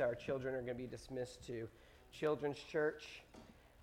Our 0.00 0.14
children 0.14 0.54
are 0.54 0.62
going 0.62 0.76
to 0.76 0.82
be 0.82 0.86
dismissed 0.86 1.46
to 1.46 1.68
Children's 2.12 2.58
Church. 2.58 3.22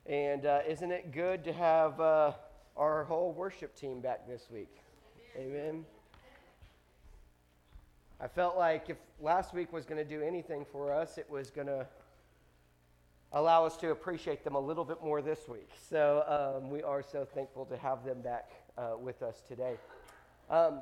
And 0.06 0.46
uh, 0.46 0.62
isn't 0.68 0.92
it 0.92 1.12
good 1.12 1.44
to 1.44 1.54
have 1.54 2.00
uh, 2.00 2.34
our 2.76 3.04
whole 3.04 3.32
worship 3.32 3.76
team 3.76 4.02
back 4.02 4.28
this 4.28 4.48
week? 4.52 4.76
Amen. 5.38 5.86
I 8.20 8.28
felt 8.28 8.58
like 8.58 8.90
if 8.90 8.98
last 9.22 9.54
week 9.54 9.72
was 9.72 9.86
going 9.86 9.98
to 9.98 10.10
do 10.10 10.22
anything 10.22 10.66
for 10.72 10.92
us, 10.92 11.18
it 11.18 11.30
was 11.30 11.52
going 11.52 11.68
to 11.68 11.86
allow 13.34 13.66
us 13.66 13.78
to 13.78 13.92
appreciate 13.92 14.44
them 14.44 14.56
a 14.56 14.60
little 14.60 14.84
bit 14.84 15.04
more 15.04 15.22
this 15.22 15.48
week. 15.48 15.70
So 15.90 16.60
um, 16.62 16.70
we 16.70 16.82
are 16.82 17.04
so 17.04 17.26
thankful 17.26 17.66
to 17.66 17.78
have 17.78 18.04
them 18.04 18.22
back 18.22 18.52
uh, 18.78 18.98
with 19.00 19.22
us 19.22 19.44
today. 19.48 19.76
Um, 20.50 20.80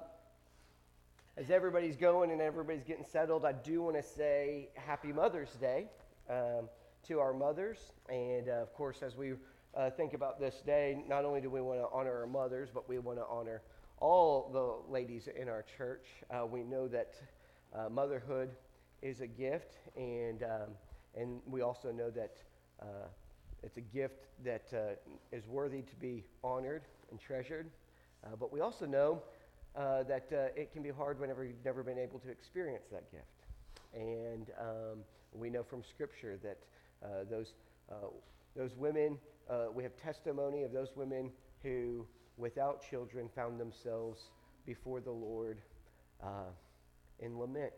as 1.38 1.51
everybody's 1.51 1.95
going 1.95 2.31
and 2.31 2.41
everybody's 2.41 2.83
getting 2.83 3.05
settled, 3.05 3.45
I 3.45 3.51
do 3.51 3.83
want 3.83 3.95
to 3.95 4.01
say 4.01 4.69
Happy 4.73 5.13
Mother's 5.13 5.51
Day 5.51 5.86
um, 6.27 6.68
to 7.07 7.19
our 7.19 7.32
mothers. 7.32 7.77
And 8.10 8.50
uh, 8.50 8.54
of 8.54 8.73
course, 8.73 9.04
as 9.04 9.15
we 9.15 9.33
uh, 9.75 9.91
think 9.91 10.15
about 10.15 10.39
this 10.39 10.55
day, 10.65 11.04
not 11.07 11.25
only 11.25 11.39
do 11.39 11.51
we 11.51 11.61
want 11.61 11.79
to 11.79 11.87
honor 11.93 12.21
our 12.21 12.25
mothers, 12.25 12.69
but 12.73 12.89
we 12.89 12.97
want 12.97 13.19
to 13.19 13.25
honor 13.29 13.61
all 14.00 14.50
the 14.51 14.91
ladies 14.91 15.29
in 15.39 15.47
our 15.47 15.63
church. 15.77 16.07
Uh, 16.32 16.43
we 16.43 16.63
know 16.63 16.87
that 16.87 17.13
uh, 17.75 17.88
motherhood 17.88 18.49
is 19.04 19.21
a 19.21 19.27
gift, 19.27 19.75
and, 19.96 20.41
um, 20.41 20.71
and 21.15 21.39
we 21.46 21.61
also 21.61 21.91
know 21.91 22.10
that 22.10 22.38
uh, 22.82 23.05
it's 23.61 23.77
a 23.77 23.82
gift 23.82 24.25
that 24.43 24.65
uh, 24.74 24.96
is 25.32 25.46
worthy 25.47 25.83
to 25.83 25.96
be 25.97 26.24
honored 26.43 26.82
and 27.11 27.19
treasured. 27.19 27.69
but 28.39 28.51
we 28.51 28.60
also 28.60 28.88
know 28.88 29.21
uh, 29.77 30.04
that 30.04 30.27
uh, 30.31 30.59
it 30.59 30.73
can 30.73 30.81
be 30.81 30.89
hard 30.89 31.19
whenever 31.19 31.45
you've 31.45 31.63
never 31.63 31.83
been 31.83 31.99
able 31.99 32.19
to 32.19 32.30
experience 32.30 32.85
that 32.91 33.11
gift. 33.11 33.25
And 33.94 34.47
um, 34.59 34.99
we 35.33 35.49
know 35.49 35.63
from 35.63 35.83
Scripture 35.83 36.38
that 36.44 36.58
uh, 37.03 37.25
those, 37.30 37.53
uh, 37.91 38.08
those 38.55 38.75
women, 38.75 39.17
uh, 39.49 39.65
we 39.71 39.83
have 39.83 39.95
testimony 39.95 40.63
of 40.63 40.71
those 40.71 40.89
women 40.95 41.29
who, 41.61 42.05
without 42.37 42.83
children, 42.89 43.29
found 43.35 43.59
themselves 43.59 44.31
before 44.65 44.99
the 44.99 45.11
Lord 45.11 45.61
in 47.19 47.39
lament. 47.39 47.73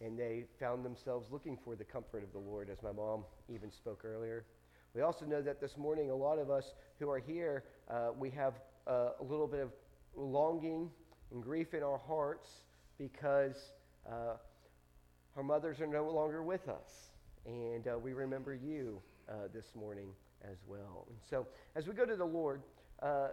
And 0.00 0.18
they 0.18 0.44
found 0.58 0.84
themselves 0.84 1.28
looking 1.30 1.58
for 1.62 1.76
the 1.76 1.84
comfort 1.84 2.22
of 2.22 2.32
the 2.32 2.38
Lord, 2.38 2.70
as 2.70 2.78
my 2.82 2.92
mom 2.92 3.24
even 3.52 3.70
spoke 3.70 4.04
earlier. 4.04 4.44
We 4.94 5.02
also 5.02 5.24
know 5.24 5.42
that 5.42 5.60
this 5.60 5.76
morning, 5.76 6.10
a 6.10 6.14
lot 6.14 6.38
of 6.38 6.50
us 6.50 6.74
who 6.98 7.10
are 7.10 7.18
here, 7.18 7.64
uh, 7.88 8.10
we 8.18 8.30
have 8.30 8.54
uh, 8.86 9.10
a 9.20 9.22
little 9.22 9.46
bit 9.46 9.60
of 9.60 9.70
longing 10.16 10.90
and 11.32 11.42
grief 11.42 11.74
in 11.74 11.82
our 11.82 11.98
hearts 11.98 12.48
because 12.98 13.72
uh, 14.10 14.36
our 15.36 15.42
mothers 15.42 15.80
are 15.80 15.86
no 15.86 16.08
longer 16.10 16.42
with 16.42 16.68
us. 16.68 17.10
And 17.46 17.86
uh, 17.88 17.98
we 17.98 18.12
remember 18.12 18.54
you 18.54 19.00
uh, 19.28 19.48
this 19.52 19.66
morning 19.74 20.08
as 20.44 20.58
well. 20.66 21.06
And 21.08 21.18
so, 21.28 21.46
as 21.76 21.86
we 21.86 21.94
go 21.94 22.04
to 22.04 22.16
the 22.16 22.24
Lord, 22.24 22.62
uh, 23.02 23.28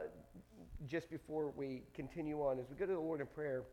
just 0.88 1.10
before 1.10 1.52
we 1.56 1.82
continue 1.94 2.40
on, 2.42 2.60
as 2.60 2.66
we 2.70 2.76
go 2.76 2.86
to 2.86 2.94
the 2.94 3.00
Lord 3.00 3.22
in 3.22 3.28
prayer, 3.28 3.64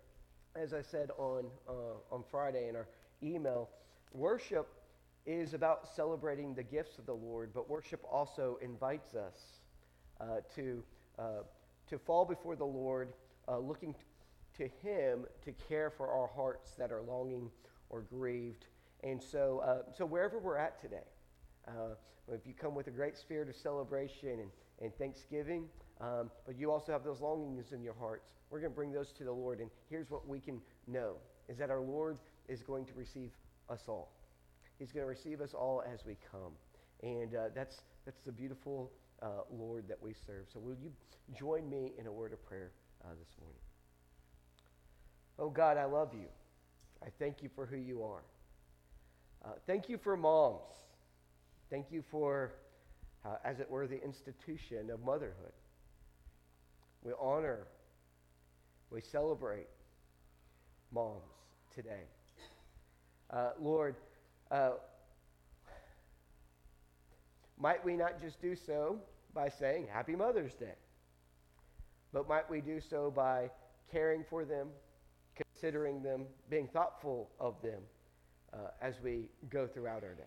as 0.56 0.72
I 0.72 0.82
said 0.82 1.10
on, 1.18 1.44
uh, 1.68 2.14
on 2.14 2.24
Friday 2.30 2.68
in 2.68 2.76
our 2.76 2.88
email, 3.22 3.70
worship 4.12 4.68
is 5.26 5.54
about 5.54 5.88
celebrating 5.94 6.54
the 6.54 6.62
gifts 6.62 6.98
of 6.98 7.06
the 7.06 7.14
Lord, 7.14 7.50
but 7.54 7.68
worship 7.70 8.00
also 8.10 8.58
invites 8.62 9.14
us 9.14 9.36
to. 10.56 10.82
uh, 11.18 11.42
to 11.88 11.98
fall 11.98 12.24
before 12.24 12.56
the 12.56 12.64
Lord, 12.64 13.12
uh, 13.48 13.58
looking 13.58 13.94
to 14.56 14.68
Him 14.82 15.26
to 15.44 15.52
care 15.68 15.90
for 15.90 16.08
our 16.08 16.28
hearts 16.34 16.72
that 16.78 16.90
are 16.92 17.02
longing 17.02 17.50
or 17.90 18.02
grieved. 18.02 18.66
And 19.02 19.22
so, 19.22 19.62
uh, 19.64 19.92
so 19.96 20.06
wherever 20.06 20.38
we're 20.38 20.56
at 20.56 20.80
today, 20.80 21.06
uh, 21.68 21.94
if 22.32 22.46
you 22.46 22.54
come 22.54 22.74
with 22.74 22.86
a 22.86 22.90
great 22.90 23.16
spirit 23.16 23.48
of 23.48 23.56
celebration 23.56 24.40
and, 24.40 24.50
and 24.80 24.94
thanksgiving, 24.96 25.66
um, 26.00 26.30
but 26.46 26.58
you 26.58 26.70
also 26.70 26.92
have 26.92 27.04
those 27.04 27.20
longings 27.20 27.72
in 27.72 27.82
your 27.82 27.94
hearts, 27.94 28.32
we're 28.50 28.60
going 28.60 28.72
to 28.72 28.76
bring 28.76 28.92
those 28.92 29.12
to 29.12 29.24
the 29.24 29.32
Lord. 29.32 29.60
And 29.60 29.70
here's 29.90 30.10
what 30.10 30.26
we 30.26 30.40
can 30.40 30.60
know 30.86 31.16
is 31.48 31.58
that 31.58 31.70
our 31.70 31.80
Lord 31.80 32.18
is 32.48 32.62
going 32.62 32.86
to 32.86 32.94
receive 32.94 33.30
us 33.68 33.84
all. 33.88 34.12
He's 34.78 34.92
going 34.92 35.04
to 35.04 35.08
receive 35.08 35.40
us 35.40 35.54
all 35.54 35.82
as 35.92 36.04
we 36.04 36.16
come. 36.30 36.52
And 37.02 37.34
uh, 37.34 37.48
that's, 37.54 37.82
that's 38.04 38.20
the 38.22 38.32
beautiful 38.32 38.90
uh, 39.24 39.28
Lord 39.50 39.88
that 39.88 40.00
we 40.02 40.12
serve. 40.26 40.46
So 40.52 40.60
will 40.60 40.76
you 40.76 40.92
join 41.36 41.68
me 41.68 41.92
in 41.98 42.06
a 42.06 42.12
word 42.12 42.32
of 42.32 42.44
prayer 42.44 42.72
uh, 43.02 43.08
this 43.18 43.28
morning? 43.40 43.58
Oh 45.38 45.48
God, 45.48 45.78
I 45.78 45.86
love 45.86 46.10
you. 46.12 46.26
I 47.02 47.08
thank 47.18 47.42
you 47.42 47.48
for 47.54 47.66
who 47.66 47.76
you 47.76 48.02
are. 48.02 48.22
Uh, 49.44 49.52
thank 49.66 49.88
you 49.88 49.98
for 49.98 50.16
moms. 50.16 50.60
Thank 51.70 51.86
you 51.90 52.04
for, 52.10 52.52
uh, 53.24 53.36
as 53.44 53.60
it 53.60 53.70
were, 53.70 53.86
the 53.86 54.02
institution 54.02 54.90
of 54.90 55.00
motherhood. 55.02 55.52
We 57.02 57.12
honor, 57.20 57.66
we 58.90 59.00
celebrate 59.00 59.66
moms 60.92 61.22
today. 61.74 62.04
Uh, 63.30 63.50
Lord, 63.58 63.96
uh, 64.50 64.72
might 67.58 67.84
we 67.84 67.94
not 67.94 68.20
just 68.20 68.40
do 68.40 68.54
so 68.54 68.98
by 69.34 69.48
saying 69.48 69.88
Happy 69.92 70.14
Mother's 70.14 70.54
Day, 70.54 70.74
but 72.12 72.28
might 72.28 72.48
we 72.48 72.60
do 72.60 72.80
so 72.80 73.10
by 73.10 73.50
caring 73.90 74.24
for 74.30 74.44
them, 74.44 74.68
considering 75.34 76.02
them, 76.02 76.26
being 76.48 76.68
thoughtful 76.68 77.30
of 77.40 77.60
them 77.62 77.80
uh, 78.52 78.68
as 78.80 78.94
we 79.02 79.28
go 79.50 79.66
throughout 79.66 80.04
our 80.04 80.14
day? 80.14 80.22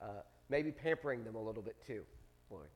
Uh, 0.00 0.06
maybe 0.48 0.72
pampering 0.72 1.22
them 1.24 1.36
a 1.36 1.42
little 1.42 1.62
bit 1.62 1.76
too, 1.86 2.02
Lord. 2.50 2.68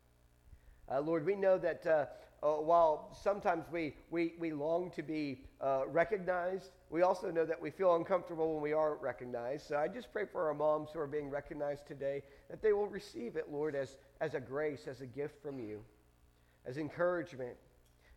Uh, 0.90 1.00
Lord, 1.00 1.26
we 1.26 1.34
know 1.34 1.58
that 1.58 1.84
uh, 1.86 2.06
uh, 2.42 2.60
while 2.60 3.16
sometimes 3.20 3.64
we, 3.72 3.94
we, 4.10 4.34
we 4.38 4.52
long 4.52 4.90
to 4.92 5.02
be 5.02 5.40
uh, 5.60 5.82
recognized, 5.88 6.70
we 6.90 7.02
also 7.02 7.30
know 7.30 7.44
that 7.44 7.60
we 7.60 7.70
feel 7.70 7.96
uncomfortable 7.96 8.54
when 8.54 8.62
we 8.62 8.72
aren't 8.72 9.00
recognized. 9.00 9.66
So 9.66 9.76
I 9.76 9.88
just 9.88 10.12
pray 10.12 10.24
for 10.30 10.46
our 10.46 10.54
moms 10.54 10.90
who 10.92 11.00
are 11.00 11.08
being 11.08 11.28
recognized 11.28 11.86
today 11.86 12.22
that 12.48 12.62
they 12.62 12.72
will 12.72 12.86
receive 12.86 13.36
it, 13.36 13.46
Lord, 13.50 13.74
as, 13.74 13.96
as 14.20 14.34
a 14.34 14.40
grace, 14.40 14.86
as 14.86 15.00
a 15.00 15.06
gift 15.06 15.42
from 15.42 15.58
you, 15.58 15.82
as 16.64 16.78
encouragement, 16.78 17.56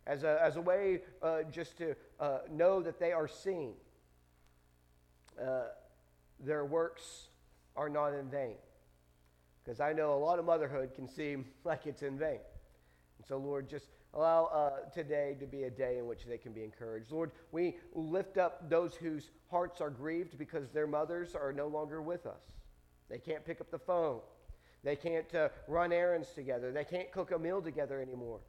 as 0.05 0.23
a, 0.23 0.39
as 0.41 0.55
a 0.55 0.61
way 0.61 1.01
uh, 1.23 1.43
just 1.51 1.77
to 1.79 1.95
uh, 2.19 2.39
know 2.51 2.81
that 2.81 2.99
they 2.99 3.11
are 3.11 3.27
seen. 3.27 3.73
their 6.39 6.65
works 6.65 7.29
are 7.75 7.89
not 7.89 8.13
in 8.13 8.29
vain. 8.29 8.55
Because 9.63 9.79
I 9.79 9.93
know 9.93 10.13
a 10.13 10.19
lot 10.19 10.39
of 10.39 10.45
motherhood 10.45 10.93
can 10.93 11.07
seem 11.07 11.45
like 11.63 11.87
it's 11.87 12.03
in 12.03 12.17
vain. 12.17 12.39
So, 13.27 13.37
Lord, 13.37 13.69
just 13.69 13.85
allow 14.13 14.45
uh, 14.45 14.89
today 14.89 15.35
to 15.39 15.45
be 15.45 15.63
a 15.63 15.69
day 15.69 15.97
in 15.97 16.07
which 16.07 16.25
they 16.25 16.37
can 16.37 16.51
be 16.51 16.63
encouraged. 16.63 17.11
Lord, 17.11 17.31
we 17.51 17.77
lift 17.93 18.37
up 18.37 18.69
those 18.69 18.95
whose 18.95 19.29
hearts 19.49 19.81
are 19.81 19.89
grieved 19.89 20.37
because 20.37 20.69
their 20.69 20.87
mothers 20.87 21.35
are 21.35 21.53
no 21.53 21.67
longer 21.67 22.01
with 22.01 22.25
us. 22.25 22.41
They 23.09 23.19
can't 23.19 23.45
pick 23.45 23.61
up 23.61 23.71
the 23.71 23.79
phone. 23.79 24.19
They 24.83 24.95
can't 24.95 25.33
uh, 25.35 25.49
run 25.67 25.91
errands 25.91 26.29
together. 26.33 26.71
They 26.71 26.85
can't 26.85 27.11
cook 27.11 27.31
a 27.31 27.39
meal 27.39 27.61
together 27.61 28.01
anymore. 28.01 28.39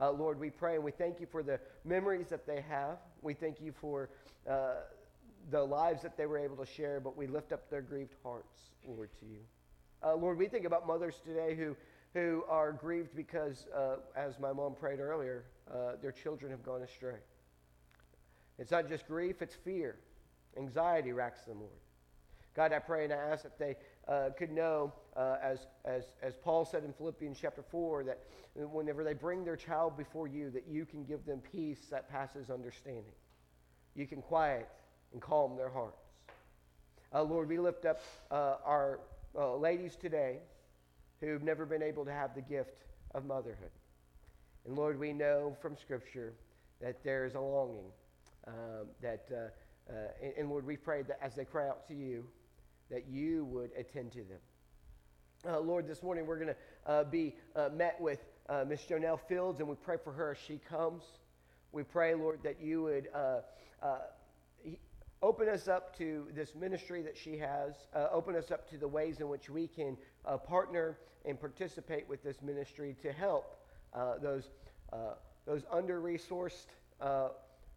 Uh, 0.00 0.10
Lord, 0.10 0.40
we 0.40 0.50
pray 0.50 0.74
and 0.74 0.84
we 0.84 0.90
thank 0.90 1.20
you 1.20 1.26
for 1.30 1.42
the 1.42 1.60
memories 1.84 2.28
that 2.30 2.46
they 2.46 2.62
have. 2.62 2.98
We 3.20 3.34
thank 3.34 3.60
you 3.60 3.72
for 3.72 4.10
uh, 4.48 4.74
the 5.50 5.62
lives 5.62 6.02
that 6.02 6.16
they 6.16 6.26
were 6.26 6.38
able 6.38 6.56
to 6.56 6.66
share, 6.66 6.98
but 6.98 7.16
we 7.16 7.26
lift 7.26 7.52
up 7.52 7.70
their 7.70 7.82
grieved 7.82 8.14
hearts, 8.22 8.70
Lord, 8.84 9.10
to 9.20 9.26
you. 9.26 9.40
Uh, 10.02 10.16
Lord, 10.16 10.38
we 10.38 10.48
think 10.48 10.64
about 10.64 10.86
mothers 10.86 11.20
today 11.24 11.54
who 11.54 11.76
who 12.14 12.44
are 12.48 12.72
grieved 12.72 13.14
because, 13.14 13.66
uh, 13.74 13.96
as 14.16 14.38
my 14.38 14.52
mom 14.52 14.74
prayed 14.74 15.00
earlier, 15.00 15.44
uh, 15.72 15.92
their 16.00 16.12
children 16.12 16.50
have 16.50 16.62
gone 16.62 16.82
astray. 16.82 17.16
It's 18.58 18.70
not 18.70 18.88
just 18.88 19.06
grief, 19.06 19.40
it's 19.40 19.54
fear. 19.54 19.96
Anxiety 20.56 21.12
racks 21.12 21.42
them, 21.42 21.60
Lord. 21.60 21.72
God, 22.54 22.72
I 22.72 22.80
pray 22.80 23.04
and 23.04 23.12
I 23.14 23.16
ask 23.16 23.44
that 23.44 23.58
they 23.58 23.76
uh, 24.06 24.28
could 24.36 24.52
know, 24.52 24.92
uh, 25.16 25.36
as, 25.42 25.66
as, 25.86 26.04
as 26.22 26.34
Paul 26.36 26.66
said 26.66 26.84
in 26.84 26.92
Philippians 26.92 27.38
chapter 27.40 27.62
4, 27.62 28.04
that 28.04 28.20
whenever 28.54 29.02
they 29.04 29.14
bring 29.14 29.42
their 29.42 29.56
child 29.56 29.96
before 29.96 30.28
you, 30.28 30.50
that 30.50 30.66
you 30.68 30.84
can 30.84 31.04
give 31.04 31.24
them 31.24 31.40
peace 31.40 31.86
that 31.90 32.10
passes 32.10 32.50
understanding. 32.50 33.14
You 33.94 34.06
can 34.06 34.20
quiet 34.20 34.68
and 35.14 35.22
calm 35.22 35.56
their 35.56 35.70
hearts. 35.70 36.02
Uh, 37.14 37.22
Lord, 37.22 37.48
we 37.48 37.58
lift 37.58 37.86
up 37.86 38.00
uh, 38.30 38.56
our 38.64 39.00
ladies 39.34 39.96
today 39.96 40.40
who've 41.28 41.42
never 41.42 41.64
been 41.64 41.82
able 41.82 42.04
to 42.04 42.12
have 42.12 42.34
the 42.34 42.40
gift 42.40 42.84
of 43.14 43.24
motherhood. 43.24 43.70
And 44.66 44.76
Lord, 44.76 44.98
we 44.98 45.12
know 45.12 45.56
from 45.60 45.76
Scripture 45.76 46.34
that 46.80 47.02
there 47.04 47.24
is 47.24 47.34
a 47.34 47.40
longing 47.40 47.90
um, 48.46 48.88
that, 49.00 49.26
uh, 49.32 49.92
uh, 49.92 49.96
and, 50.22 50.32
and, 50.38 50.50
Lord, 50.50 50.66
we 50.66 50.76
pray 50.76 51.02
that 51.02 51.18
as 51.22 51.34
they 51.34 51.44
cry 51.44 51.68
out 51.68 51.86
to 51.88 51.94
you, 51.94 52.24
that 52.90 53.06
you 53.08 53.44
would 53.46 53.70
attend 53.78 54.12
to 54.12 54.18
them. 54.18 54.38
Uh, 55.48 55.60
Lord, 55.60 55.88
this 55.88 56.02
morning 56.02 56.26
we're 56.26 56.38
going 56.38 56.54
to 56.54 56.90
uh, 56.90 57.04
be 57.04 57.34
uh, 57.56 57.68
met 57.74 58.00
with 58.00 58.20
uh, 58.48 58.64
Miss 58.68 58.82
Jonelle 58.82 59.20
Fields, 59.28 59.60
and 59.60 59.68
we 59.68 59.76
pray 59.76 59.96
for 60.02 60.12
her 60.12 60.32
as 60.32 60.38
she 60.46 60.58
comes. 60.68 61.02
We 61.72 61.84
pray, 61.84 62.14
Lord, 62.14 62.40
that 62.42 62.60
you 62.60 62.82
would 62.82 63.08
open 65.22 65.48
us 65.48 65.68
up 65.68 65.96
to 65.96 66.26
this 66.34 66.54
ministry 66.54 67.00
that 67.02 67.16
she 67.16 67.38
has. 67.38 67.74
Uh, 67.94 68.08
open 68.12 68.34
us 68.34 68.50
up 68.50 68.68
to 68.68 68.76
the 68.76 68.88
ways 68.88 69.20
in 69.20 69.28
which 69.28 69.48
we 69.48 69.68
can 69.68 69.96
uh, 70.26 70.36
partner 70.36 70.98
and 71.24 71.38
participate 71.38 72.08
with 72.08 72.22
this 72.24 72.42
ministry 72.42 72.96
to 73.00 73.12
help 73.12 73.56
uh, 73.94 74.18
those, 74.20 74.50
uh, 74.92 75.14
those 75.46 75.62
under 75.70 76.00
resourced 76.00 76.66
uh, 77.00 77.28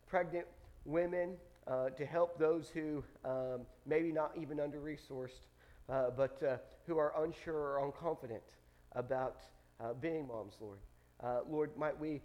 pregnant 0.08 0.48
women, 0.86 1.36
uh, 1.68 1.90
to 1.90 2.06
help 2.06 2.38
those 2.38 2.70
who 2.70 3.04
um, 3.24 3.62
maybe 3.86 4.12
not 4.12 4.32
even 4.40 4.60
under 4.60 4.80
resourced, 4.80 5.48
but 5.88 6.68
who 6.88 6.98
are 6.98 7.14
unsure 7.24 7.56
or 7.56 7.92
unconfident 7.92 8.42
about 8.94 9.42
being 10.00 10.28
moms, 10.28 10.54
Lord. 10.60 10.80
Lord, 11.50 11.76
might 11.76 12.00
we 12.00 12.22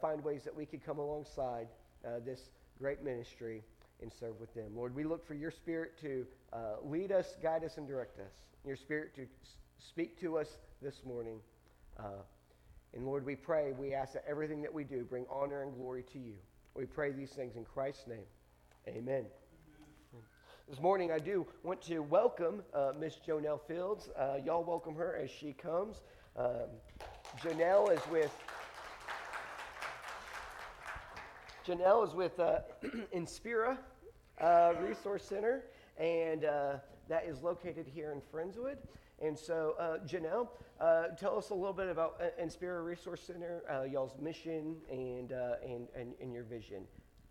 find 0.00 0.22
ways 0.22 0.44
that 0.44 0.54
we 0.54 0.66
could 0.66 0.84
come 0.84 0.98
alongside 0.98 1.66
this 2.24 2.50
great 2.78 3.02
ministry 3.02 3.62
and 4.02 4.12
serve 4.12 4.38
with 4.40 4.52
them. 4.54 4.72
Lord, 4.74 4.94
we 4.94 5.04
look 5.04 5.26
for 5.26 5.34
your 5.34 5.50
spirit 5.50 5.98
to 6.00 6.26
uh, 6.52 6.76
lead 6.82 7.12
us, 7.12 7.36
guide 7.42 7.64
us, 7.64 7.76
and 7.76 7.86
direct 7.86 8.18
us. 8.18 8.32
Your 8.64 8.76
spirit 8.76 9.14
to 9.16 9.26
speak 9.78 10.20
to 10.20 10.38
us 10.38 10.58
this 10.82 11.02
morning. 11.04 11.40
Uh, 11.98 12.22
and 12.94 13.04
Lord, 13.04 13.24
we 13.24 13.36
pray, 13.36 13.72
we 13.72 13.94
ask 13.94 14.14
that 14.14 14.24
everything 14.28 14.62
that 14.62 14.72
we 14.72 14.84
do 14.84 15.04
bring 15.04 15.26
honor 15.30 15.62
and 15.62 15.74
glory 15.74 16.04
to 16.12 16.18
you. 16.18 16.34
We 16.74 16.84
pray 16.84 17.12
these 17.12 17.30
things 17.30 17.56
in 17.56 17.64
Christ's 17.64 18.06
name. 18.06 18.26
Amen. 18.88 19.24
This 20.68 20.80
morning, 20.80 21.12
I 21.12 21.20
do 21.20 21.46
want 21.62 21.80
to 21.82 22.00
welcome 22.00 22.62
uh, 22.74 22.92
Miss 22.98 23.18
Jonelle 23.26 23.60
Fields. 23.68 24.08
Uh, 24.18 24.38
y'all 24.44 24.64
welcome 24.64 24.96
her 24.96 25.16
as 25.16 25.30
she 25.30 25.52
comes. 25.52 26.00
Um, 26.36 26.68
is 27.44 28.00
with 28.10 28.32
Janelle 31.66 32.06
is 32.06 32.14
with 32.14 32.38
uh, 32.38 32.60
Inspira 33.14 33.76
uh, 34.40 34.74
Resource 34.80 35.24
Center, 35.24 35.64
and 35.98 36.44
uh, 36.44 36.74
that 37.08 37.24
is 37.24 37.42
located 37.42 37.86
here 37.92 38.12
in 38.12 38.20
Friendswood. 38.20 38.76
And 39.20 39.36
so, 39.36 39.74
uh, 39.78 39.98
Janelle, 40.06 40.48
uh, 40.80 41.08
tell 41.18 41.36
us 41.36 41.50
a 41.50 41.54
little 41.54 41.72
bit 41.72 41.88
about 41.88 42.20
uh, 42.20 42.40
Inspira 42.40 42.84
Resource 42.84 43.22
Center, 43.22 43.62
uh, 43.68 43.82
y'all's 43.82 44.16
mission, 44.20 44.76
and, 44.90 45.32
and, 45.32 45.88
and, 45.96 46.12
and 46.20 46.32
your 46.32 46.44
vision 46.44 46.84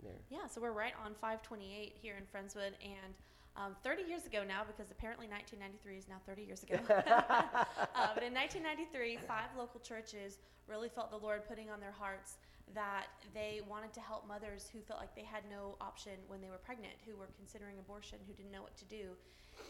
there. 0.03 0.11
Yeah, 0.29 0.47
so 0.47 0.59
we're 0.59 0.71
right 0.71 0.93
on 1.01 1.13
528 1.13 1.93
here 2.01 2.15
in 2.17 2.23
Friendswood, 2.23 2.73
and 2.83 3.13
um, 3.55 3.75
30 3.83 4.03
years 4.03 4.25
ago 4.25 4.43
now, 4.45 4.63
because 4.65 4.91
apparently 4.91 5.27
1993 5.27 5.97
is 5.97 6.09
now 6.09 6.19
30 6.25 6.41
years 6.41 6.63
ago. 6.63 6.75
uh, 6.89 8.11
but 8.13 8.23
in 8.23 8.33
1993, 8.33 9.19
five 9.27 9.47
local 9.57 9.79
churches 9.79 10.39
really 10.67 10.89
felt 10.89 11.09
the 11.11 11.17
Lord 11.17 11.47
putting 11.47 11.69
on 11.69 11.79
their 11.79 11.93
hearts 11.93 12.37
that 12.73 13.07
they 13.33 13.61
wanted 13.69 13.93
to 13.93 14.01
help 14.01 14.27
mothers 14.27 14.69
who 14.73 14.79
felt 14.81 14.99
like 14.99 15.15
they 15.15 15.23
had 15.23 15.43
no 15.49 15.75
option 15.79 16.13
when 16.27 16.41
they 16.41 16.49
were 16.49 16.57
pregnant, 16.57 16.93
who 17.05 17.15
were 17.15 17.29
considering 17.37 17.75
abortion, 17.79 18.17
who 18.27 18.33
didn't 18.33 18.51
know 18.51 18.61
what 18.61 18.75
to 18.77 18.85
do. 18.85 19.15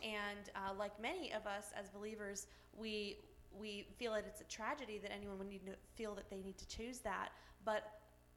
And 0.03 0.49
uh, 0.55 0.73
like 0.77 0.99
many 1.01 1.33
of 1.33 1.45
us 1.45 1.67
as 1.77 1.89
believers, 1.89 2.47
we 2.77 3.17
we 3.57 3.87
feel 3.97 4.11
that 4.13 4.25
it's 4.27 4.41
a 4.41 4.45
tragedy 4.45 4.99
that 5.01 5.11
anyone 5.13 5.37
would 5.37 5.47
need 5.47 5.65
to 5.65 5.73
feel 5.95 6.13
that 6.15 6.29
they 6.29 6.41
need 6.41 6.57
to 6.57 6.67
choose 6.67 6.99
that. 6.99 7.29
But 7.63 7.83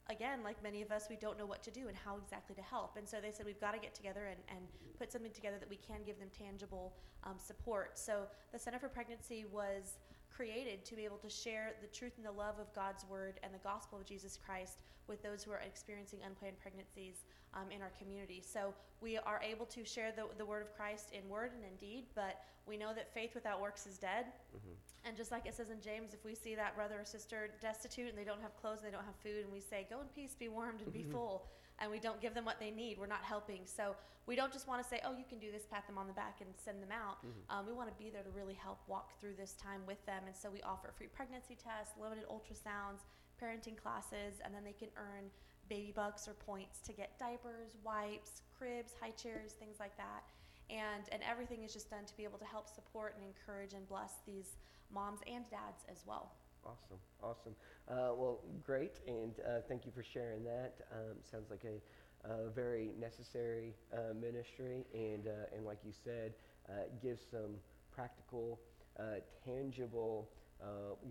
again, 0.09 0.43
like 0.43 0.61
many 0.63 0.81
of 0.81 0.91
us, 0.91 1.07
we 1.09 1.15
don't 1.15 1.37
know 1.37 1.45
what 1.45 1.61
to 1.63 1.71
do 1.71 1.87
and 1.87 1.95
how 1.95 2.17
exactly 2.17 2.55
to 2.55 2.61
help. 2.61 2.97
And 2.97 3.07
so 3.07 3.17
they 3.21 3.31
said 3.31 3.45
we've 3.45 3.59
got 3.59 3.73
to 3.73 3.79
get 3.79 3.93
together 3.93 4.27
and, 4.27 4.39
and 4.49 4.59
put 4.97 5.11
something 5.11 5.31
together 5.31 5.57
that 5.59 5.69
we 5.69 5.77
can 5.77 5.97
give 6.05 6.19
them 6.19 6.29
tangible 6.37 6.93
um, 7.23 7.35
support. 7.37 7.97
So 7.99 8.23
the 8.51 8.59
Center 8.59 8.79
for 8.79 8.89
Pregnancy 8.89 9.45
was 9.51 9.97
created 10.35 10.85
to 10.85 10.95
be 10.95 11.05
able 11.05 11.17
to 11.17 11.29
share 11.29 11.73
the 11.81 11.87
truth 11.87 12.13
and 12.17 12.25
the 12.25 12.31
love 12.31 12.59
of 12.59 12.73
God's 12.73 13.05
word 13.09 13.39
and 13.43 13.53
the 13.53 13.59
gospel 13.59 13.97
of 13.99 14.05
Jesus 14.05 14.37
Christ 14.37 14.83
with 15.07 15.21
those 15.23 15.43
who 15.43 15.51
are 15.51 15.61
experiencing 15.65 16.19
unplanned 16.25 16.59
pregnancies 16.59 17.25
um, 17.53 17.71
in 17.71 17.81
our 17.81 17.91
community. 17.99 18.41
So 18.45 18.73
we 19.01 19.17
are 19.17 19.41
able 19.43 19.65
to 19.65 19.83
share 19.83 20.11
the, 20.15 20.25
the 20.37 20.45
word 20.45 20.61
of 20.61 20.75
Christ 20.75 21.09
in 21.11 21.27
word 21.27 21.51
and 21.55 21.63
in 21.65 21.75
deed, 21.77 22.05
but 22.15 22.43
we 22.67 22.77
know 22.77 22.93
that 22.93 23.13
faith 23.13 23.33
without 23.33 23.59
works 23.59 23.87
is 23.87 23.97
dead. 23.97 24.25
Mm-hmm. 24.55 24.73
And 25.05 25.17
just 25.17 25.31
like 25.31 25.45
it 25.45 25.55
says 25.55 25.71
in 25.71 25.81
James, 25.81 26.13
if 26.13 26.23
we 26.23 26.35
see 26.35 26.55
that 26.55 26.75
brother 26.75 26.99
or 26.99 27.05
sister 27.05 27.49
destitute 27.61 28.09
and 28.09 28.17
they 28.17 28.23
don't 28.23 28.41
have 28.41 28.55
clothes 28.61 28.79
and 28.83 28.87
they 28.87 28.95
don't 28.95 29.05
have 29.05 29.15
food, 29.23 29.43
and 29.43 29.51
we 29.51 29.59
say, 29.59 29.87
Go 29.89 30.01
in 30.01 30.07
peace, 30.13 30.35
be 30.37 30.49
warmed, 30.49 30.81
and 30.81 30.93
be 30.93 30.99
mm-hmm. 30.99 31.11
full 31.11 31.47
and 31.79 31.89
we 31.89 31.99
don't 31.99 32.21
give 32.21 32.33
them 32.33 32.45
what 32.45 32.59
they 32.59 32.71
need, 32.71 32.97
we're 32.99 33.07
not 33.07 33.23
helping. 33.23 33.61
So 33.65 33.95
we 34.27 34.35
don't 34.35 34.51
just 34.53 34.67
want 34.67 34.83
to 34.83 34.87
say, 34.87 35.01
oh, 35.03 35.15
you 35.17 35.23
can 35.27 35.39
do 35.39 35.51
this, 35.51 35.63
pat 35.71 35.87
them 35.87 35.97
on 35.97 36.07
the 36.07 36.13
back, 36.13 36.37
and 36.41 36.49
send 36.55 36.83
them 36.83 36.91
out. 36.91 37.25
Mm-hmm. 37.25 37.49
Um, 37.49 37.65
we 37.65 37.73
want 37.73 37.89
to 37.89 37.97
be 37.97 38.09
there 38.09 38.23
to 38.23 38.29
really 38.29 38.53
help 38.53 38.79
walk 38.87 39.19
through 39.19 39.33
this 39.37 39.53
time 39.53 39.81
with 39.87 40.03
them. 40.05 40.23
And 40.27 40.35
so 40.35 40.49
we 40.51 40.61
offer 40.61 40.91
free 40.95 41.07
pregnancy 41.07 41.57
tests, 41.57 41.95
limited 41.99 42.25
ultrasounds, 42.29 43.07
parenting 43.41 43.77
classes, 43.79 44.43
and 44.43 44.53
then 44.53 44.63
they 44.63 44.75
can 44.75 44.89
earn 44.97 45.31
baby 45.69 45.93
bucks 45.95 46.27
or 46.27 46.33
points 46.33 46.79
to 46.85 46.91
get 46.91 47.17
diapers, 47.17 47.77
wipes, 47.83 48.41
cribs, 48.57 48.93
high 48.99 49.11
chairs, 49.11 49.53
things 49.53 49.77
like 49.79 49.95
that. 49.97 50.23
And, 50.69 51.09
and 51.11 51.21
everything 51.23 51.63
is 51.63 51.73
just 51.73 51.89
done 51.89 52.05
to 52.05 52.17
be 52.17 52.23
able 52.23 52.37
to 52.39 52.45
help 52.45 52.67
support 52.67 53.15
and 53.17 53.25
encourage 53.25 53.73
and 53.73 53.87
bless 53.87 54.21
these 54.27 54.57
moms 54.93 55.19
and 55.25 55.49
dads 55.49 55.85
as 55.89 56.03
well. 56.05 56.33
Awesome, 56.65 56.97
awesome. 57.23 57.55
Uh, 57.89 58.13
well, 58.15 58.39
great, 58.63 58.99
and 59.07 59.33
uh, 59.47 59.61
thank 59.67 59.85
you 59.85 59.91
for 59.91 60.03
sharing 60.03 60.43
that. 60.43 60.75
Um, 60.91 61.15
sounds 61.23 61.49
like 61.49 61.63
a, 61.65 62.29
a 62.29 62.49
very 62.49 62.91
necessary 62.99 63.73
uh, 63.93 64.13
ministry, 64.13 64.85
and 64.93 65.27
uh, 65.27 65.55
and 65.55 65.65
like 65.65 65.79
you 65.85 65.91
said, 65.91 66.33
uh, 66.69 66.73
gives 67.01 67.21
some 67.31 67.55
practical, 67.91 68.59
uh, 68.99 69.03
tangible 69.43 70.29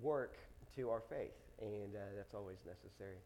work 0.03 0.37
to 0.77 0.91
our 0.91 1.00
faith, 1.00 1.33
and 1.61 1.95
that's 2.17 2.35
always 2.35 2.59
necessary. 2.67 3.17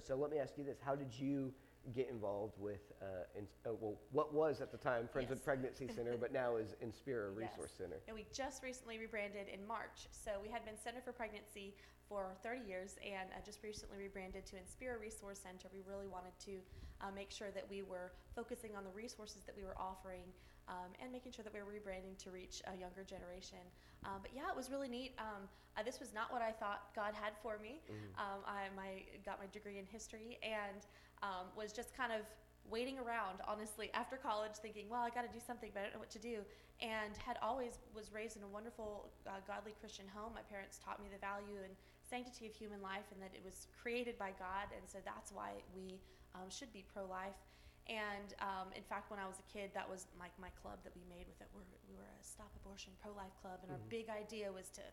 so 0.00 0.14
let 0.14 0.30
me 0.30 0.38
ask 0.38 0.56
you 0.56 0.64
this: 0.64 0.78
How 0.80 0.94
did 0.94 1.12
you 1.18 1.52
get 1.92 2.08
involved 2.08 2.54
with, 2.58 2.92
uh, 3.02 3.38
in, 3.38 3.46
uh, 3.66 3.74
well, 3.80 4.00
what 4.12 4.32
was 4.32 4.60
at 4.60 4.72
the 4.72 4.78
time 4.78 5.08
Friends 5.12 5.28
yes. 5.30 5.38
of 5.38 5.44
Pregnancy 5.44 5.88
Center, 5.94 6.16
but 6.18 6.32
now 6.32 6.56
is 6.56 6.74
Inspira 6.84 7.34
Resource 7.34 7.76
yes. 7.76 7.78
Center. 7.78 7.96
And 8.08 8.16
we 8.16 8.26
just 8.32 8.62
recently 8.62 8.98
rebranded 8.98 9.48
in 9.52 9.66
March. 9.66 10.08
So 10.10 10.32
we 10.42 10.48
had 10.48 10.64
been 10.64 10.76
Center 10.82 11.00
for 11.04 11.12
Pregnancy 11.12 11.74
for 12.08 12.36
30 12.42 12.68
years 12.68 12.96
and 13.04 13.28
uh, 13.30 13.44
just 13.44 13.62
recently 13.62 13.98
rebranded 13.98 14.46
to 14.46 14.56
Inspira 14.56 15.00
Resource 15.00 15.40
Center. 15.40 15.68
We 15.72 15.80
really 15.88 16.06
wanted 16.06 16.32
to 16.46 16.52
uh, 17.00 17.10
make 17.14 17.30
sure 17.30 17.50
that 17.54 17.68
we 17.68 17.82
were 17.82 18.12
focusing 18.34 18.76
on 18.76 18.84
the 18.84 18.90
resources 18.90 19.42
that 19.44 19.56
we 19.56 19.64
were 19.64 19.76
offering 19.78 20.24
um, 20.68 20.90
and 21.00 21.12
making 21.12 21.32
sure 21.32 21.44
that 21.44 21.52
we 21.52 21.60
were 21.60 21.68
rebranding 21.68 22.16
to 22.24 22.30
reach 22.30 22.62
a 22.66 22.76
younger 22.76 23.04
generation. 23.04 23.62
Um, 24.04 24.20
but 24.22 24.30
yeah, 24.34 24.48
it 24.50 24.56
was 24.56 24.70
really 24.70 24.88
neat. 24.88 25.12
Um, 25.18 25.48
uh, 25.76 25.82
this 25.82 25.98
was 26.00 26.12
not 26.12 26.32
what 26.32 26.42
I 26.42 26.52
thought 26.52 26.94
God 26.94 27.14
had 27.14 27.32
for 27.42 27.58
me. 27.58 27.80
Mm-hmm. 27.84 28.20
Um, 28.20 28.40
I 28.46 28.68
my, 28.76 29.02
got 29.24 29.40
my 29.40 29.46
degree 29.52 29.78
in 29.78 29.86
history 29.86 30.38
and 30.42 30.86
um, 31.22 31.48
was 31.56 31.72
just 31.72 31.96
kind 31.96 32.12
of 32.12 32.22
waiting 32.70 32.98
around, 32.98 33.44
honestly, 33.46 33.90
after 33.92 34.16
college, 34.16 34.56
thinking, 34.60 34.88
well, 34.88 35.02
I 35.02 35.10
got 35.10 35.28
to 35.28 35.32
do 35.32 35.42
something, 35.44 35.70
but 35.72 35.80
I 35.80 35.82
don't 35.84 35.94
know 35.94 36.04
what 36.04 36.10
to 36.16 36.22
do. 36.22 36.40
And 36.80 37.16
had 37.16 37.36
always 37.42 37.78
was 37.94 38.12
raised 38.12 38.36
in 38.36 38.42
a 38.42 38.48
wonderful, 38.48 39.12
uh, 39.26 39.40
godly 39.46 39.74
Christian 39.80 40.06
home. 40.08 40.32
My 40.34 40.42
parents 40.48 40.80
taught 40.80 41.00
me 41.00 41.08
the 41.12 41.20
value 41.20 41.60
and 41.62 41.72
sanctity 42.08 42.46
of 42.46 42.54
human 42.54 42.80
life, 42.80 43.04
and 43.12 43.20
that 43.20 43.32
it 43.32 43.44
was 43.44 43.68
created 43.80 44.18
by 44.18 44.32
God, 44.38 44.72
and 44.72 44.84
so 44.88 44.98
that's 45.04 45.32
why 45.32 45.52
we 45.76 46.00
um, 46.34 46.48
should 46.48 46.72
be 46.72 46.84
pro-life. 46.92 47.36
And 47.84 48.32
um, 48.40 48.72
in 48.72 48.82
fact, 48.82 49.12
when 49.12 49.20
I 49.20 49.28
was 49.28 49.36
a 49.36 49.46
kid, 49.52 49.68
that 49.76 49.84
was 49.84 50.08
my, 50.16 50.32
my 50.40 50.48
club 50.64 50.80
that 50.88 50.96
we 50.96 51.04
made 51.04 51.28
with 51.28 51.36
it. 51.44 51.48
We're, 51.52 51.68
we 51.84 51.94
were 52.00 52.08
a 52.08 52.24
Stop 52.24 52.48
Abortion 52.64 52.96
Pro 53.04 53.12
Life 53.12 53.36
Club, 53.44 53.60
and 53.60 53.68
mm-hmm. 53.68 53.84
our 53.84 53.92
big 53.92 54.08
idea 54.08 54.48
was 54.48 54.72
to 54.80 54.84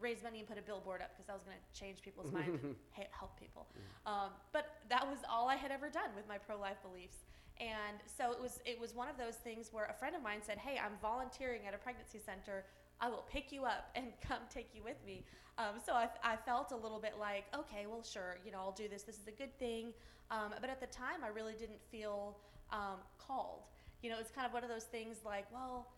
raise 0.00 0.22
money 0.22 0.40
and 0.40 0.48
put 0.48 0.58
a 0.58 0.62
billboard 0.62 1.00
up 1.00 1.14
because 1.14 1.26
that 1.26 1.32
was 1.32 1.44
going 1.44 1.56
to 1.56 1.64
change 1.72 2.02
people's 2.02 2.32
mind 2.32 2.58
and 2.62 3.06
help 3.14 3.38
people. 3.38 3.66
Mm. 3.72 4.10
Um, 4.10 4.30
but 4.52 4.82
that 4.90 5.06
was 5.06 5.18
all 5.30 5.48
I 5.48 5.56
had 5.56 5.70
ever 5.70 5.88
done 5.88 6.10
with 6.16 6.26
my 6.28 6.38
pro-life 6.38 6.82
beliefs. 6.82 7.24
And 7.60 7.98
so 8.18 8.32
it 8.32 8.40
was 8.40 8.60
it 8.66 8.80
was 8.80 8.94
one 8.94 9.08
of 9.08 9.16
those 9.16 9.36
things 9.36 9.68
where 9.72 9.84
a 9.86 9.94
friend 9.94 10.16
of 10.16 10.22
mine 10.22 10.40
said, 10.42 10.58
"Hey, 10.58 10.78
I'm 10.78 10.98
volunteering 11.00 11.62
at 11.66 11.74
a 11.74 11.78
pregnancy 11.78 12.18
center. 12.18 12.64
I 13.00 13.08
will 13.08 13.24
pick 13.30 13.52
you 13.52 13.64
up 13.64 13.90
and 13.94 14.06
come 14.20 14.40
take 14.50 14.68
you 14.74 14.82
with 14.82 14.96
me." 15.06 15.24
Um, 15.56 15.78
so 15.84 15.92
I, 15.92 16.08
I 16.24 16.36
felt 16.36 16.72
a 16.72 16.76
little 16.76 16.98
bit 16.98 17.14
like, 17.18 17.44
okay, 17.54 17.86
well, 17.86 18.02
sure, 18.02 18.38
you 18.44 18.50
know, 18.50 18.58
I'll 18.58 18.72
do 18.72 18.88
this. 18.88 19.02
This 19.02 19.18
is 19.18 19.28
a 19.28 19.32
good 19.32 19.56
thing. 19.58 19.92
Um, 20.30 20.52
but 20.60 20.68
at 20.68 20.80
the 20.80 20.88
time, 20.88 21.22
I 21.22 21.28
really 21.28 21.52
didn't 21.52 21.80
feel 21.92 22.38
um, 22.72 22.98
called. 23.18 23.62
You 24.02 24.10
know, 24.10 24.16
it's 24.18 24.32
kind 24.32 24.46
of 24.46 24.52
one 24.52 24.64
of 24.64 24.70
those 24.70 24.84
things 24.84 25.18
like, 25.24 25.46
well, 25.52 25.92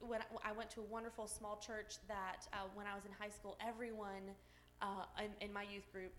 when 0.00 0.20
I 0.44 0.52
went 0.52 0.70
to 0.72 0.80
a 0.80 0.84
wonderful 0.84 1.26
small 1.26 1.56
church 1.56 1.96
that 2.06 2.46
uh, 2.52 2.68
when 2.74 2.86
I 2.86 2.94
was 2.94 3.04
in 3.04 3.12
high 3.18 3.30
school, 3.30 3.56
everyone 3.66 4.36
uh, 4.82 5.04
in, 5.18 5.48
in, 5.48 5.52
my 5.52 5.62
youth 5.62 5.90
group 5.90 6.12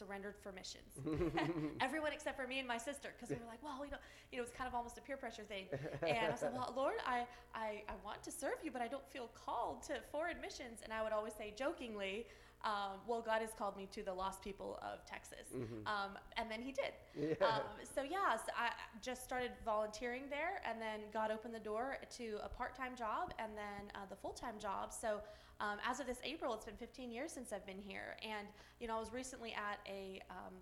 surrendered 0.00 0.36
for 0.42 0.50
missions. 0.52 0.92
everyone 1.80 2.12
except 2.12 2.36
for 2.40 2.46
me 2.46 2.58
and 2.58 2.66
my 2.66 2.78
sister, 2.78 3.10
because 3.14 3.30
we 3.30 3.36
were 3.36 3.50
like, 3.54 3.62
well, 3.62 3.84
you 3.84 3.90
know, 3.90 4.02
you 4.32 4.38
know, 4.38 4.44
it's 4.44 4.56
kind 4.60 4.68
of 4.68 4.74
almost 4.74 4.96
a 4.98 5.02
peer 5.06 5.16
pressure 5.16 5.42
thing. 5.42 5.66
And 6.02 6.32
I 6.32 6.36
said, 6.36 6.52
well, 6.54 6.72
Lord, 6.76 6.98
I, 7.06 7.26
I, 7.54 7.82
I 7.88 7.94
want 8.04 8.22
to 8.24 8.32
serve 8.42 8.58
you, 8.64 8.70
but 8.70 8.82
I 8.82 8.88
don't 8.88 9.06
feel 9.14 9.28
called 9.44 9.82
to 9.88 9.94
foreign 10.10 10.40
missions. 10.40 10.80
And 10.84 10.92
I 10.92 11.02
would 11.02 11.12
always 11.12 11.34
say 11.34 11.52
jokingly, 11.56 12.26
um, 12.64 13.00
well, 13.06 13.22
God 13.22 13.40
has 13.40 13.50
called 13.56 13.76
me 13.76 13.88
to 13.92 14.02
the 14.02 14.12
lost 14.12 14.42
people 14.42 14.78
of 14.82 15.04
Texas. 15.06 15.48
Mm-hmm. 15.54 15.86
Um, 15.86 16.18
and 16.36 16.50
then 16.50 16.60
he 16.60 16.72
did. 16.72 16.92
Yeah. 17.40 17.46
Um, 17.46 17.62
so, 17.94 18.02
yeah, 18.02 18.36
so 18.36 18.52
I 18.56 18.70
just 19.00 19.24
started 19.24 19.52
volunteering 19.64 20.24
there, 20.28 20.60
and 20.68 20.80
then 20.80 21.00
God 21.12 21.30
opened 21.30 21.54
the 21.54 21.60
door 21.60 21.96
to 22.18 22.38
a 22.44 22.48
part 22.48 22.76
time 22.76 22.94
job 22.96 23.32
and 23.38 23.52
then 23.56 23.90
uh, 23.94 24.00
the 24.10 24.16
full 24.16 24.32
time 24.32 24.58
job. 24.58 24.92
So, 24.92 25.20
um, 25.60 25.78
as 25.88 26.00
of 26.00 26.06
this 26.06 26.18
April, 26.24 26.54
it's 26.54 26.64
been 26.64 26.76
15 26.76 27.10
years 27.10 27.32
since 27.32 27.52
I've 27.52 27.66
been 27.66 27.80
here. 27.80 28.16
And, 28.22 28.46
you 28.78 28.88
know, 28.88 28.96
I 28.96 29.00
was 29.00 29.12
recently 29.12 29.52
at 29.52 29.78
a, 29.86 30.20
um, 30.30 30.54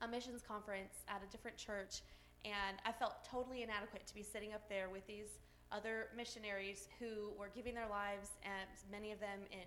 a 0.00 0.08
missions 0.08 0.42
conference 0.42 1.04
at 1.08 1.22
a 1.26 1.30
different 1.30 1.56
church 1.56 2.00
And 2.44 2.76
I 2.84 2.92
felt 2.92 3.24
totally 3.24 3.62
inadequate 3.62 4.06
to 4.06 4.14
be 4.14 4.22
sitting 4.22 4.52
up 4.52 4.68
there 4.68 4.90
with 4.90 5.06
these 5.06 5.38
other 5.72 6.08
missionaries 6.16 6.88
who 6.98 7.32
were 7.38 7.50
giving 7.54 7.74
their 7.74 7.88
lives, 7.88 8.30
and 8.44 8.68
many 8.90 9.12
of 9.12 9.20
them 9.20 9.40
in 9.50 9.64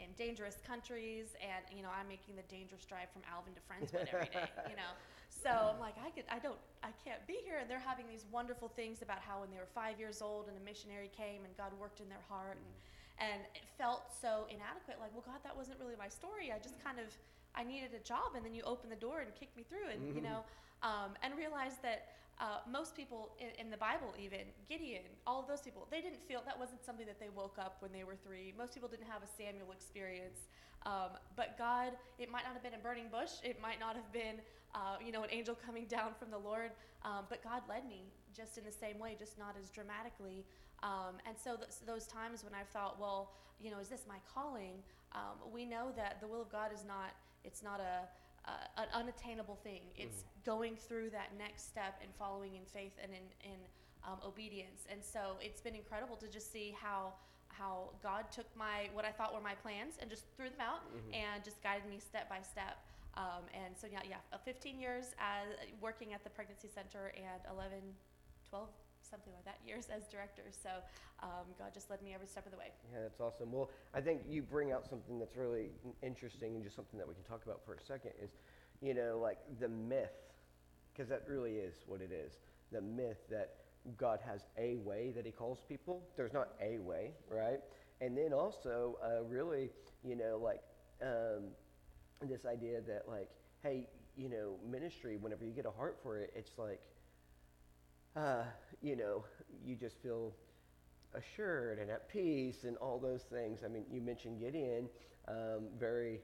in 0.00 0.08
dangerous 0.16 0.56
countries, 0.66 1.36
and 1.38 1.62
you 1.70 1.82
know 1.84 1.92
I'm 1.92 2.08
making 2.08 2.34
the 2.34 2.46
dangerous 2.48 2.84
drive 2.88 3.12
from 3.12 3.22
Alvin 3.28 3.52
to 3.54 3.62
Friendswood 3.68 4.08
every 4.08 4.32
day, 4.32 4.48
you 4.72 4.76
know. 4.76 4.92
So 5.30 5.48
I'm 5.48 5.80
like, 5.80 5.94
I 6.00 6.10
could, 6.10 6.24
I 6.28 6.38
don't, 6.40 6.58
I 6.82 6.90
can't 7.04 7.24
be 7.24 7.38
here. 7.46 7.62
And 7.62 7.70
they're 7.70 7.80
having 7.80 8.04
these 8.08 8.26
wonderful 8.28 8.68
things 8.68 9.00
about 9.00 9.20
how 9.20 9.40
when 9.40 9.48
they 9.48 9.56
were 9.56 9.72
five 9.72 9.96
years 9.96 10.20
old 10.20 10.48
and 10.48 10.56
a 10.58 10.64
missionary 10.64 11.08
came 11.16 11.46
and 11.46 11.56
God 11.56 11.72
worked 11.80 12.00
in 12.00 12.08
their 12.08 12.24
heart, 12.28 12.58
and 12.58 12.72
and 13.20 13.40
it 13.54 13.68
felt 13.76 14.08
so 14.10 14.48
inadequate. 14.48 14.96
Like, 14.96 15.12
well, 15.12 15.24
God, 15.24 15.44
that 15.44 15.52
wasn't 15.52 15.76
really 15.78 15.96
my 16.00 16.08
story. 16.08 16.48
I 16.48 16.58
just 16.58 16.80
kind 16.80 16.98
of, 16.98 17.12
I 17.54 17.62
needed 17.64 17.92
a 17.92 18.02
job, 18.02 18.32
and 18.34 18.44
then 18.44 18.56
you 18.56 18.64
opened 18.64 18.90
the 18.90 19.00
door 19.00 19.20
and 19.20 19.28
kicked 19.36 19.56
me 19.56 19.64
through, 19.68 19.92
and 19.92 20.00
you 20.16 20.24
know, 20.24 20.40
um, 20.82 21.12
and 21.22 21.36
realized 21.36 21.84
that 21.84 22.16
uh, 22.40 22.64
most 22.70 22.96
people 22.96 23.30
in, 23.38 23.48
in, 23.60 23.70
the 23.70 23.76
Bible, 23.76 24.14
even 24.18 24.40
Gideon, 24.66 25.02
all 25.26 25.40
of 25.40 25.46
those 25.46 25.60
people, 25.60 25.86
they 25.90 26.00
didn't 26.00 26.22
feel 26.26 26.40
that 26.46 26.58
wasn't 26.58 26.82
something 26.82 27.04
that 27.06 27.20
they 27.20 27.28
woke 27.28 27.56
up 27.58 27.76
when 27.80 27.92
they 27.92 28.02
were 28.02 28.16
three. 28.16 28.54
Most 28.56 28.72
people 28.72 28.88
didn't 28.88 29.06
have 29.06 29.22
a 29.22 29.28
Samuel 29.36 29.72
experience. 29.72 30.48
Um, 30.86 31.20
but 31.36 31.58
God, 31.58 31.92
it 32.18 32.30
might 32.30 32.44
not 32.44 32.54
have 32.54 32.62
been 32.62 32.72
a 32.72 32.82
burning 32.82 33.08
bush, 33.12 33.32
it 33.44 33.60
might 33.60 33.78
not 33.78 33.94
have 33.94 34.10
been, 34.10 34.40
uh, 34.74 34.96
you 35.04 35.12
know, 35.12 35.22
an 35.22 35.28
angel 35.30 35.54
coming 35.54 35.84
down 35.96 36.12
from 36.18 36.30
the 36.30 36.38
Lord, 36.38 36.70
um, 37.04 37.26
but 37.28 37.44
God 37.44 37.60
led 37.68 37.86
me 37.86 38.08
just 38.34 38.56
in 38.56 38.64
the 38.64 38.72
same 38.72 38.98
way, 38.98 39.16
just 39.18 39.38
not 39.38 39.54
as 39.60 39.68
dramatically. 39.68 40.46
Um, 40.82 41.20
and 41.26 41.36
so 41.36 41.56
th- 41.56 41.68
those 41.84 42.06
times 42.06 42.42
when 42.42 42.54
I've 42.54 42.68
thought, 42.68 42.98
well, 42.98 43.32
you 43.60 43.70
know, 43.70 43.78
is 43.78 43.88
this 43.88 44.04
my 44.08 44.16
calling? 44.32 44.80
Um, 45.12 45.36
we 45.52 45.66
know 45.66 45.92
that 45.94 46.22
the 46.22 46.26
will 46.26 46.40
of 46.40 46.50
God 46.50 46.72
is 46.72 46.84
not, 46.88 47.12
it's 47.44 47.62
not 47.62 47.80
a, 47.80 48.08
an 48.78 48.86
unattainable 48.94 49.58
thing. 49.62 49.82
It's 49.96 50.22
mm. 50.22 50.39
Going 50.50 50.74
through 50.74 51.08
that 51.10 51.30
next 51.38 51.70
step 51.70 51.94
and 52.02 52.10
following 52.18 52.56
in 52.58 52.66
faith 52.66 52.98
and 52.98 53.12
in, 53.14 53.52
in 53.52 53.58
um, 54.02 54.18
obedience. 54.26 54.82
And 54.90 54.98
so 54.98 55.38
it's 55.38 55.60
been 55.60 55.76
incredible 55.78 56.16
to 56.16 56.26
just 56.26 56.50
see 56.50 56.74
how 56.74 57.14
how 57.46 57.90
God 58.02 58.24
took 58.34 58.46
my 58.56 58.90
what 58.92 59.04
I 59.04 59.12
thought 59.12 59.30
were 59.34 59.46
my 59.52 59.54
plans 59.54 59.94
and 60.00 60.10
just 60.10 60.24
threw 60.34 60.50
them 60.50 60.62
out 60.62 60.82
mm-hmm. 60.90 61.22
and 61.22 61.44
just 61.44 61.62
guided 61.62 61.86
me 61.88 61.98
step 62.02 62.26
by 62.28 62.42
step. 62.42 62.82
Um, 63.14 63.46
and 63.54 63.78
so 63.78 63.86
yeah, 63.86 64.02
yeah, 64.08 64.22
15 64.44 64.78
years 64.78 65.14
as 65.18 65.46
working 65.80 66.14
at 66.14 66.24
the 66.24 66.30
pregnancy 66.30 66.68
center 66.72 67.12
and 67.14 67.42
11, 67.54 67.78
12 68.48 68.66
something 69.06 69.32
like 69.34 69.44
that 69.44 69.58
years 69.66 69.86
as 69.94 70.06
director. 70.08 70.42
So 70.50 70.70
um, 71.22 71.46
God 71.58 71.70
just 71.74 71.90
led 71.90 72.02
me 72.02 72.14
every 72.14 72.26
step 72.26 72.46
of 72.46 72.52
the 72.52 72.58
way. 72.58 72.70
Yeah, 72.90 73.02
that's 73.02 73.20
awesome. 73.20 73.52
Well, 73.52 73.70
I 73.94 74.00
think 74.00 74.22
you 74.28 74.42
bring 74.42 74.72
out 74.72 74.88
something 74.88 75.18
that's 75.18 75.36
really 75.36 75.70
interesting 76.02 76.54
and 76.54 76.62
just 76.64 76.74
something 76.74 76.98
that 76.98 77.06
we 77.06 77.14
can 77.14 77.24
talk 77.24 77.44
about 77.44 77.60
for 77.66 77.74
a 77.74 77.82
second 77.82 78.12
is, 78.22 78.30
you 78.80 78.94
know, 78.94 79.18
like 79.22 79.38
the 79.58 79.68
myth, 79.68 80.29
because 80.92 81.08
that 81.08 81.22
really 81.28 81.52
is 81.52 81.74
what 81.86 82.00
it 82.00 82.12
is. 82.12 82.38
The 82.72 82.80
myth 82.80 83.18
that 83.30 83.54
God 83.96 84.20
has 84.26 84.42
a 84.58 84.76
way 84.76 85.12
that 85.14 85.24
He 85.24 85.32
calls 85.32 85.60
people. 85.68 86.02
There's 86.16 86.32
not 86.32 86.48
a 86.60 86.78
way, 86.78 87.12
right? 87.28 87.60
And 88.00 88.16
then 88.16 88.32
also, 88.32 88.98
uh, 89.04 89.24
really, 89.24 89.70
you 90.04 90.16
know, 90.16 90.40
like 90.42 90.60
um, 91.02 91.44
this 92.22 92.44
idea 92.44 92.80
that, 92.82 93.04
like, 93.08 93.28
hey, 93.62 93.88
you 94.16 94.28
know, 94.28 94.56
ministry, 94.68 95.16
whenever 95.16 95.44
you 95.44 95.52
get 95.52 95.66
a 95.66 95.70
heart 95.70 95.98
for 96.02 96.18
it, 96.18 96.32
it's 96.34 96.58
like, 96.58 96.80
uh, 98.16 98.44
you 98.82 98.96
know, 98.96 99.24
you 99.64 99.76
just 99.76 100.02
feel 100.02 100.34
assured 101.14 101.78
and 101.78 101.90
at 101.90 102.08
peace 102.08 102.64
and 102.64 102.76
all 102.78 102.98
those 102.98 103.22
things. 103.22 103.60
I 103.64 103.68
mean, 103.68 103.84
you 103.90 104.00
mentioned 104.00 104.40
Gideon, 104.40 104.88
um, 105.28 105.68
very, 105.78 106.20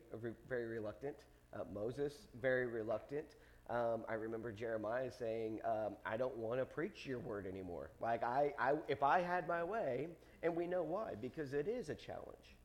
very 0.48 0.66
reluctant. 0.66 1.16
Uh, 1.54 1.60
Moses, 1.72 2.26
very 2.40 2.66
reluctant. 2.66 3.36
Um, 3.68 4.04
I 4.08 4.14
remember 4.14 4.52
Jeremiah 4.52 5.10
saying, 5.10 5.60
um, 5.64 5.96
"I 6.04 6.16
don't 6.16 6.36
want 6.36 6.60
to 6.60 6.64
preach 6.64 7.04
your 7.04 7.18
word 7.18 7.46
anymore. 7.46 7.90
Like 8.00 8.22
I, 8.22 8.52
I, 8.58 8.74
if 8.86 9.02
I 9.02 9.20
had 9.20 9.48
my 9.48 9.64
way, 9.64 10.08
and 10.42 10.54
we 10.54 10.66
know 10.66 10.82
why, 10.82 11.14
because 11.20 11.52
it 11.52 11.66
is 11.66 11.88
a 11.88 11.94
challenge, 11.94 12.56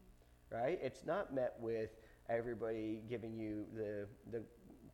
right? 0.51 0.79
It's 0.81 1.05
not 1.05 1.33
met 1.33 1.55
with 1.59 1.89
everybody 2.29 3.01
giving 3.09 3.35
you 3.35 3.65
the 3.75 4.07
the 4.31 4.43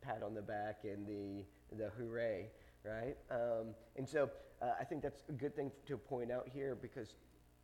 pat 0.00 0.22
on 0.22 0.34
the 0.34 0.42
back 0.42 0.80
and 0.84 1.06
the 1.06 1.44
the 1.76 1.90
hooray, 1.90 2.48
right? 2.84 3.16
Um, 3.30 3.74
and 3.96 4.08
so 4.08 4.30
uh, 4.62 4.72
I 4.80 4.84
think 4.84 5.02
that's 5.02 5.20
a 5.28 5.32
good 5.32 5.54
thing 5.54 5.70
to 5.86 5.96
point 5.98 6.32
out 6.32 6.48
here 6.48 6.74
because 6.74 7.14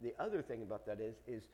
the 0.02 0.12
other 0.18 0.42
thing 0.42 0.62
about 0.62 0.84
that 0.86 1.00
is 1.00 1.16
is 1.26 1.48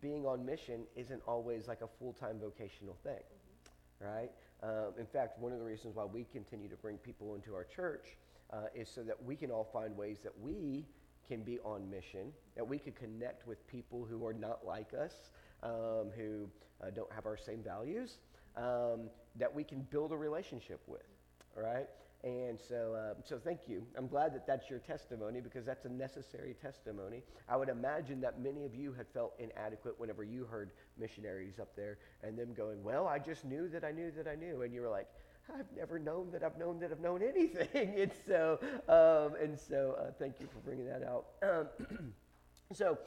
being 0.00 0.24
on 0.24 0.46
mission 0.46 0.82
isn't 0.94 1.22
always 1.26 1.66
like 1.66 1.80
a 1.80 1.88
full-time 1.98 2.38
vocational 2.38 2.96
thing, 3.02 3.14
mm-hmm. 3.14 4.04
right? 4.04 4.30
Um, 4.62 4.92
in 4.98 5.06
fact, 5.06 5.38
one 5.38 5.52
of 5.52 5.58
the 5.58 5.64
reasons 5.64 5.96
why 5.96 6.04
we 6.04 6.24
continue 6.32 6.68
to 6.68 6.76
bring 6.76 6.98
people 6.98 7.34
into 7.34 7.54
our 7.54 7.64
church 7.64 8.16
uh, 8.52 8.64
is 8.74 8.88
so 8.88 9.02
that 9.02 9.22
we 9.24 9.36
can 9.36 9.50
all 9.50 9.68
find 9.72 9.96
ways 9.96 10.18
that 10.22 10.38
we 10.40 10.84
can 11.26 11.42
be 11.42 11.58
on 11.60 11.88
mission, 11.88 12.32
that 12.56 12.66
we 12.66 12.78
can 12.78 12.92
connect 12.92 13.46
with 13.46 13.66
people 13.68 14.06
who 14.08 14.26
are 14.26 14.32
not 14.34 14.66
like 14.66 14.92
us, 14.92 15.30
um, 15.62 16.10
who 16.16 16.48
uh, 16.82 16.90
don't 16.90 17.10
have 17.12 17.26
our 17.26 17.36
same 17.36 17.62
values, 17.62 18.18
um, 18.56 19.08
that 19.36 19.54
we 19.54 19.62
can 19.62 19.82
build 19.90 20.12
a 20.12 20.16
relationship 20.16 20.80
with, 20.86 21.06
all 21.56 21.62
right? 21.62 21.88
And 22.22 22.60
so, 22.60 22.94
uh, 22.94 23.14
so 23.24 23.38
thank 23.38 23.60
you. 23.66 23.86
I'm 23.96 24.06
glad 24.06 24.34
that 24.34 24.46
that's 24.46 24.68
your 24.68 24.78
testimony 24.78 25.40
because 25.40 25.64
that's 25.64 25.86
a 25.86 25.88
necessary 25.88 26.54
testimony. 26.60 27.22
I 27.48 27.56
would 27.56 27.70
imagine 27.70 28.20
that 28.20 28.38
many 28.40 28.66
of 28.66 28.74
you 28.74 28.92
had 28.92 29.06
felt 29.08 29.32
inadequate 29.38 29.98
whenever 29.98 30.22
you 30.22 30.44
heard 30.44 30.72
missionaries 30.98 31.58
up 31.58 31.74
there 31.76 31.96
and 32.22 32.38
them 32.38 32.52
going, 32.52 32.82
Well, 32.84 33.06
I 33.06 33.18
just 33.18 33.46
knew 33.46 33.68
that 33.68 33.84
I 33.84 33.92
knew 33.92 34.10
that 34.10 34.28
I 34.28 34.34
knew. 34.34 34.62
And 34.62 34.74
you 34.74 34.82
were 34.82 34.90
like, 34.90 35.06
I've 35.58 35.72
never 35.74 35.98
known 35.98 36.30
that 36.32 36.42
I've 36.42 36.58
known 36.58 36.78
that 36.80 36.92
I've 36.92 37.00
known 37.00 37.22
anything. 37.22 37.68
and 37.98 38.10
so, 38.26 38.58
um, 38.88 39.40
and 39.42 39.58
so 39.58 39.96
uh, 39.98 40.10
thank 40.18 40.40
you 40.40 40.48
for 40.52 40.58
bringing 40.58 40.86
that 40.86 41.02
out. 41.02 41.26
Um, 41.42 42.12
so, 42.72 42.98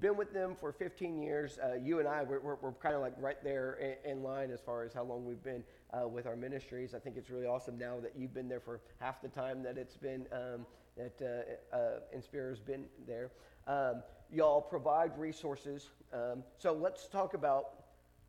been 0.00 0.16
with 0.16 0.32
them 0.32 0.54
for 0.54 0.72
15 0.72 1.22
years. 1.22 1.58
Uh, 1.62 1.74
you 1.74 1.98
and 1.98 2.08
I, 2.08 2.22
we're, 2.22 2.40
we're, 2.40 2.56
we're 2.56 2.72
kind 2.72 2.94
of 2.94 3.00
like 3.00 3.14
right 3.18 3.42
there 3.42 3.74
in, 4.04 4.12
in, 4.12 4.22
line 4.22 4.50
as 4.50 4.60
far 4.60 4.84
as 4.84 4.92
how 4.92 5.02
long 5.02 5.24
we've 5.24 5.42
been 5.42 5.62
uh, 5.92 6.08
with 6.08 6.26
our 6.26 6.36
ministries. 6.36 6.94
I 6.94 6.98
think 6.98 7.16
it's 7.16 7.30
really 7.30 7.46
awesome 7.46 7.78
now 7.78 8.00
that 8.00 8.12
you've 8.16 8.34
been 8.34 8.48
there 8.48 8.60
for 8.60 8.80
half 9.00 9.20
the 9.20 9.28
time 9.28 9.62
that 9.62 9.76
it's 9.76 9.96
been, 9.96 10.26
um, 10.32 10.66
that 10.96 11.56
uh, 11.72 11.76
uh 11.76 12.00
Inspira's 12.14 12.60
been 12.60 12.84
there. 13.06 13.30
Um, 13.66 14.02
y'all 14.30 14.60
provide 14.60 15.16
resources. 15.18 15.90
Um, 16.12 16.42
so 16.58 16.72
let's 16.72 17.06
talk 17.08 17.34
about 17.34 17.84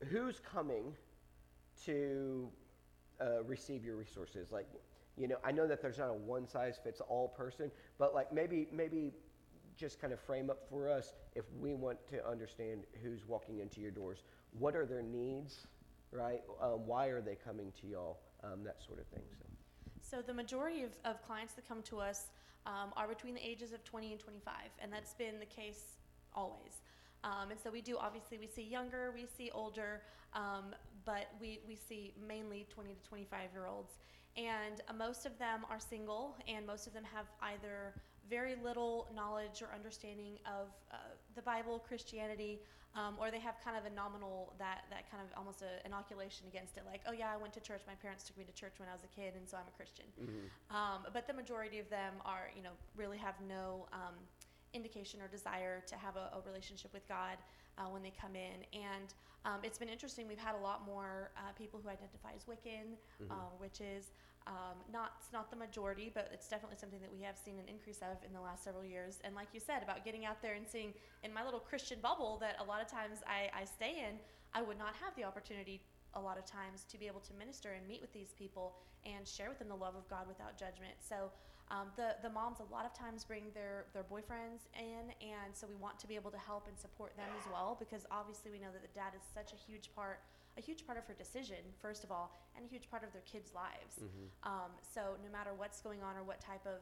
who's 0.09 0.39
coming 0.39 0.93
to 1.85 2.49
uh, 3.21 3.43
receive 3.43 3.83
your 3.83 3.95
resources. 3.95 4.51
Like, 4.51 4.67
you 5.17 5.27
know, 5.27 5.37
I 5.43 5.51
know 5.51 5.67
that 5.67 5.81
there's 5.81 5.97
not 5.97 6.09
a 6.09 6.13
one 6.13 6.47
size 6.47 6.79
fits 6.83 7.01
all 7.01 7.27
person, 7.29 7.71
but 7.97 8.13
like 8.13 8.33
maybe, 8.33 8.67
maybe 8.71 9.13
just 9.77 9.99
kind 9.99 10.13
of 10.13 10.19
frame 10.19 10.49
up 10.49 10.67
for 10.69 10.89
us 10.89 11.13
if 11.35 11.45
we 11.59 11.73
want 11.73 11.97
to 12.09 12.27
understand 12.27 12.83
who's 13.01 13.27
walking 13.27 13.59
into 13.59 13.81
your 13.81 13.91
doors. 13.91 14.23
What 14.57 14.75
are 14.75 14.85
their 14.85 15.01
needs, 15.01 15.67
right? 16.11 16.41
Um, 16.61 16.85
why 16.85 17.07
are 17.07 17.21
they 17.21 17.35
coming 17.35 17.71
to 17.81 17.87
y'all? 17.87 18.19
Um, 18.43 18.63
that 18.63 18.83
sort 18.85 18.99
of 18.99 19.07
thing. 19.07 19.23
So. 19.39 20.17
so 20.17 20.21
the 20.21 20.33
majority 20.33 20.83
of, 20.83 20.91
of 21.05 21.25
clients 21.25 21.53
that 21.53 21.67
come 21.67 21.81
to 21.83 21.99
us 21.99 22.27
um, 22.65 22.93
are 22.95 23.07
between 23.07 23.33
the 23.33 23.45
ages 23.45 23.73
of 23.73 23.83
20 23.83 24.11
and 24.11 24.19
25, 24.19 24.53
and 24.81 24.91
that's 24.91 25.13
been 25.13 25.39
the 25.39 25.45
case 25.45 25.97
always. 26.35 26.81
Um, 27.23 27.51
and 27.51 27.59
so 27.59 27.71
we 27.71 27.81
do 27.81 27.97
obviously 27.97 28.37
we 28.37 28.47
see 28.47 28.63
younger, 28.63 29.11
we 29.15 29.25
see 29.25 29.49
older, 29.53 30.01
um, 30.33 30.75
but 31.05 31.27
we, 31.39 31.59
we 31.67 31.75
see 31.75 32.13
mainly 32.27 32.65
20 32.69 32.93
to 32.93 33.09
25 33.09 33.39
year 33.53 33.65
olds. 33.67 33.93
And 34.35 34.81
uh, 34.89 34.93
most 34.93 35.25
of 35.25 35.37
them 35.37 35.65
are 35.69 35.79
single, 35.79 36.35
and 36.47 36.65
most 36.65 36.87
of 36.87 36.93
them 36.93 37.03
have 37.13 37.27
either 37.41 37.93
very 38.29 38.55
little 38.63 39.07
knowledge 39.15 39.61
or 39.61 39.69
understanding 39.73 40.39
of 40.45 40.67
uh, 40.91 40.97
the 41.35 41.41
Bible, 41.41 41.83
Christianity, 41.87 42.59
um, 42.95 43.15
or 43.19 43.31
they 43.31 43.39
have 43.39 43.55
kind 43.63 43.75
of 43.75 43.85
a 43.85 43.93
nominal 43.93 44.53
that 44.59 44.85
that 44.89 45.09
kind 45.09 45.23
of 45.23 45.35
almost 45.37 45.61
an 45.61 45.81
inoculation 45.85 46.45
against 46.47 46.77
it, 46.77 46.83
like, 46.85 47.01
oh 47.07 47.11
yeah, 47.11 47.33
I 47.33 47.37
went 47.37 47.53
to 47.53 47.59
church. 47.59 47.81
My 47.87 47.95
parents 47.95 48.23
took 48.23 48.37
me 48.37 48.43
to 48.43 48.53
church 48.53 48.73
when 48.77 48.87
I 48.87 48.93
was 48.93 49.03
a 49.03 49.07
kid, 49.07 49.33
and 49.35 49.49
so 49.49 49.57
I'm 49.57 49.67
a 49.67 49.75
Christian. 49.75 50.05
Mm-hmm. 50.21 50.75
Um, 50.75 50.99
but 51.11 51.25
the 51.25 51.33
majority 51.33 51.79
of 51.79 51.89
them 51.89 52.13
are, 52.23 52.51
you 52.55 52.61
know, 52.61 52.75
really 52.95 53.17
have 53.17 53.35
no 53.49 53.87
um, 53.91 54.13
indication 54.73 55.21
or 55.21 55.27
desire 55.27 55.81
to 55.87 55.95
have 55.95 56.15
a, 56.15 56.37
a 56.37 56.41
relationship 56.45 56.93
with 56.93 57.07
God 57.07 57.37
uh, 57.77 57.83
when 57.89 58.03
they 58.03 58.13
come 58.19 58.35
in. 58.35 58.61
And 58.73 59.13
um, 59.45 59.59
it's 59.63 59.77
been 59.77 59.89
interesting. 59.89 60.27
We've 60.27 60.37
had 60.37 60.55
a 60.55 60.63
lot 60.63 60.85
more 60.85 61.31
uh, 61.37 61.51
people 61.57 61.79
who 61.83 61.89
identify 61.89 62.29
as 62.35 62.45
Wiccan, 62.45 62.93
mm-hmm. 63.21 63.31
uh, 63.31 63.35
which 63.57 63.81
is 63.81 64.11
um, 64.47 64.77
not 64.91 65.13
it's 65.19 65.31
not 65.31 65.49
the 65.49 65.55
majority, 65.55 66.11
but 66.13 66.29
it's 66.33 66.47
definitely 66.47 66.77
something 66.79 66.99
that 66.99 67.11
we 67.11 67.21
have 67.21 67.37
seen 67.37 67.59
an 67.59 67.67
increase 67.67 67.99
of 67.99 68.17
in 68.25 68.33
the 68.33 68.41
last 68.41 68.63
several 68.63 68.83
years. 68.83 69.19
And 69.23 69.35
like 69.35 69.47
you 69.53 69.59
said 69.59 69.83
about 69.83 70.03
getting 70.03 70.25
out 70.25 70.41
there 70.41 70.55
and 70.55 70.67
seeing 70.67 70.93
in 71.23 71.33
my 71.33 71.43
little 71.43 71.59
Christian 71.59 71.99
bubble 72.01 72.37
that 72.41 72.57
a 72.59 72.63
lot 72.63 72.81
of 72.81 72.87
times 72.87 73.19
I, 73.27 73.49
I 73.55 73.65
stay 73.65 74.03
in, 74.03 74.19
I 74.53 74.61
would 74.61 74.77
not 74.77 74.95
have 74.99 75.15
the 75.15 75.23
opportunity 75.23 75.81
a 76.15 76.21
lot 76.21 76.37
of 76.37 76.45
times 76.45 76.85
to 76.91 76.97
be 76.97 77.07
able 77.07 77.21
to 77.21 77.33
minister 77.33 77.73
and 77.73 77.87
meet 77.87 78.01
with 78.01 78.13
these 78.13 78.33
people 78.37 78.75
and 79.05 79.27
share 79.27 79.49
with 79.49 79.59
them 79.59 79.69
the 79.69 79.79
love 79.79 79.95
of 79.95 80.07
God 80.09 80.27
without 80.27 80.57
judgment. 80.59 80.93
So 80.99 81.31
um, 81.71 81.87
the 81.95 82.19
the 82.21 82.29
moms 82.29 82.59
a 82.59 82.67
lot 82.71 82.85
of 82.85 82.93
times 82.93 83.23
bring 83.23 83.49
their 83.55 83.85
their 83.93 84.03
boyfriends 84.03 84.67
in, 84.75 85.09
and 85.23 85.55
so 85.55 85.65
we 85.65 85.75
want 85.75 85.97
to 85.99 86.07
be 86.07 86.15
able 86.15 86.31
to 86.31 86.37
help 86.37 86.67
and 86.67 86.77
support 86.77 87.15
them 87.15 87.29
as 87.39 87.45
well 87.49 87.77
because 87.79 88.05
obviously 88.11 88.51
we 88.51 88.59
know 88.59 88.71
that 88.73 88.83
the 88.83 88.93
dad 88.93 89.15
is 89.15 89.23
such 89.33 89.53
a 89.53 89.59
huge 89.59 89.89
part 89.95 90.19
a 90.57 90.61
huge 90.61 90.85
part 90.85 90.97
of 90.97 91.05
her 91.05 91.13
decision, 91.13 91.57
first 91.81 92.03
of 92.03 92.11
all, 92.11 92.31
and 92.55 92.65
a 92.65 92.67
huge 92.67 92.89
part 92.89 93.03
of 93.03 93.11
their 93.11 93.23
kids' 93.23 93.53
lives. 93.53 93.97
Mm-hmm. 94.01 94.27
Um, 94.49 94.71
so 94.81 95.17
no 95.23 95.31
matter 95.31 95.51
what's 95.55 95.81
going 95.81 96.03
on 96.03 96.15
or 96.17 96.23
what 96.23 96.39
type 96.41 96.65
of 96.65 96.81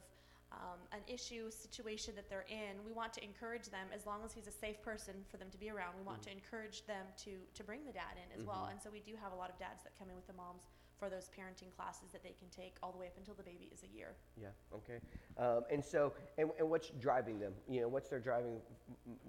um, 0.52 0.80
an 0.92 1.00
issue, 1.08 1.50
situation 1.50 2.14
that 2.16 2.28
they're 2.30 2.46
in, 2.50 2.76
we 2.86 2.92
want 2.92 3.14
to 3.14 3.24
encourage 3.24 3.70
them 3.70 3.88
as 3.96 4.06
long 4.06 4.20
as 4.26 4.34
he's 4.34 4.48
a 4.48 4.52
safe 4.52 4.82
person 4.84 5.14
for 5.32 5.38
them 5.38 5.48
to 5.50 5.58
be 5.58 5.70
around. 5.70 5.96
We 5.98 6.04
want 6.04 6.20
Mhm. 6.20 6.26
to 6.26 6.32
encourage 6.32 6.86
them 6.88 7.06
to 7.24 7.40
to 7.54 7.64
bring 7.64 7.86
the 7.86 7.94
dad 7.94 8.18
in 8.20 8.38
as 8.38 8.46
well. 8.46 8.66
Mhm. 8.66 8.72
And 8.72 8.82
so 8.82 8.90
we 8.92 9.00
do 9.00 9.16
have 9.16 9.32
a 9.32 9.36
lot 9.36 9.50
of 9.50 9.58
dads 9.58 9.82
that 9.84 9.98
come 9.98 10.10
in 10.10 10.16
with 10.18 10.28
the 10.28 10.34
moms 10.34 10.68
for 11.00 11.10
those 11.10 11.30
parenting 11.30 11.72
classes 11.72 12.12
that 12.12 12.22
they 12.22 12.34
can 12.34 12.50
take 12.50 12.76
all 12.84 12.92
the 12.92 12.98
way 12.98 13.08
up 13.08 13.16
until 13.16 13.34
the 13.34 13.44
baby 13.44 13.70
is 13.72 13.82
a 13.84 13.88
year. 13.88 14.14
Yeah. 14.36 14.52
Okay. 14.74 15.00
Um, 15.38 15.64
and 15.72 15.84
so, 15.84 16.14
and, 16.38 16.52
and 16.60 16.70
what's 16.70 16.90
driving 17.00 17.40
them? 17.40 17.56
You 17.70 17.82
know, 17.82 17.88
what's 17.88 18.10
their 18.10 18.20
driving 18.20 18.62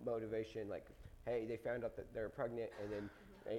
motivation? 0.05 0.69
Like, 0.69 0.87
hey, 1.25 1.47
they 1.47 1.57
found 1.57 1.85
out 1.85 1.95
that 1.97 2.13
they're 2.13 2.29
pregnant, 2.29 2.71
and 2.83 2.93
then 2.93 3.09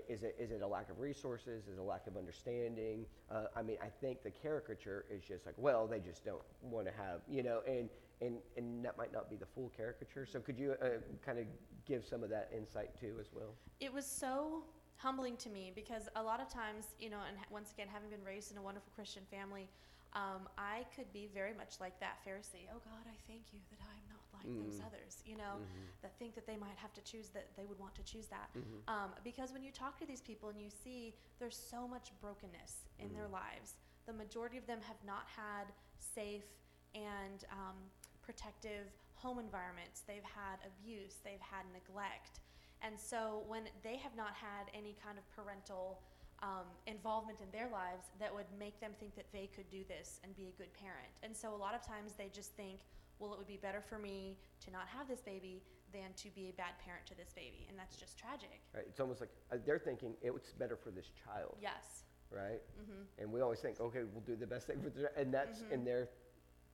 is 0.07 0.23
it 0.23 0.35
is 0.39 0.51
it 0.51 0.61
a 0.61 0.67
lack 0.67 0.89
of 0.89 0.99
resources? 0.99 1.67
Is 1.67 1.77
it 1.77 1.79
a 1.79 1.83
lack 1.83 2.07
of 2.07 2.17
understanding? 2.17 3.05
Uh, 3.31 3.45
I 3.55 3.61
mean, 3.61 3.77
I 3.81 3.87
think 3.87 4.23
the 4.23 4.31
caricature 4.31 5.05
is 5.09 5.23
just 5.23 5.45
like, 5.45 5.55
well, 5.57 5.87
they 5.87 5.99
just 5.99 6.23
don't 6.25 6.41
want 6.61 6.87
to 6.87 6.93
have, 6.93 7.21
you 7.29 7.43
know, 7.43 7.61
and 7.67 7.89
and 8.21 8.37
and 8.57 8.83
that 8.85 8.97
might 8.97 9.13
not 9.13 9.29
be 9.29 9.35
the 9.35 9.45
full 9.45 9.71
caricature. 9.75 10.25
So, 10.25 10.39
could 10.39 10.57
you 10.57 10.75
uh, 10.81 10.89
kind 11.25 11.39
of 11.39 11.45
give 11.85 12.05
some 12.05 12.23
of 12.23 12.29
that 12.29 12.49
insight 12.55 12.97
too, 12.99 13.15
as 13.19 13.27
well? 13.33 13.55
It 13.79 13.93
was 13.93 14.05
so 14.05 14.63
humbling 14.97 15.35
to 15.37 15.49
me 15.49 15.71
because 15.75 16.07
a 16.15 16.23
lot 16.23 16.39
of 16.39 16.47
times, 16.47 16.85
you 16.99 17.09
know, 17.09 17.19
and 17.27 17.37
once 17.51 17.71
again, 17.71 17.87
having 17.91 18.09
been 18.09 18.23
raised 18.23 18.51
in 18.51 18.57
a 18.57 18.61
wonderful 18.61 18.91
Christian 18.95 19.23
family, 19.29 19.67
um, 20.13 20.47
I 20.57 20.85
could 20.95 21.11
be 21.11 21.27
very 21.33 21.53
much 21.53 21.81
like 21.81 21.99
that 21.99 22.21
Pharisee. 22.21 22.69
Oh 22.69 22.79
God, 22.85 23.03
I 23.05 23.17
thank 23.27 23.51
you 23.51 23.59
that 23.71 23.81
I'm 23.81 24.02
like 24.43 24.65
those 24.65 24.79
Mm. 24.79 24.85
others, 24.85 25.21
you 25.25 25.35
know, 25.35 25.59
Mhm. 25.59 26.01
that 26.01 26.17
think 26.19 26.35
that 26.35 26.45
they 26.45 26.57
might 26.57 26.77
have 26.77 26.93
to 26.93 27.01
choose 27.01 27.29
that 27.29 27.55
they 27.55 27.65
would 27.65 27.79
want 27.79 27.95
to 27.95 28.03
choose 28.03 28.27
that. 28.27 28.51
Mhm. 28.53 28.88
Um, 28.88 29.15
because 29.23 29.51
when 29.53 29.63
you 29.63 29.71
talk 29.71 29.97
to 30.00 30.05
these 30.05 30.21
people 30.21 30.50
and 30.50 30.62
you 30.62 30.69
see 30.69 31.15
there's 31.39 31.57
so 31.57 31.88
much 31.88 32.12
brokenness 32.19 32.85
in 33.00 33.13
their 33.13 33.27
Mm. 33.27 33.31
lives, 33.31 33.75
the 34.05 34.13
majority 34.13 34.57
of 34.57 34.65
them 34.65 34.81
have 34.81 35.01
not 35.03 35.27
had 35.27 35.73
safe 35.97 36.45
and 36.93 37.45
um, 37.50 37.89
protective 38.21 38.91
home 39.15 39.39
environments. 39.39 40.01
They've 40.01 40.23
had 40.23 40.59
abuse, 40.65 41.19
they've 41.23 41.41
had 41.41 41.65
neglect. 41.71 42.41
And 42.81 43.00
so 43.00 43.39
when 43.47 43.69
they 43.81 43.95
have 43.97 44.15
not 44.15 44.33
had 44.35 44.69
any 44.73 44.93
kind 44.95 45.17
of 45.17 45.27
parental 45.29 46.01
um, 46.39 46.67
involvement 46.88 47.39
in 47.39 47.50
their 47.51 47.69
lives 47.69 48.12
that 48.19 48.33
would 48.33 48.51
make 48.59 48.77
them 48.81 48.93
think 48.95 49.15
that 49.15 49.31
they 49.31 49.47
could 49.47 49.69
do 49.69 49.85
this 49.85 50.19
and 50.23 50.35
be 50.35 50.47
a 50.47 50.51
good 50.51 50.73
parent. 50.73 51.13
And 51.21 51.35
so 51.35 51.55
a 51.55 51.55
lot 51.55 51.73
of 51.73 51.81
times 51.81 52.15
they 52.15 52.27
just 52.27 52.51
think, 52.55 52.81
well, 53.20 53.34
it 53.34 53.38
would 53.38 53.48
be 53.48 53.58
better 53.58 53.82
for 53.82 53.98
me 54.00 54.38
to 54.65 54.72
not 54.72 54.88
have 54.88 55.08
this 55.08 55.22
baby 55.22 55.62
than 55.91 56.13
to 56.17 56.29
be 56.32 56.50
a 56.50 56.53
bad 56.53 56.74
parent 56.84 57.05
to 57.08 57.15
this 57.15 57.32
baby. 57.36 57.65
And 57.70 57.77
that's 57.77 57.96
just 57.96 58.17
tragic. 58.17 58.62
Right? 58.74 58.86
It's 58.88 59.00
almost 59.00 59.22
like 59.22 59.29
uh, 59.51 59.58
they're 59.65 59.79
thinking 59.79 60.13
it's 60.22 60.51
better 60.53 60.75
for 60.75 60.91
this 60.91 61.12
child, 61.24 61.55
Yes. 61.62 62.03
right? 62.32 62.62
hmm 62.77 63.03
And 63.20 63.32
we 63.32 63.41
always 63.41 63.60
think, 63.60 63.79
okay, 63.79 64.00
we'll 64.12 64.22
do 64.25 64.36
the 64.36 64.48
best 64.48 64.67
thing 64.67 64.82
for 64.82 64.89
the, 64.89 65.12
and 65.17 65.34
that's 65.34 65.62
Mhm. 65.62 65.72
in 65.72 65.86
their 65.86 66.10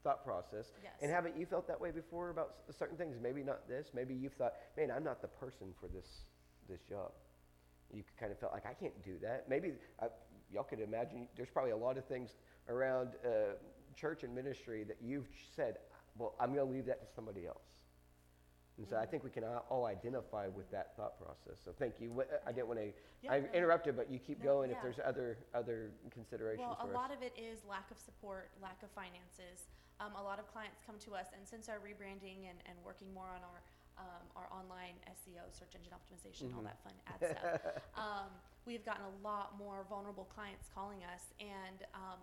thought 0.02 0.24
process. 0.24 0.72
Yes. 0.82 0.94
And 1.02 1.10
haven't 1.10 1.36
you 1.36 1.44
felt 1.44 1.66
that 1.68 1.78
way 1.78 1.90
before 1.90 2.30
about 2.30 2.54
certain 2.70 2.96
things? 2.96 3.18
Maybe 3.20 3.42
not 3.42 3.68
this. 3.68 3.92
Maybe 3.92 4.14
you've 4.14 4.32
thought, 4.32 4.54
man, 4.76 4.90
I'm 4.90 5.04
not 5.04 5.20
the 5.20 5.28
person 5.28 5.74
for 5.78 5.88
this 5.88 6.24
this 6.68 6.82
job. 6.82 7.12
You 7.92 8.04
kind 8.18 8.30
of 8.30 8.38
felt 8.38 8.52
like 8.52 8.64
I 8.64 8.72
can't 8.74 9.02
do 9.02 9.18
that. 9.18 9.48
Maybe 9.48 9.74
uh, 9.98 10.08
y'all 10.52 10.62
could 10.62 10.78
imagine. 10.80 11.28
There's 11.36 11.50
probably 11.50 11.72
a 11.72 11.76
lot 11.76 11.98
of 11.98 12.04
things 12.06 12.36
around 12.68 13.16
uh, 13.26 13.54
church 13.96 14.22
and 14.22 14.32
ministry 14.34 14.84
that 14.84 14.98
you've 15.02 15.28
said, 15.54 15.78
well, 16.18 16.34
I'm 16.40 16.54
going 16.54 16.66
to 16.66 16.72
leave 16.72 16.86
that 16.86 17.00
to 17.00 17.06
somebody 17.14 17.46
else. 17.46 17.62
And 18.78 18.88
so 18.88 18.96
I 18.96 19.04
think 19.04 19.24
we 19.24 19.30
can 19.30 19.44
all- 19.44 19.84
identify 19.84 20.46
with 20.48 20.70
that 20.70 20.96
thought 20.96 21.18
process. 21.20 21.60
So 21.62 21.72
thank 21.78 22.00
you. 22.00 22.08
Wh- 22.16 22.48
I 22.48 22.52
didn't 22.52 22.68
want 22.68 22.80
to. 22.80 22.92
Yeah, 23.20 23.32
I 23.32 23.40
no. 23.40 23.46
interrupted, 23.52 23.94
but 23.94 24.10
you 24.10 24.18
keep 24.18 24.38
No, 24.40 24.44
going 24.56 24.70
if 24.70 24.76
yeah. 24.76 24.82
there's 24.82 25.00
other 25.04 25.36
other 25.52 25.92
considerations 26.10 26.64
Well, 26.66 26.78
a 26.80 26.86
for 26.86 26.94
lot 26.94 27.10
us. 27.10 27.18
of 27.18 27.22
it 27.22 27.34
is 27.36 27.60
lack 27.68 27.90
of 27.90 27.98
support, 27.98 28.48
lack 28.62 28.82
of 28.82 28.88
finances. 28.92 29.68
Um, 30.00 30.14
a 30.16 30.22
lot 30.22 30.38
of 30.38 30.48
clients 30.50 30.80
come 30.86 30.96
to 31.00 31.14
us, 31.14 31.26
and 31.36 31.46
since 31.46 31.68
our 31.68 31.76
rebranding 31.76 32.48
and, 32.48 32.56
and 32.64 32.78
working 32.82 33.12
more 33.12 33.28
on 33.28 33.42
our 33.44 33.60
um, 33.98 34.24
our 34.34 34.48
online 34.50 34.96
SEO, 35.12 35.44
search 35.52 35.74
engine 35.76 35.92
optimization, 35.92 36.54
all 36.56 36.62
Mhm. 36.62 36.72
that 36.72 36.80
fun 36.82 36.94
ad 37.06 37.36
stuff, 37.36 37.60
um, 38.00 38.30
we've 38.64 38.82
gotten 38.86 39.04
a 39.04 39.14
lot 39.22 39.58
more 39.58 39.84
vulnerable 39.90 40.24
clients 40.24 40.70
calling 40.74 41.04
us, 41.04 41.34
and 41.38 41.84
um, 41.92 42.16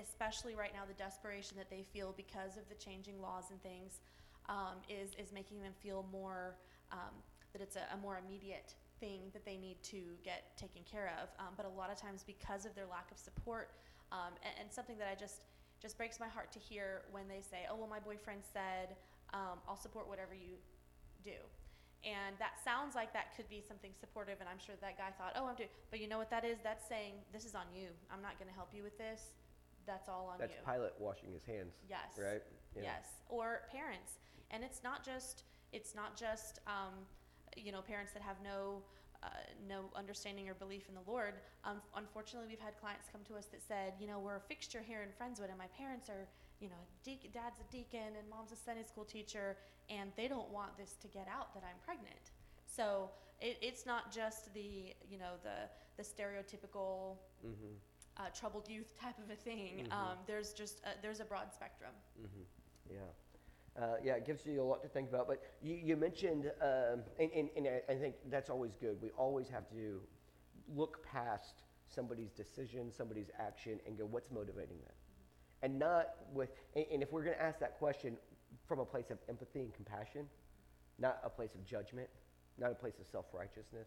especially 0.00 0.54
right 0.54 0.72
now, 0.72 0.82
the 0.86 0.94
desperation 0.94 1.56
that 1.56 1.70
they 1.70 1.84
feel 1.92 2.14
because 2.16 2.56
of 2.56 2.68
the 2.68 2.74
changing 2.74 3.20
laws 3.20 3.50
and 3.50 3.62
things 3.62 4.00
um, 4.48 4.80
is 4.88 5.10
is 5.18 5.32
making 5.32 5.60
them 5.60 5.72
feel 5.82 6.06
more 6.10 6.56
um, 6.92 7.12
that 7.52 7.62
it's 7.62 7.76
a, 7.76 7.84
a 7.94 7.96
more 7.98 8.20
immediate 8.24 8.74
thing 9.00 9.20
that 9.32 9.44
they 9.44 9.56
need 9.56 9.82
to 9.82 10.16
get 10.24 10.56
taken 10.56 10.82
care 10.90 11.12
of. 11.22 11.28
Um, 11.38 11.54
but 11.56 11.66
a 11.66 11.68
lot 11.68 11.90
of 11.90 12.00
times, 12.00 12.24
because 12.26 12.66
of 12.66 12.74
their 12.74 12.86
lack 12.86 13.10
of 13.10 13.18
support, 13.18 13.70
um, 14.12 14.34
and, 14.42 14.54
and 14.64 14.72
something 14.72 14.98
that 14.98 15.08
I 15.10 15.14
just 15.14 15.42
just 15.80 15.96
breaks 15.96 16.18
my 16.18 16.26
heart 16.26 16.50
to 16.52 16.58
hear 16.58 17.02
when 17.10 17.28
they 17.28 17.40
say, 17.40 17.66
"Oh, 17.70 17.76
well, 17.76 17.88
my 17.88 18.00
boyfriend 18.00 18.42
said 18.52 18.96
um, 19.34 19.62
I'll 19.68 19.78
support 19.78 20.08
whatever 20.08 20.34
you 20.34 20.56
do." 21.24 21.38
And 22.06 22.38
that 22.38 22.62
sounds 22.62 22.94
like 22.94 23.12
that 23.12 23.34
could 23.34 23.50
be 23.50 23.60
something 23.60 23.90
supportive, 23.98 24.38
and 24.38 24.48
I'm 24.48 24.62
sure 24.62 24.74
that 24.80 24.96
guy 24.96 25.10
thought, 25.18 25.34
"Oh, 25.34 25.46
I'm 25.46 25.56
doing," 25.56 25.70
but 25.90 26.00
you 26.00 26.08
know 26.08 26.18
what 26.18 26.30
that 26.30 26.44
is? 26.44 26.58
That's 26.62 26.86
saying 26.88 27.14
this 27.32 27.44
is 27.44 27.54
on 27.54 27.66
you. 27.74 27.88
I'm 28.10 28.22
not 28.22 28.38
going 28.38 28.48
to 28.48 28.54
help 28.54 28.70
you 28.72 28.82
with 28.82 28.96
this. 28.98 29.34
That's 29.88 30.08
all 30.08 30.28
on 30.32 30.38
That's 30.38 30.52
you. 30.52 30.60
Pilate 30.70 30.92
washing 31.00 31.32
his 31.32 31.44
hands, 31.44 31.72
Yes. 31.88 32.12
right? 32.20 32.42
Yeah. 32.76 32.82
Yes. 32.92 33.06
Or 33.30 33.62
parents, 33.72 34.20
and 34.52 34.62
it's 34.62 34.84
not 34.84 35.02
just 35.04 35.44
it's 35.72 35.94
not 35.94 36.14
just 36.16 36.60
um, 36.66 36.92
you 37.56 37.72
know 37.72 37.80
parents 37.80 38.12
that 38.12 38.22
have 38.22 38.36
no 38.44 38.82
uh, 39.24 39.28
no 39.66 39.86
understanding 39.96 40.48
or 40.48 40.54
belief 40.54 40.84
in 40.88 40.94
the 40.94 41.10
Lord. 41.10 41.34
Um, 41.64 41.80
unfortunately, 41.96 42.48
we've 42.48 42.60
had 42.60 42.78
clients 42.78 43.08
come 43.10 43.22
to 43.26 43.34
us 43.34 43.46
that 43.46 43.60
said, 43.66 43.94
you 43.98 44.06
know, 44.06 44.20
we're 44.20 44.36
a 44.36 44.40
fixture 44.46 44.80
here 44.80 45.02
in 45.02 45.08
Friendswood, 45.18 45.48
and 45.48 45.58
my 45.58 45.66
parents 45.76 46.08
are, 46.08 46.28
you 46.60 46.68
know, 46.68 46.78
dad's 47.04 47.58
a 47.58 47.72
deacon 47.72 48.14
and 48.16 48.28
mom's 48.30 48.52
a 48.52 48.56
Sunday 48.56 48.84
school 48.84 49.04
teacher, 49.04 49.56
and 49.90 50.12
they 50.16 50.28
don't 50.28 50.48
want 50.52 50.76
this 50.78 50.92
to 51.02 51.08
get 51.08 51.26
out 51.26 51.52
that 51.54 51.64
I'm 51.64 51.80
pregnant. 51.84 52.30
So 52.66 53.10
it, 53.40 53.56
it's 53.60 53.86
not 53.86 54.12
just 54.12 54.52
the 54.54 54.94
you 55.10 55.18
know 55.18 55.34
the 55.42 55.66
the 55.96 56.04
stereotypical 56.04 57.16
Mm-hmm. 57.44 57.74
Uh, 58.18 58.28
troubled 58.34 58.68
youth 58.68 58.98
type 59.00 59.18
of 59.18 59.30
a 59.30 59.36
thing. 59.36 59.86
Mhm. 59.88 59.92
Um, 59.92 60.18
there's 60.26 60.52
just 60.52 60.80
a, 60.84 61.00
there's 61.02 61.20
a 61.20 61.24
broad 61.24 61.52
spectrum. 61.52 61.92
hmm 62.16 62.42
Yeah. 62.92 63.00
Uh, 63.80 63.96
yeah, 64.02 64.14
it 64.16 64.26
gives 64.26 64.44
you 64.44 64.60
a 64.60 64.64
lot 64.64 64.82
to 64.82 64.88
think 64.88 65.08
about. 65.08 65.28
But 65.28 65.40
you, 65.62 65.76
you 65.76 65.96
mentioned, 65.96 66.50
um, 66.60 67.04
and, 67.20 67.30
and, 67.32 67.48
and 67.56 67.68
I, 67.68 67.92
I 67.92 67.96
think 67.96 68.16
that's 68.28 68.50
always 68.50 68.74
good. 68.74 69.00
We 69.00 69.10
always 69.10 69.48
have 69.50 69.68
to 69.70 70.00
look 70.74 71.04
past 71.06 71.62
somebody's 71.86 72.32
decision, 72.32 72.90
somebody's 72.90 73.30
action, 73.38 73.78
and 73.86 73.96
go, 73.96 74.04
what's 74.04 74.30
motivating 74.32 74.78
that? 74.84 74.94
And 75.62 75.78
not 75.78 76.08
with, 76.32 76.50
and, 76.74 76.86
and 76.92 77.02
if 77.02 77.12
we're 77.12 77.22
going 77.22 77.36
to 77.36 77.42
ask 77.42 77.60
that 77.60 77.78
question 77.78 78.16
from 78.66 78.80
a 78.80 78.84
place 78.84 79.10
of 79.10 79.18
empathy 79.28 79.60
and 79.60 79.72
compassion, 79.72 80.26
not 80.98 81.20
a 81.22 81.30
place 81.30 81.54
of 81.54 81.64
judgment, 81.64 82.08
not 82.58 82.72
a 82.72 82.74
place 82.74 82.98
of 82.98 83.06
self 83.06 83.26
righteousness, 83.32 83.86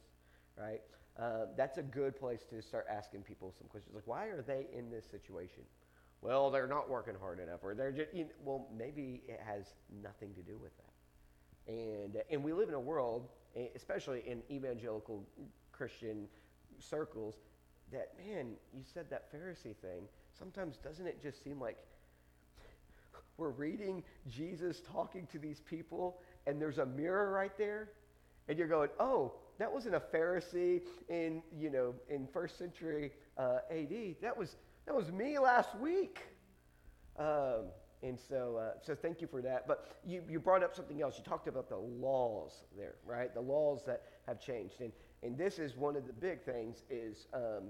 right? 0.62 0.82
Uh, 1.20 1.46
that's 1.58 1.78
a 1.78 1.84
good 1.84 2.16
place 2.16 2.44
to 2.50 2.62
start 2.62 2.86
asking 2.90 3.22
people 3.22 3.54
some 3.58 3.68
questions 3.68 3.96
like, 3.96 4.08
why 4.08 4.26
are 4.28 4.42
they 4.42 4.68
in 4.76 4.90
this 4.90 5.06
situation? 5.06 5.64
Well, 6.22 6.52
they're 6.52 6.68
not 6.68 6.90
working 6.90 7.16
hard 7.20 7.40
enough, 7.40 7.60
or 7.64 7.74
they're 7.74 7.92
just, 7.92 8.14
you 8.14 8.26
know, 8.26 8.30
well, 8.44 8.68
maybe 8.78 9.24
it 9.28 9.40
has 9.44 9.74
nothing 10.04 10.34
to 10.36 10.42
do 10.42 10.58
with 10.58 10.72
that. 10.78 11.74
And, 11.74 12.18
and 12.30 12.44
we 12.44 12.54
live 12.54 12.70
in 12.70 12.76
a 12.76 12.80
world, 12.80 13.28
especially 13.76 14.24
in 14.26 14.42
evangelical 14.50 15.26
Christian 15.72 16.28
circles, 16.80 17.36
that, 17.92 18.14
man, 18.18 18.52
you 18.74 18.84
said 18.84 19.10
that 19.10 19.34
Pharisee 19.34 19.76
thing. 19.76 20.04
Sometimes 20.38 20.78
doesn't 20.78 21.08
it 21.08 21.22
just 21.22 21.44
seem 21.44 21.60
like 21.60 21.78
we're 23.38 23.50
reading 23.50 24.04
Jesus 24.28 24.82
talking 24.92 25.28
to 25.32 25.40
these 25.40 25.60
people, 25.60 26.20
and 26.46 26.62
there's 26.62 26.78
a 26.78 26.86
mirror 26.86 27.32
right 27.32 27.58
there, 27.58 27.90
and 28.48 28.58
you're 28.58 28.68
going, 28.68 28.90
oh, 29.00 29.34
that 29.60 29.72
wasn't 29.72 29.96
a 29.96 30.00
Pharisee 30.00 30.82
in, 31.10 31.42
you 31.56 31.70
know, 31.70 31.94
in 32.10 32.28
first 32.28 32.58
century 32.58 33.12
uh, 33.38 33.60
AD. 33.70 34.16
That 34.22 34.36
was, 34.36 34.56
that 34.86 34.96
was 34.96 35.12
me 35.12 35.40
last 35.40 35.78
week. 35.78 36.20
Um, 37.18 37.66
and 38.04 38.18
so, 38.20 38.58
uh, 38.58 38.80
so 38.82 38.96
thank 38.96 39.22
you 39.22 39.28
for 39.28 39.42
that. 39.42 39.68
But 39.68 39.98
you, 40.06 40.24
you 40.28 40.40
brought 40.40 40.64
up 40.64 40.76
something 40.76 41.02
else. 41.02 41.18
You 41.18 41.24
talked 41.24 41.48
about 41.48 41.70
the 41.70 41.78
laws 41.78 42.64
there, 42.76 42.96
right? 43.06 43.34
The 43.34 43.42
laws 43.42 43.84
that 43.86 44.04
have 44.26 44.40
changed. 44.40 44.82
And, 44.82 44.92
and 45.22 45.38
this 45.38 45.60
is 45.60 45.76
one 45.76 45.96
of 45.96 46.08
the 46.08 46.14
big 46.14 46.44
things 46.44 46.84
is, 46.90 47.28
um, 47.34 47.70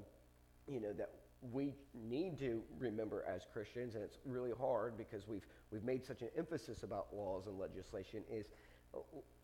you 0.67 0.80
know, 0.80 0.94
that 0.94 1.10
we 1.52 1.74
need 1.94 2.38
to 2.39 2.62
remember 2.78 3.26
as 3.28 3.41
Christians, 3.52 3.96
and 3.96 4.04
it's 4.04 4.20
really 4.26 4.52
hard 4.58 4.96
because 4.98 5.28
we've, 5.28 5.46
we've 5.72 5.84
made 5.84 6.06
such 6.06 6.22
an 6.22 6.30
emphasis 6.38 6.84
about 6.84 7.08
laws 7.13 7.48
and 7.48 7.58
legislation, 7.58 8.24
is 8.32 8.46
uh, 8.94 9.00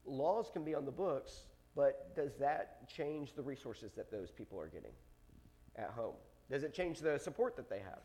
laws 0.05 0.49
can 0.53 0.63
be 0.63 0.75
on 0.75 0.85
the 0.85 0.91
books, 0.91 1.47
but 1.77 2.15
does 2.15 2.31
that 2.39 2.89
change 2.89 3.33
the 3.35 3.41
resources 3.43 3.91
that 3.95 4.11
those 4.11 4.31
people 4.31 4.59
are 4.59 4.67
getting 4.67 4.93
at 5.75 5.91
home? 5.91 6.15
Does 6.49 6.63
it 6.63 6.73
change 6.73 6.99
the 6.99 7.19
support 7.19 7.55
that 7.55 7.69
they 7.69 7.79
have? 7.79 8.01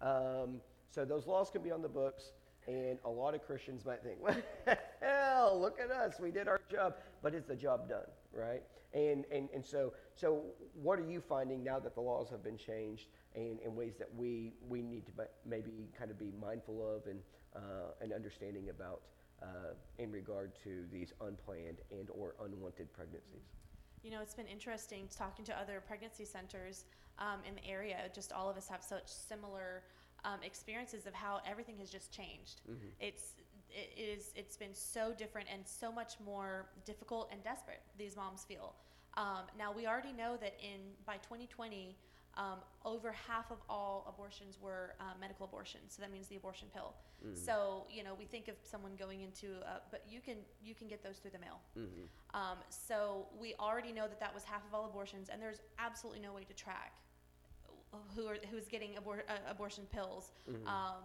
Um, 0.00 0.60
so 0.88 1.04
those 1.04 1.26
laws 1.26 1.50
can 1.50 1.62
be 1.62 1.72
on 1.72 1.82
the 1.82 1.88
books, 1.88 2.30
and 2.68 2.98
a 3.04 3.10
lot 3.10 3.34
of 3.34 3.42
Christians 3.44 3.84
might 3.84 4.04
think, 4.04 4.18
well, 5.02 5.60
look 5.60 5.80
at 5.80 5.90
us, 5.90 6.20
we 6.20 6.30
did 6.30 6.46
our 6.46 6.60
job, 6.70 6.94
but 7.22 7.34
is 7.34 7.44
the 7.44 7.56
job 7.56 7.88
done, 7.88 8.06
right? 8.32 8.62
And, 8.94 9.24
and, 9.32 9.48
and 9.52 9.64
so, 9.64 9.94
so 10.14 10.42
what 10.80 11.00
are 11.00 11.08
you 11.10 11.20
finding 11.20 11.64
now 11.64 11.80
that 11.80 11.96
the 11.96 12.00
laws 12.00 12.28
have 12.30 12.44
been 12.44 12.58
changed 12.58 13.08
and, 13.34 13.58
in 13.64 13.74
ways 13.74 13.94
that 13.98 14.14
we, 14.14 14.52
we 14.68 14.80
need 14.80 15.06
to 15.06 15.12
maybe 15.44 15.88
kind 15.98 16.12
of 16.12 16.20
be 16.20 16.30
mindful 16.40 16.80
of 16.94 17.06
and, 17.08 17.18
uh, 17.56 17.94
and 18.00 18.12
understanding 18.12 18.68
about 18.68 19.00
uh, 19.42 19.74
in 19.98 20.10
regard 20.10 20.52
to 20.64 20.84
these 20.90 21.12
unplanned 21.20 21.78
and 21.90 22.08
or 22.10 22.34
unwanted 22.44 22.92
pregnancies? 22.92 23.42
You 24.02 24.10
know, 24.10 24.20
it's 24.20 24.34
been 24.34 24.46
interesting 24.46 25.08
talking 25.16 25.44
to 25.46 25.58
other 25.58 25.82
pregnancy 25.86 26.24
centers 26.24 26.84
um, 27.18 27.40
in 27.46 27.54
the 27.54 27.66
area. 27.66 27.98
Just 28.14 28.32
all 28.32 28.48
of 28.48 28.56
us 28.56 28.68
have 28.68 28.82
such 28.82 29.08
similar 29.08 29.82
um, 30.24 30.40
experiences 30.44 31.06
of 31.06 31.14
how 31.14 31.40
everything 31.48 31.78
has 31.78 31.90
just 31.90 32.12
changed. 32.12 32.60
Mm-hmm. 32.68 32.88
It's 33.00 33.34
it 33.70 33.98
is 33.98 34.32
it's 34.36 34.56
been 34.56 34.74
so 34.74 35.14
different 35.16 35.48
and 35.52 35.66
so 35.66 35.90
much 35.90 36.14
more 36.24 36.66
difficult 36.84 37.28
and 37.32 37.42
desperate 37.42 37.80
these 37.98 38.16
moms 38.16 38.44
feel. 38.44 38.74
Um, 39.16 39.44
now 39.58 39.72
we 39.72 39.86
already 39.86 40.12
know 40.12 40.36
that 40.40 40.54
in 40.62 40.80
by 41.06 41.16
2020 41.16 41.96
um, 42.36 42.58
over 42.84 43.12
half 43.12 43.50
of 43.50 43.58
all 43.68 44.06
abortions 44.08 44.58
were 44.60 44.94
uh, 45.00 45.04
medical 45.20 45.44
abortions, 45.44 45.92
so 45.94 46.02
that 46.02 46.10
means 46.10 46.28
the 46.28 46.36
abortion 46.36 46.68
pill. 46.72 46.94
Mm-hmm. 47.24 47.36
So 47.36 47.86
you 47.90 48.02
know, 48.02 48.14
we 48.18 48.24
think 48.24 48.48
of 48.48 48.54
someone 48.62 48.92
going 48.98 49.20
into, 49.20 49.60
a, 49.62 49.80
but 49.90 50.04
you 50.08 50.20
can 50.20 50.36
you 50.62 50.74
can 50.74 50.88
get 50.88 51.02
those 51.02 51.18
through 51.18 51.32
the 51.32 51.38
mail. 51.38 51.60
Mm-hmm. 51.78 52.40
Um, 52.40 52.58
so 52.68 53.26
we 53.38 53.54
already 53.60 53.92
know 53.92 54.08
that 54.08 54.20
that 54.20 54.34
was 54.34 54.44
half 54.44 54.66
of 54.66 54.74
all 54.74 54.86
abortions, 54.86 55.28
and 55.28 55.40
there's 55.40 55.60
absolutely 55.78 56.20
no 56.20 56.32
way 56.32 56.44
to 56.44 56.54
track 56.54 56.92
who 58.16 58.26
are 58.26 58.38
who's 58.50 58.66
getting 58.66 58.92
abor- 58.92 59.28
uh, 59.28 59.50
abortion 59.50 59.84
pills. 59.92 60.32
Mm-hmm. 60.48 60.66
Um, 60.66 61.04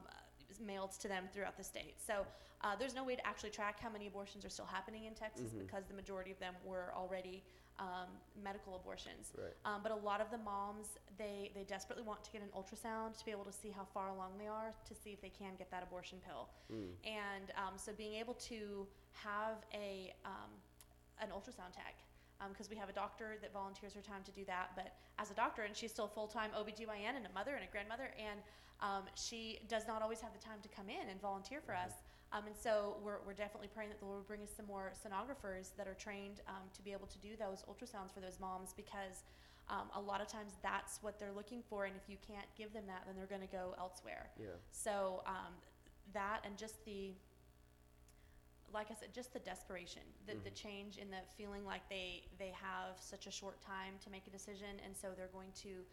mailed 0.65 0.91
to 0.99 1.07
them 1.07 1.25
throughout 1.33 1.57
the 1.57 1.63
state. 1.63 1.95
So 2.05 2.25
uh, 2.61 2.75
there's 2.75 2.95
no 2.95 3.03
way 3.03 3.15
to 3.15 3.27
actually 3.27 3.49
track 3.51 3.79
how 3.79 3.89
many 3.89 4.07
abortions 4.07 4.45
are 4.45 4.49
still 4.49 4.65
happening 4.65 5.05
in 5.05 5.13
Texas 5.13 5.51
mm-hmm. 5.51 5.59
because 5.59 5.85
the 5.85 5.93
majority 5.93 6.31
of 6.31 6.39
them 6.39 6.53
were 6.65 6.93
already 6.95 7.43
um, 7.79 8.09
medical 8.43 8.75
abortions. 8.75 9.31
Right. 9.37 9.53
Um, 9.65 9.81
but 9.83 9.91
a 9.91 9.95
lot 9.95 10.21
of 10.21 10.31
the 10.31 10.37
moms, 10.37 10.97
they, 11.17 11.51
they 11.53 11.63
desperately 11.63 12.03
want 12.03 12.23
to 12.23 12.31
get 12.31 12.41
an 12.41 12.49
ultrasound 12.55 13.17
to 13.19 13.25
be 13.25 13.31
able 13.31 13.45
to 13.45 13.53
see 13.53 13.69
how 13.69 13.85
far 13.93 14.09
along 14.09 14.31
they 14.39 14.47
are 14.47 14.73
to 14.87 14.93
see 14.95 15.11
if 15.11 15.21
they 15.21 15.29
can 15.29 15.53
get 15.57 15.69
that 15.71 15.83
abortion 15.83 16.17
pill. 16.25 16.49
Mm. 16.73 16.89
And 17.05 17.51
um, 17.55 17.73
so 17.77 17.91
being 17.97 18.15
able 18.15 18.33
to 18.49 18.87
have 19.13 19.65
a 19.73 20.13
um, 20.25 20.51
an 21.21 21.29
ultrasound 21.29 21.73
tech 21.73 21.97
because 22.49 22.67
um, 22.67 22.71
we 22.71 22.77
have 22.77 22.89
a 22.89 22.93
doctor 22.93 23.37
that 23.41 23.51
volunteers 23.51 23.93
her 23.93 24.01
time 24.01 24.21
to 24.23 24.31
do 24.31 24.45
that. 24.45 24.71
But 24.75 24.93
as 25.17 25.31
a 25.31 25.33
doctor, 25.33 25.63
and 25.63 25.75
she's 25.75 25.91
still 25.91 26.07
full 26.07 26.27
time 26.27 26.51
OBGYN 26.57 27.17
and 27.17 27.25
a 27.25 27.33
mother 27.33 27.55
and 27.55 27.63
a 27.63 27.71
grandmother, 27.71 28.11
and 28.17 28.39
um, 28.81 29.03
she 29.15 29.59
does 29.67 29.87
not 29.87 30.01
always 30.01 30.21
have 30.21 30.33
the 30.33 30.43
time 30.43 30.59
to 30.61 30.69
come 30.69 30.89
in 30.89 31.09
and 31.09 31.19
volunteer 31.21 31.61
for 31.65 31.73
mm-hmm. 31.73 31.89
us. 31.89 31.93
Um, 32.33 32.43
and 32.45 32.55
so 32.55 32.97
we're, 33.03 33.19
we're 33.25 33.33
definitely 33.33 33.69
praying 33.73 33.89
that 33.89 33.99
the 33.99 34.05
Lord 34.05 34.17
will 34.19 34.27
bring 34.27 34.41
us 34.41 34.49
some 34.55 34.65
more 34.65 34.91
sonographers 34.99 35.71
that 35.77 35.87
are 35.87 35.93
trained 35.93 36.41
um, 36.47 36.67
to 36.75 36.81
be 36.81 36.91
able 36.91 37.07
to 37.07 37.17
do 37.19 37.29
those 37.39 37.63
ultrasounds 37.69 38.13
for 38.13 38.19
those 38.19 38.39
moms 38.39 38.73
because 38.75 39.23
um, 39.69 39.87
a 39.95 40.01
lot 40.01 40.21
of 40.21 40.27
times 40.27 40.53
that's 40.61 41.01
what 41.01 41.19
they're 41.19 41.31
looking 41.31 41.63
for. 41.69 41.85
And 41.85 41.95
if 41.95 42.09
you 42.09 42.17
can't 42.27 42.47
give 42.57 42.73
them 42.73 42.83
that, 42.87 43.03
then 43.05 43.15
they're 43.15 43.31
going 43.31 43.47
to 43.47 43.53
go 43.53 43.75
elsewhere. 43.79 44.29
Yeah. 44.39 44.47
So 44.71 45.23
um, 45.25 45.55
that 46.13 46.41
and 46.43 46.57
just 46.57 46.83
the, 46.85 47.11
like 48.73 48.87
I 48.91 48.95
said, 48.99 49.13
just 49.13 49.31
the 49.31 49.39
desperation, 49.39 50.03
the, 50.25 50.33
mm-hmm. 50.33 50.43
the 50.43 50.51
change 50.51 50.97
in 50.97 51.09
the 51.09 51.23
feeling 51.37 51.65
like 51.65 51.87
they, 51.89 52.23
they 52.37 52.51
have 52.51 52.99
such 52.99 53.27
a 53.27 53.31
short 53.31 53.61
time 53.61 53.93
to 54.03 54.09
make 54.09 54.27
a 54.27 54.31
decision. 54.31 54.83
And 54.83 54.95
so 54.95 55.09
they're 55.15 55.31
going 55.31 55.51
to 55.63 55.83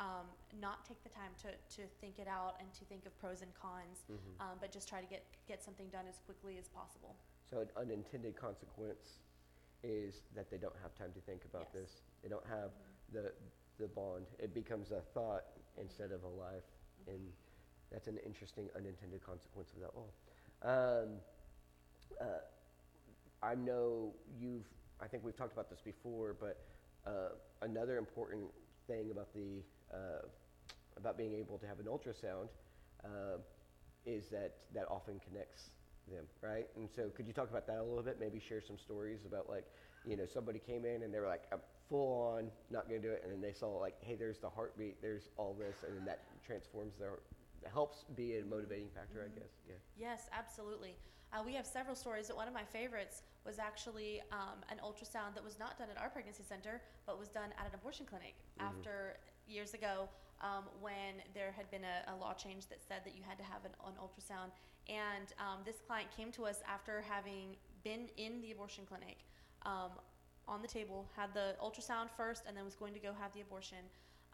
um, 0.00 0.26
not 0.60 0.84
take 0.84 1.02
the 1.02 1.08
time 1.08 1.30
to, 1.42 1.48
to 1.76 1.86
think 2.00 2.18
it 2.18 2.26
out 2.26 2.56
and 2.58 2.72
to 2.74 2.84
think 2.84 3.06
of 3.06 3.16
pros 3.18 3.42
and 3.42 3.50
cons, 3.54 4.02
mm-hmm. 4.10 4.40
um, 4.40 4.58
but 4.60 4.72
just 4.72 4.88
try 4.88 5.00
to 5.00 5.06
get, 5.06 5.24
get 5.46 5.62
something 5.62 5.86
done 5.88 6.04
as 6.08 6.18
quickly 6.26 6.58
as 6.58 6.68
possible. 6.68 7.14
So, 7.48 7.60
an 7.60 7.68
unintended 7.76 8.34
consequence 8.34 9.22
is 9.82 10.22
that 10.34 10.50
they 10.50 10.56
don't 10.56 10.74
have 10.82 10.94
time 10.94 11.12
to 11.14 11.20
think 11.20 11.44
about 11.44 11.68
yes. 11.74 11.82
this. 11.82 11.90
They 12.22 12.28
don't 12.28 12.46
have 12.46 12.72
mm-hmm. 12.74 13.22
the, 13.22 13.32
the 13.78 13.88
bond. 13.88 14.26
It 14.38 14.54
becomes 14.54 14.90
a 14.90 15.00
thought 15.12 15.44
instead 15.80 16.10
of 16.10 16.24
a 16.24 16.28
life. 16.28 16.66
Mm-hmm. 17.04 17.14
And 17.14 17.20
that's 17.92 18.08
an 18.08 18.18
interesting 18.26 18.68
unintended 18.76 19.22
consequence 19.24 19.70
of 19.76 19.80
that 19.82 19.94
law. 19.94 20.10
Um, 20.64 21.08
uh, 22.20 22.24
I 23.42 23.54
know 23.54 24.14
you've, 24.40 24.66
I 25.00 25.06
think 25.06 25.24
we've 25.24 25.36
talked 25.36 25.52
about 25.52 25.68
this 25.68 25.80
before, 25.80 26.34
but 26.40 26.64
uh, 27.06 27.36
another 27.62 27.98
important 27.98 28.44
thing 28.86 29.10
about 29.10 29.32
the 29.34 29.62
about 30.96 31.18
being 31.18 31.34
able 31.34 31.58
to 31.58 31.66
have 31.66 31.78
an 31.78 31.86
ultrasound 31.86 32.48
uh, 33.04 33.38
is 34.06 34.28
that 34.30 34.56
that 34.74 34.86
often 34.90 35.20
connects 35.26 35.70
them, 36.08 36.24
right? 36.42 36.66
And 36.76 36.88
so, 36.94 37.10
could 37.14 37.26
you 37.26 37.32
talk 37.32 37.50
about 37.50 37.66
that 37.66 37.78
a 37.78 37.82
little 37.82 38.02
bit? 38.02 38.18
Maybe 38.20 38.40
share 38.40 38.60
some 38.60 38.78
stories 38.78 39.20
about 39.26 39.48
like, 39.48 39.64
you 40.06 40.16
know, 40.16 40.26
somebody 40.26 40.58
came 40.58 40.84
in 40.84 41.02
and 41.02 41.12
they 41.12 41.20
were 41.20 41.28
like, 41.28 41.44
I'm 41.52 41.60
full 41.88 42.34
on, 42.36 42.50
not 42.70 42.88
going 42.88 43.00
to 43.00 43.06
do 43.06 43.12
it, 43.12 43.22
and 43.24 43.32
then 43.32 43.40
they 43.40 43.52
saw 43.52 43.68
like, 43.76 43.94
hey, 44.00 44.14
there's 44.14 44.38
the 44.38 44.48
heartbeat, 44.48 45.00
there's 45.00 45.28
all 45.36 45.54
this, 45.58 45.84
and 45.86 45.96
then 45.96 46.04
that 46.04 46.20
transforms 46.44 46.94
their, 46.98 47.20
helps 47.72 48.04
be 48.16 48.38
a 48.38 48.44
motivating 48.44 48.88
factor, 48.94 49.20
mm-hmm. 49.20 49.36
I 49.36 49.40
guess. 49.40 49.52
Yeah. 49.68 49.74
Yes, 49.96 50.28
absolutely. 50.32 50.96
Uh, 51.32 51.42
we 51.44 51.54
have 51.54 51.66
several 51.66 51.96
stories, 51.96 52.28
but 52.28 52.36
one 52.36 52.46
of 52.46 52.54
my 52.54 52.62
favorites 52.62 53.22
was 53.44 53.58
actually 53.58 54.22
um, 54.30 54.62
an 54.70 54.78
ultrasound 54.84 55.34
that 55.34 55.42
was 55.42 55.58
not 55.58 55.78
done 55.78 55.88
at 55.90 56.00
our 56.00 56.08
pregnancy 56.08 56.44
center, 56.46 56.80
but 57.06 57.18
was 57.18 57.28
done 57.28 57.50
at 57.58 57.66
an 57.66 57.74
abortion 57.74 58.06
clinic 58.06 58.34
mm-hmm. 58.58 58.68
after 58.68 59.16
years 59.48 59.74
ago 59.74 60.08
um, 60.40 60.64
when 60.80 61.22
there 61.34 61.52
had 61.56 61.70
been 61.70 61.84
a, 61.84 62.12
a, 62.12 62.14
law 62.16 62.34
change 62.34 62.66
that 62.68 62.78
said 62.86 63.00
that 63.04 63.14
you 63.16 63.22
had 63.26 63.38
to 63.38 63.44
have 63.44 63.64
an, 63.64 63.72
an 63.86 63.94
ultrasound. 64.00 64.50
And 64.88 65.32
um, 65.38 65.60
this 65.64 65.76
client 65.86 66.08
came 66.14 66.30
to 66.32 66.44
us 66.44 66.60
after 66.68 67.02
having 67.08 67.56
been 67.82 68.08
in 68.16 68.40
the 68.42 68.52
abortion 68.52 68.84
clinic 68.84 69.18
um, 69.64 69.90
on 70.46 70.60
the 70.60 70.68
table, 70.68 71.06
had 71.16 71.32
the 71.32 71.56
ultrasound 71.62 72.10
first, 72.16 72.42
and 72.46 72.56
then 72.56 72.64
was 72.64 72.74
going 72.74 72.92
to 72.92 73.00
go 73.00 73.12
have 73.18 73.32
the 73.32 73.40
abortion, 73.40 73.78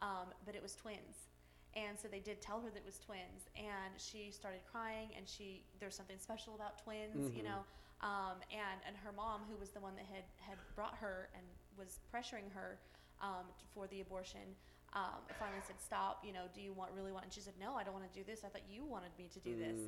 um, 0.00 0.34
but 0.44 0.54
it 0.56 0.62
was 0.62 0.74
twins. 0.74 1.28
And 1.76 1.96
so 1.96 2.08
they 2.08 2.18
did 2.18 2.42
tell 2.42 2.60
her 2.60 2.68
that 2.70 2.78
it 2.78 2.86
was 2.86 2.98
twins, 2.98 3.46
and 3.54 3.94
she 3.96 4.32
started 4.32 4.60
crying. 4.72 5.10
And 5.16 5.28
she, 5.28 5.62
there's 5.78 5.94
something 5.94 6.18
special 6.18 6.56
about 6.56 6.82
twins, 6.82 7.28
mm-hmm. 7.30 7.36
you 7.36 7.44
know. 7.44 7.62
Um, 8.02 8.40
and 8.50 8.80
and 8.88 8.96
her 8.96 9.12
mom, 9.12 9.42
who 9.48 9.60
was 9.60 9.70
the 9.70 9.80
one 9.80 9.94
that 9.94 10.06
had 10.06 10.24
had 10.40 10.56
brought 10.74 10.96
her 10.96 11.28
and 11.36 11.44
was 11.78 12.00
pressuring 12.12 12.50
her 12.54 12.80
um, 13.20 13.44
for 13.74 13.86
the 13.88 14.00
abortion, 14.00 14.56
um, 14.92 15.22
finally 15.38 15.62
said, 15.66 15.78
"Stop! 15.78 16.24
You 16.24 16.32
know, 16.32 16.50
do 16.54 16.60
you 16.60 16.72
want 16.72 16.90
really 16.96 17.12
want?" 17.12 17.24
And 17.24 17.32
she 17.32 17.40
said, 17.40 17.54
"No, 17.60 17.74
I 17.76 17.84
don't 17.84 17.94
want 17.94 18.10
to 18.10 18.16
do 18.16 18.24
this. 18.24 18.42
I 18.44 18.48
thought 18.48 18.66
you 18.68 18.84
wanted 18.84 19.10
me 19.18 19.28
to 19.32 19.40
do 19.40 19.54
mm. 19.54 19.58
this." 19.58 19.80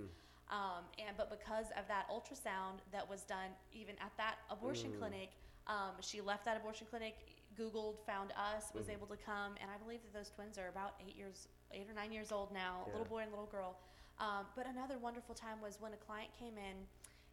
Um, 0.51 0.85
and 0.99 1.17
but 1.17 1.31
because 1.31 1.73
of 1.81 1.89
that 1.89 2.07
ultrasound 2.13 2.85
that 2.93 3.09
was 3.09 3.23
done 3.23 3.57
even 3.73 3.97
at 4.05 4.13
that 4.19 4.37
abortion 4.51 4.93
mm. 4.93 4.99
clinic, 4.99 5.31
um, 5.67 5.97
she 6.01 6.21
left 6.21 6.45
that 6.45 6.57
abortion 6.57 6.87
clinic, 6.91 7.15
Googled, 7.59 7.99
found 8.07 8.33
us, 8.33 8.71
was 8.75 8.87
mm. 8.87 8.95
able 8.95 9.07
to 9.09 9.17
come, 9.17 9.55
and 9.61 9.71
I 9.71 9.79
believe 9.83 10.01
that 10.03 10.13
those 10.13 10.31
twins 10.31 10.59
are 10.59 10.69
about 10.69 10.95
eight 11.01 11.17
years, 11.17 11.49
eight 11.73 11.87
or 11.89 11.95
nine 11.95 12.13
years 12.13 12.33
old 12.33 12.53
now, 12.53 12.85
yeah. 12.87 12.93
little 12.93 13.07
boy 13.07 13.23
and 13.23 13.31
little 13.31 13.47
girl. 13.51 13.79
Um, 14.21 14.47
but 14.55 14.67
another 14.67 14.99
wonderful 14.99 15.35
time 15.35 15.61
was 15.63 15.81
when 15.81 15.93
a 15.95 16.01
client 16.05 16.31
came 16.39 16.55
in, 16.59 16.87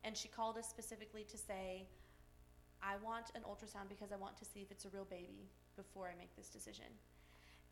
and 0.04 0.16
she 0.16 0.28
called 0.28 0.58
us 0.58 0.68
specifically 0.70 1.26
to 1.30 1.38
say, 1.38 1.86
"I 2.82 2.96
want 3.04 3.30
an 3.36 3.42
ultrasound 3.44 3.90
because 3.90 4.12
I 4.12 4.18
want 4.18 4.38
to 4.38 4.46
see 4.46 4.62
if 4.62 4.72
it's 4.72 4.86
a 4.86 4.90
real 4.90 5.06
baby 5.06 5.50
before 5.76 6.08
I 6.08 6.16
make 6.18 6.36
this 6.36 6.50
decision." 6.50 6.88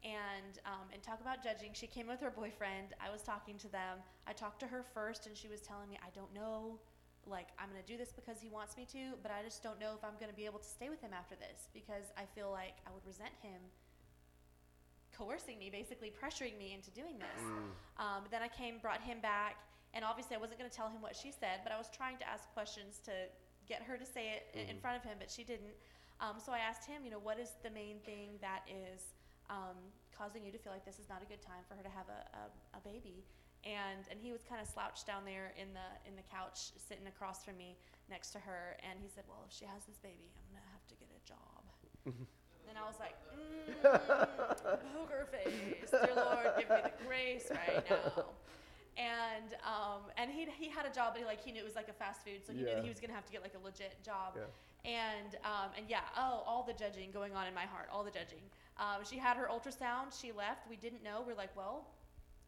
And 0.04 0.60
um, 0.66 0.88
and 0.94 1.02
talk 1.02 1.22
about 1.22 1.44
judging. 1.44 1.72
She 1.74 1.88
came 1.88 2.08
with 2.08 2.20
her 2.22 2.32
boyfriend. 2.32 2.94
I 3.02 3.10
was 3.10 3.22
talking 3.22 3.58
to 3.60 3.70
them. 3.70 4.00
I 4.28 4.34
talked 4.34 4.60
to 4.62 4.68
her 4.68 4.84
first, 4.94 5.28
and 5.28 5.36
she 5.36 5.48
was 5.48 5.62
telling 5.62 5.90
me, 5.90 5.98
"I 6.02 6.10
don't 6.14 6.34
know, 6.34 6.80
like 7.26 7.48
I'm 7.60 7.70
gonna 7.70 7.86
do 7.86 7.98
this 7.98 8.12
because 8.14 8.40
he 8.42 8.50
wants 8.50 8.78
me 8.78 8.86
to, 8.94 9.18
but 9.22 9.32
I 9.32 9.44
just 9.44 9.64
don't 9.64 9.80
know 9.80 9.94
if 9.98 10.04
I'm 10.04 10.18
gonna 10.20 10.38
be 10.38 10.46
able 10.46 10.60
to 10.60 10.70
stay 10.70 10.90
with 10.90 11.02
him 11.02 11.12
after 11.14 11.36
this 11.36 11.70
because 11.74 12.12
I 12.18 12.26
feel 12.36 12.52
like 12.52 12.78
I 12.86 12.92
would 12.92 13.06
resent 13.06 13.34
him." 13.42 13.62
coercing 15.18 15.58
me 15.58 15.70
basically 15.70 16.14
pressuring 16.14 16.58
me 16.58 16.74
into 16.74 16.92
doing 16.92 17.18
this 17.18 17.42
mm. 17.42 17.74
um, 17.98 18.24
then 18.30 18.42
i 18.42 18.48
came 18.48 18.78
brought 18.78 19.02
him 19.02 19.20
back 19.20 19.58
and 19.94 20.06
obviously 20.06 20.36
i 20.36 20.40
wasn't 20.40 20.58
going 20.58 20.70
to 20.70 20.76
tell 20.76 20.90
him 20.90 21.02
what 21.02 21.16
she 21.16 21.32
said 21.32 21.60
but 21.64 21.72
i 21.72 21.78
was 21.78 21.90
trying 21.90 22.18
to 22.18 22.28
ask 22.30 22.52
questions 22.54 23.00
to 23.04 23.12
get 23.68 23.82
her 23.82 23.98
to 23.98 24.06
say 24.06 24.38
it 24.38 24.54
mm. 24.54 24.70
in 24.70 24.78
front 24.80 24.96
of 24.96 25.04
him 25.04 25.18
but 25.18 25.30
she 25.32 25.44
didn't 25.44 25.74
um, 26.22 26.38
so 26.38 26.52
i 26.52 26.60
asked 26.60 26.86
him 26.86 27.04
you 27.04 27.10
know 27.10 27.20
what 27.20 27.40
is 27.40 27.50
the 27.64 27.70
main 27.72 27.98
thing 28.06 28.38
that 28.42 28.62
is 28.70 29.18
um, 29.50 29.78
causing 30.16 30.44
you 30.44 30.52
to 30.52 30.58
feel 30.58 30.74
like 30.74 30.86
this 30.86 31.00
is 31.00 31.10
not 31.10 31.22
a 31.22 31.28
good 31.30 31.42
time 31.42 31.64
for 31.68 31.76
her 31.76 31.84
to 31.84 31.94
have 31.94 32.08
a, 32.10 32.22
a, 32.38 32.44
a 32.78 32.82
baby. 32.82 33.24
And, 33.66 34.08
and 34.10 34.20
he 34.20 34.32
was 34.32 34.42
kind 34.48 34.62
of 34.62 34.68
slouched 34.68 35.08
down 35.08 35.26
there 35.26 35.52
in 35.60 35.74
the, 35.74 35.88
in 36.08 36.16
the 36.16 36.24
couch, 36.32 36.72
sitting 36.78 37.08
across 37.08 37.44
from 37.44 37.58
me 37.58 37.76
next 38.10 38.32
to 38.32 38.40
her. 38.40 38.78
And 38.86 39.00
he 39.02 39.10
said, 39.10 39.26
Well, 39.28 39.44
if 39.44 39.52
she 39.52 39.66
has 39.66 39.84
this 39.84 39.98
baby, 40.00 40.32
I'm 40.40 40.48
going 40.56 40.64
to 40.64 40.72
have 40.72 40.86
to 40.88 40.96
get 40.96 41.10
a 41.12 41.22
job. 41.26 41.62
and 42.70 42.78
I 42.78 42.86
was 42.86 43.00
like, 43.00 43.16
mm, 43.34 43.76
Poker 44.94 45.28
face. 45.32 45.92
Dear 45.92 46.16
Lord, 46.16 46.48
give 46.60 46.70
me 46.70 46.82
the 46.84 46.96
grace 47.04 47.48
right 47.52 47.84
now. 47.90 48.26
And 48.98 49.54
um, 49.62 50.10
and 50.18 50.32
he 50.32 50.48
he 50.58 50.70
had 50.70 50.86
a 50.86 50.90
job, 50.90 51.14
but 51.14 51.20
he, 51.20 51.26
like 51.26 51.44
he 51.44 51.52
knew 51.52 51.62
it 51.62 51.66
was 51.66 51.76
like 51.76 51.88
a 51.88 51.94
fast 51.94 52.26
food, 52.26 52.42
so 52.42 52.52
he 52.52 52.60
yeah. 52.60 52.66
knew 52.66 52.76
that 52.76 52.84
he 52.84 52.90
was 52.90 53.00
gonna 53.00 53.14
have 53.14 53.26
to 53.28 53.32
get 53.32 53.44
like 53.44 53.54
a 53.54 53.64
legit 53.64 53.94
job. 54.04 54.34
Yeah. 54.36 54.50
And 54.88 55.36
um, 55.44 55.70
and 55.78 55.86
yeah, 55.90 56.08
oh, 56.16 56.44
all 56.48 56.64
the 56.64 56.74
judging 56.74 57.12
going 57.12 57.36
on 57.36 57.46
in 57.46 57.54
my 57.54 57.66
heart, 57.66 57.90
all 57.92 58.04
the 58.04 58.12
judging. 58.12 58.40
Um, 58.80 59.04
she 59.04 59.18
had 59.18 59.36
her 59.36 59.50
ultrasound. 59.52 60.16
She 60.18 60.32
left. 60.32 60.70
We 60.70 60.78
didn't 60.78 61.04
know. 61.04 61.24
We're 61.28 61.36
like, 61.36 61.54
well, 61.58 61.88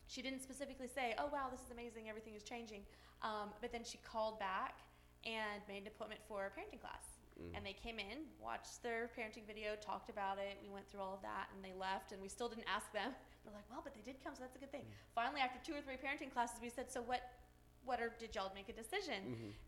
she 0.07 0.21
didn't 0.21 0.41
specifically 0.41 0.87
say, 0.87 1.15
oh, 1.19 1.27
wow, 1.31 1.51
this 1.51 1.59
is 1.59 1.71
amazing. 1.71 2.07
Everything 2.07 2.33
is 2.35 2.43
changing. 2.43 2.81
Um, 3.21 3.51
but 3.61 3.71
then 3.71 3.83
she 3.83 3.99
called 4.07 4.39
back 4.39 4.79
and 5.25 5.61
made 5.67 5.83
an 5.83 5.87
appointment 5.87 6.21
for 6.27 6.47
a 6.47 6.49
parenting 6.49 6.79
class. 6.79 7.19
And 7.55 7.63
they 7.63 7.71
came 7.71 7.99
in, 7.99 8.27
watched 8.35 8.83
their 8.83 9.07
parenting 9.15 9.47
video, 9.47 9.79
talked 9.79 10.09
about 10.09 10.37
it. 10.39 10.59
We 10.59 10.67
went 10.67 10.91
through 10.91 10.99
all 10.99 11.15
of 11.15 11.21
that, 11.23 11.47
and 11.55 11.63
they 11.63 11.71
left, 11.71 12.11
and 12.11 12.19
we 12.21 12.27
still 12.27 12.49
didn't 12.49 12.67
ask 12.67 12.91
them. 12.91 13.15
They're 13.45 13.55
like, 13.55 13.63
"Well, 13.71 13.79
but 13.79 13.95
they 13.95 14.03
did 14.03 14.19
come, 14.21 14.35
so 14.35 14.43
that's 14.43 14.57
a 14.57 14.59
good 14.59 14.73
thing." 14.75 14.83
Finally, 15.15 15.39
after 15.39 15.55
two 15.63 15.71
or 15.71 15.79
three 15.79 15.95
parenting 15.95 16.33
classes, 16.33 16.59
we 16.61 16.67
said, 16.67 16.91
"So 16.91 17.01
what? 17.01 17.23
What 17.89 17.99
are, 18.03 18.13
did 18.23 18.31
y'all 18.35 18.53
make 18.53 18.69
a 18.69 18.77
decision?" 18.83 19.21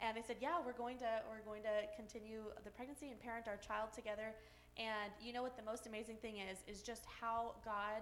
And 0.03 0.11
they 0.15 0.21
said, 0.29 0.37
"Yeah, 0.45 0.57
we're 0.65 0.79
going 0.85 0.97
to 1.05 1.11
we're 1.29 1.45
going 1.51 1.63
to 1.63 1.75
continue 1.99 2.41
the 2.63 2.71
pregnancy 2.77 3.09
and 3.09 3.17
parent 3.19 3.45
our 3.51 3.57
child 3.57 3.89
together." 3.99 4.29
And 4.77 5.11
you 5.25 5.33
know 5.33 5.43
what 5.47 5.55
the 5.57 5.67
most 5.71 5.83
amazing 5.91 6.17
thing 6.23 6.35
is 6.37 6.57
is 6.71 6.77
just 6.91 7.03
how 7.21 7.39
God 7.65 8.01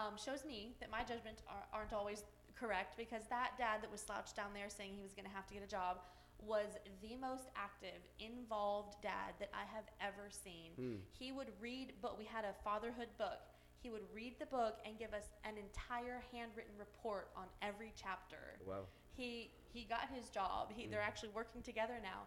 um, 0.00 0.14
shows 0.16 0.42
me 0.44 0.58
that 0.80 0.90
my 0.90 1.02
judgments 1.10 1.42
are, 1.46 1.64
aren't 1.76 1.92
always 1.92 2.24
correct 2.58 2.96
because 2.96 3.22
that 3.28 3.50
dad 3.58 3.76
that 3.82 3.90
was 3.90 4.00
slouched 4.00 4.36
down 4.36 4.50
there 4.54 4.68
saying 4.68 4.92
he 4.96 5.02
was 5.02 5.14
going 5.14 5.28
to 5.28 5.34
have 5.38 5.46
to 5.48 5.54
get 5.54 5.62
a 5.62 5.72
job 5.78 6.00
was 6.46 6.72
the 7.02 7.16
most 7.20 7.48
active, 7.56 8.00
involved 8.18 8.96
dad 9.02 9.36
that 9.38 9.50
I 9.52 9.64
have 9.74 9.84
ever 10.00 10.28
seen. 10.30 10.72
He 11.18 11.32
would 11.32 11.48
read, 11.60 11.92
but 12.00 12.18
we 12.18 12.24
had 12.24 12.44
a 12.44 12.54
fatherhood 12.64 13.08
book. 13.18 13.44
He 13.82 13.90
would 13.90 14.04
read 14.14 14.36
the 14.38 14.46
book 14.46 14.78
and 14.84 14.98
give 14.98 15.12
us 15.12 15.24
an 15.44 15.54
entire 15.56 16.22
handwritten 16.32 16.72
report 16.78 17.28
on 17.36 17.44
every 17.62 17.92
chapter. 17.96 18.60
Wow. 18.66 18.84
He 19.20 19.50
he 19.74 19.84
got 19.84 20.08
his 20.16 20.30
job. 20.30 20.72
He, 20.76 20.86
They're 20.90 21.06
actually 21.10 21.32
working 21.40 21.62
together 21.62 21.96
now, 22.02 22.20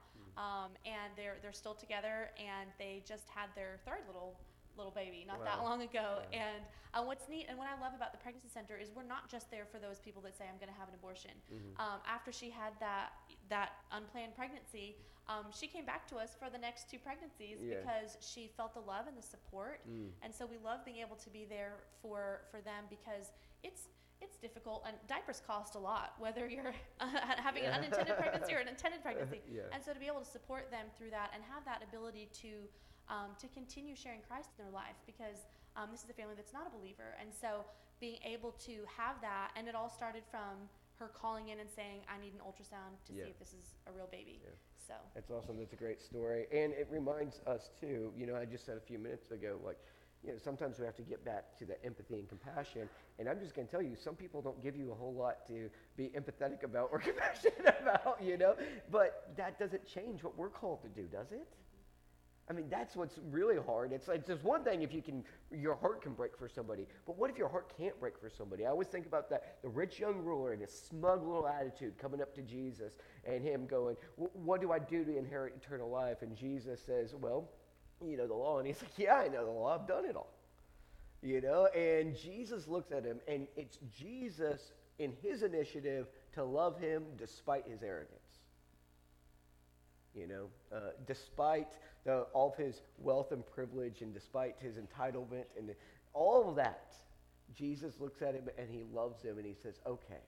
um, 0.45 0.69
and 0.85 1.09
they're 1.17 1.37
they're 1.41 1.59
still 1.63 1.73
together. 1.85 2.29
And 2.37 2.69
they 2.77 2.93
just 3.13 3.27
had 3.37 3.49
their 3.55 3.73
third 3.85 4.03
little 4.07 4.31
little 4.77 4.91
baby 4.91 5.21
not 5.27 5.37
that 5.45 5.59
long 5.69 5.81
ago. 5.83 6.07
And 6.33 6.61
uh, 6.95 7.03
what's 7.03 7.29
neat 7.29 7.45
and 7.49 7.57
what 7.61 7.67
I 7.69 7.77
love 7.83 7.93
about 7.95 8.11
the 8.11 8.17
pregnancy 8.25 8.49
center 8.57 8.75
is 8.75 8.89
we're 8.95 9.11
not 9.15 9.29
just 9.29 9.49
there 9.51 9.65
for 9.71 9.77
those 9.77 9.99
people 10.05 10.21
that 10.25 10.33
say 10.37 10.45
I'm 10.51 10.57
going 10.63 10.73
to 10.75 10.79
have 10.81 10.89
an 10.89 10.95
abortion. 10.95 11.31
Um, 11.77 11.99
after 12.07 12.31
she 12.31 12.49
had 12.49 12.73
that 12.79 13.09
that 13.49 13.69
unplanned 13.91 14.35
pregnancy, 14.35 14.95
um, 15.27 15.45
she 15.53 15.67
came 15.67 15.85
back 15.85 16.07
to 16.11 16.15
us 16.17 16.31
for 16.39 16.49
the 16.49 16.57
next 16.67 16.89
two 16.89 16.97
pregnancies 16.97 17.57
Yeah. 17.61 17.75
because 17.81 18.17
she 18.21 18.49
felt 18.57 18.73
the 18.73 18.81
love 18.93 19.05
and 19.07 19.15
the 19.17 19.21
support. 19.35 19.81
And 20.23 20.31
so 20.33 20.45
we 20.45 20.57
love 20.69 20.79
being 20.85 21.01
able 21.05 21.17
to 21.25 21.29
be 21.29 21.45
there 21.45 21.73
for 22.01 22.41
for 22.51 22.59
them 22.61 22.85
because 22.89 23.25
it's 23.63 23.83
it's 24.23 24.37
difficult 24.37 24.83
and 24.87 24.95
diapers 25.07 25.41
cost 25.45 25.75
a 25.75 25.79
lot 25.79 26.13
whether 26.17 26.47
you're 26.47 26.73
having 27.37 27.63
an 27.65 27.73
unintended 27.73 28.17
pregnancy 28.17 28.53
or 28.53 28.59
an 28.59 28.67
intended 28.75 29.01
pregnancy. 29.03 29.41
Yeah. 29.53 29.63
And 29.73 29.83
so 29.83 29.93
to 29.93 29.99
be 29.99 30.07
able 30.07 30.21
to 30.21 30.31
support 30.37 30.71
them 30.71 30.87
through 30.97 31.11
that 31.11 31.29
and 31.33 31.43
have 31.53 31.63
that 31.65 31.83
ability 31.83 32.29
to 32.41 32.65
um, 33.09 33.35
to 33.39 33.47
continue 33.51 33.95
sharing 33.95 34.21
Christ 34.23 34.49
in 34.57 34.63
their 34.63 34.71
life 34.73 34.95
because 35.05 35.43
um, 35.75 35.89
this 35.91 36.03
is 36.03 36.09
a 36.09 36.13
family 36.13 36.33
that's 36.35 36.53
not 36.53 36.65
a 36.65 36.71
believer. 36.71 37.19
And 37.19 37.29
so 37.33 37.65
being 37.99 38.17
able 38.23 38.51
to 38.63 38.87
have 38.87 39.19
that, 39.21 39.51
and 39.57 39.67
it 39.67 39.75
all 39.75 39.89
started 39.89 40.23
from 40.31 40.71
her 40.99 41.11
calling 41.13 41.49
in 41.49 41.59
and 41.59 41.69
saying, 41.69 42.01
I 42.07 42.15
need 42.23 42.33
an 42.33 42.39
ultrasound 42.39 42.95
to 43.07 43.13
Yeah. 43.13 43.25
see 43.25 43.31
if 43.31 43.39
this 43.39 43.51
is 43.53 43.75
a 43.87 43.91
real 43.91 44.07
baby. 44.11 44.39
Yeah. 44.41 44.51
So, 44.87 44.93
That's 45.15 45.31
awesome. 45.31 45.57
That's 45.57 45.73
a 45.73 45.77
great 45.77 46.01
story. 46.01 46.45
And 46.51 46.71
it 46.73 46.87
reminds 46.91 47.39
us, 47.47 47.71
too, 47.79 48.11
you 48.15 48.25
know, 48.25 48.35
I 48.35 48.45
just 48.45 48.65
said 48.65 48.77
a 48.77 48.81
few 48.81 48.99
minutes 48.99 49.31
ago, 49.31 49.59
like, 49.65 49.79
you 50.23 50.31
know, 50.31 50.37
sometimes 50.41 50.79
we 50.79 50.85
have 50.85 50.95
to 50.95 51.01
get 51.01 51.23
back 51.25 51.57
to 51.59 51.65
the 51.65 51.83
empathy 51.85 52.15
and 52.15 52.29
compassion. 52.29 52.89
And 53.19 53.27
I'm 53.27 53.39
just 53.39 53.55
going 53.55 53.67
to 53.67 53.71
tell 53.71 53.81
you, 53.81 53.95
some 54.01 54.15
people 54.15 54.41
don't 54.41 54.61
give 54.63 54.75
you 54.75 54.91
a 54.91 54.95
whole 54.95 55.13
lot 55.13 55.45
to 55.47 55.69
be 55.97 56.11
empathetic 56.15 56.63
about 56.63 56.89
or 56.91 56.99
compassionate 56.99 57.75
about, 57.81 58.19
you 58.23 58.37
know? 58.37 58.55
But 58.89 59.33
that 59.37 59.59
doesn't 59.59 59.85
change 59.85 60.23
what 60.23 60.37
we're 60.37 60.49
called 60.49 60.81
to 60.83 60.89
do, 60.89 61.07
does 61.07 61.31
it? 61.31 61.47
I 62.49 62.53
mean, 62.53 62.65
that's 62.69 62.95
what's 62.95 63.17
really 63.31 63.55
hard. 63.65 63.93
It's 63.93 64.09
like, 64.09 64.25
there's 64.25 64.43
one 64.43 64.65
thing 64.65 64.81
if 64.81 64.93
you 64.93 65.01
can, 65.01 65.23
your 65.49 65.75
heart 65.75 66.01
can 66.01 66.11
break 66.11 66.37
for 66.37 66.49
somebody, 66.49 66.87
but 67.05 67.17
what 67.17 67.29
if 67.29 67.37
your 67.37 67.47
heart 67.47 67.71
can't 67.77 67.97
break 68.01 68.19
for 68.19 68.29
somebody? 68.29 68.65
I 68.65 68.69
always 68.69 68.87
think 68.87 69.05
about 69.05 69.29
that, 69.29 69.61
the 69.61 69.69
rich 69.69 69.97
young 69.97 70.17
ruler 70.17 70.51
and 70.51 70.61
his 70.61 70.71
smug 70.71 71.25
little 71.25 71.47
attitude 71.47 71.97
coming 71.97 72.21
up 72.21 72.35
to 72.35 72.41
Jesus 72.41 72.91
and 73.23 73.41
him 73.41 73.65
going, 73.65 73.95
what 74.17 74.59
do 74.59 74.73
I 74.73 74.79
do 74.79 75.05
to 75.05 75.17
inherit 75.17 75.55
eternal 75.55 75.89
life? 75.89 76.21
And 76.21 76.35
Jesus 76.35 76.81
says, 76.85 77.15
well, 77.15 77.49
you 78.09 78.17
know 78.17 78.27
the 78.27 78.33
law. 78.33 78.59
And 78.59 78.67
he's 78.67 78.81
like, 78.81 78.97
yeah, 78.97 79.15
I 79.15 79.27
know 79.27 79.45
the 79.45 79.51
law. 79.51 79.77
I've 79.79 79.87
done 79.87 80.05
it 80.05 80.15
all. 80.15 80.33
You 81.21 81.39
know, 81.41 81.67
and 81.67 82.17
Jesus 82.17 82.67
looks 82.67 82.91
at 82.91 83.05
him, 83.05 83.19
and 83.27 83.47
it's 83.55 83.77
Jesus 83.97 84.73
in 84.99 85.13
his 85.21 85.41
initiative 85.41 86.07
to 86.33 86.43
love 86.43 86.77
him 86.79 87.03
despite 87.17 87.65
his 87.65 87.81
arrogance 87.81 88.23
you 90.13 90.27
know, 90.27 90.47
uh, 90.75 90.91
despite 91.07 91.73
the, 92.05 92.21
all 92.33 92.51
of 92.51 92.57
his 92.57 92.81
wealth 92.99 93.31
and 93.31 93.45
privilege 93.45 94.01
and 94.01 94.13
despite 94.13 94.55
his 94.59 94.75
entitlement 94.75 95.45
and 95.57 95.73
all 96.13 96.47
of 96.47 96.55
that, 96.55 96.93
Jesus 97.55 97.99
looks 97.99 98.21
at 98.21 98.35
him 98.35 98.49
and 98.57 98.69
he 98.69 98.83
loves 98.93 99.21
him 99.21 99.37
and 99.37 99.45
he 99.45 99.53
says, 99.53 99.79
okay, 99.85 100.21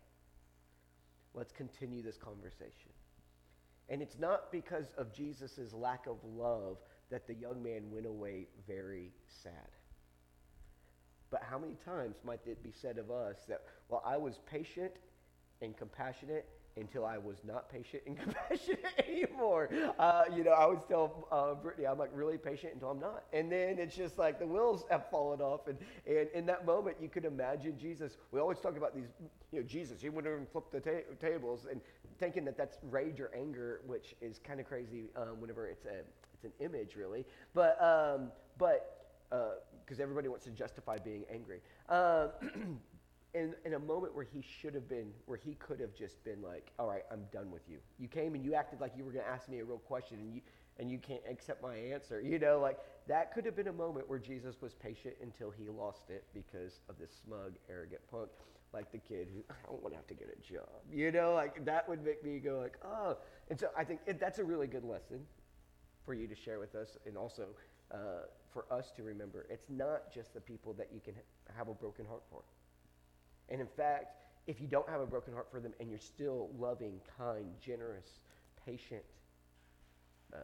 let's 1.33 1.51
continue 1.51 2.01
this 2.01 2.17
conversation. 2.17 2.91
And 3.89 4.01
it's 4.01 4.17
not 4.17 4.51
because 4.51 4.93
of 4.97 5.13
Jesus' 5.13 5.73
lack 5.73 6.07
of 6.07 6.17
love 6.23 6.77
that 7.09 7.27
the 7.27 7.33
young 7.33 7.61
man 7.61 7.91
went 7.91 8.05
away 8.05 8.47
very 8.67 9.11
sad. 9.27 9.69
But 11.31 11.43
how 11.43 11.57
many 11.57 11.73
times 11.83 12.17
might 12.23 12.41
it 12.45 12.63
be 12.63 12.71
said 12.71 12.97
of 12.97 13.11
us 13.11 13.37
that, 13.47 13.61
well, 13.89 14.01
I 14.05 14.17
was 14.17 14.39
patient 14.45 14.93
and 15.61 15.75
compassionate 15.75 16.45
until 16.77 17.05
I 17.05 17.17
was 17.17 17.37
not 17.45 17.69
patient 17.69 18.03
and 18.05 18.17
compassionate 18.21 18.85
anymore. 19.07 19.69
Uh, 19.97 20.23
you 20.35 20.43
know, 20.43 20.51
I 20.51 20.63
always 20.63 20.83
tell 20.87 21.27
uh, 21.31 21.53
Brittany, 21.53 21.87
I'm 21.87 21.97
like 21.97 22.11
really 22.13 22.37
patient 22.37 22.73
until 22.73 22.89
I'm 22.91 22.99
not. 22.99 23.23
And 23.33 23.51
then 23.51 23.79
it's 23.79 23.95
just 23.95 24.17
like 24.17 24.39
the 24.39 24.47
wheels 24.47 24.83
have 24.89 25.09
fallen 25.09 25.41
off. 25.41 25.67
And, 25.67 25.77
and 26.05 26.27
in 26.33 26.45
that 26.47 26.65
moment, 26.65 26.97
you 27.01 27.07
could 27.07 27.25
imagine 27.25 27.77
Jesus. 27.77 28.17
We 28.31 28.39
always 28.39 28.59
talk 28.59 28.77
about 28.77 28.93
these, 28.93 29.07
you 29.51 29.61
know, 29.61 29.65
Jesus, 29.65 30.01
he 30.01 30.09
over 30.09 30.37
and 30.37 30.49
flipped 30.49 30.71
the 30.71 30.81
ta- 30.81 31.15
tables 31.19 31.65
and 31.69 31.79
thinking 32.19 32.45
that 32.45 32.57
that's 32.57 32.77
rage 32.83 33.19
or 33.19 33.31
anger, 33.35 33.81
which 33.85 34.15
is 34.21 34.39
kind 34.39 34.59
of 34.59 34.67
crazy 34.67 35.09
um, 35.15 35.39
whenever 35.39 35.67
it's, 35.67 35.85
a, 35.85 36.01
an 36.45 36.53
image, 36.59 36.95
really. 36.95 37.25
But, 37.53 37.81
um, 37.83 38.31
but, 38.57 38.91
because 39.83 39.99
everybody 39.99 40.27
wants 40.27 40.45
to 40.45 40.51
justify 40.51 40.97
being 40.97 41.23
angry. 41.31 41.59
Uh, 41.89 42.27
in, 43.35 43.53
in 43.65 43.73
a 43.73 43.79
moment 43.79 44.15
where 44.15 44.25
he 44.25 44.41
should 44.41 44.73
have 44.73 44.87
been, 44.87 45.11
where 45.25 45.37
he 45.37 45.55
could 45.55 45.79
have 45.79 45.93
just 45.93 46.23
been 46.23 46.41
like, 46.41 46.71
all 46.79 46.87
right, 46.87 47.03
I'm 47.11 47.25
done 47.33 47.51
with 47.51 47.63
you. 47.69 47.77
You 47.99 48.07
came 48.07 48.33
and 48.33 48.43
you 48.43 48.55
acted 48.55 48.79
like 48.79 48.93
you 48.97 49.03
were 49.03 49.11
going 49.11 49.25
to 49.25 49.29
ask 49.29 49.49
me 49.49 49.59
a 49.59 49.65
real 49.65 49.77
question 49.77 50.19
and 50.19 50.33
you, 50.33 50.41
and 50.79 50.89
you 50.89 50.97
can't 50.97 51.21
accept 51.29 51.61
my 51.61 51.75
answer. 51.75 52.21
You 52.21 52.39
know, 52.39 52.59
like 52.59 52.79
that 53.07 53.33
could 53.33 53.45
have 53.45 53.55
been 53.55 53.67
a 53.67 53.73
moment 53.73 54.09
where 54.09 54.19
Jesus 54.19 54.55
was 54.61 54.73
patient 54.73 55.15
until 55.21 55.51
he 55.51 55.67
lost 55.67 56.09
it 56.09 56.23
because 56.33 56.79
of 56.89 56.97
this 56.97 57.11
smug, 57.25 57.53
arrogant 57.69 58.01
punk, 58.09 58.29
like 58.73 58.89
the 58.91 58.97
kid 58.97 59.27
who, 59.33 59.41
I 59.49 59.55
don't 59.69 59.83
want 59.83 59.93
to 59.93 59.97
have 59.97 60.07
to 60.07 60.13
get 60.13 60.29
a 60.29 60.53
job. 60.53 60.69
You 60.91 61.11
know, 61.11 61.33
like 61.33 61.65
that 61.65 61.87
would 61.89 62.03
make 62.03 62.23
me 62.23 62.39
go 62.39 62.59
like, 62.59 62.77
oh. 62.85 63.17
And 63.49 63.59
so 63.59 63.67
I 63.77 63.83
think 63.83 63.99
it, 64.07 64.17
that's 64.17 64.39
a 64.39 64.43
really 64.43 64.67
good 64.67 64.85
lesson 64.85 65.19
for 66.05 66.13
you 66.13 66.27
to 66.27 66.35
share 66.35 66.59
with 66.59 66.75
us 66.75 66.97
and 67.05 67.17
also 67.17 67.47
uh, 67.91 68.27
for 68.53 68.65
us 68.71 68.91
to 68.95 69.03
remember. 69.03 69.45
It's 69.49 69.69
not 69.69 70.13
just 70.13 70.33
the 70.33 70.41
people 70.41 70.73
that 70.73 70.89
you 70.93 71.01
can 71.03 71.13
have 71.55 71.67
a 71.67 71.73
broken 71.73 72.05
heart 72.05 72.23
for. 72.29 72.41
And 73.49 73.61
in 73.61 73.67
fact, 73.67 74.15
if 74.47 74.61
you 74.61 74.67
don't 74.67 74.87
have 74.89 75.01
a 75.01 75.05
broken 75.05 75.33
heart 75.33 75.47
for 75.51 75.59
them 75.59 75.73
and 75.79 75.89
you're 75.89 75.99
still 75.99 76.49
loving, 76.57 76.99
kind, 77.17 77.47
generous, 77.59 78.19
patient, 78.65 79.03
uh, 80.33 80.37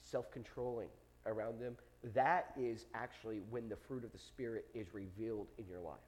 self 0.00 0.30
controlling 0.30 0.88
around 1.26 1.60
them, 1.60 1.76
that 2.14 2.52
is 2.58 2.86
actually 2.94 3.40
when 3.50 3.68
the 3.68 3.76
fruit 3.76 4.04
of 4.04 4.12
the 4.12 4.18
Spirit 4.18 4.66
is 4.74 4.94
revealed 4.94 5.48
in 5.58 5.66
your 5.68 5.80
life 5.80 5.98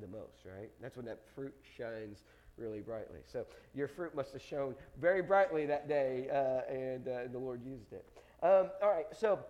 the 0.00 0.06
most, 0.06 0.44
right? 0.44 0.70
That's 0.80 0.96
when 0.96 1.06
that 1.06 1.20
fruit 1.34 1.54
shines 1.76 2.22
really 2.60 2.80
brightly. 2.80 3.20
So 3.26 3.46
your 3.74 3.88
fruit 3.88 4.14
must 4.14 4.32
have 4.32 4.42
shone 4.42 4.74
very 5.00 5.22
brightly 5.22 5.66
that 5.66 5.88
day, 5.88 6.28
uh, 6.30 6.72
and, 6.72 7.08
uh, 7.08 7.32
the 7.32 7.38
Lord 7.38 7.62
used 7.64 7.92
it. 7.92 8.04
Um, 8.42 8.70
all 8.82 8.90
right, 8.90 9.06
so 9.12 9.40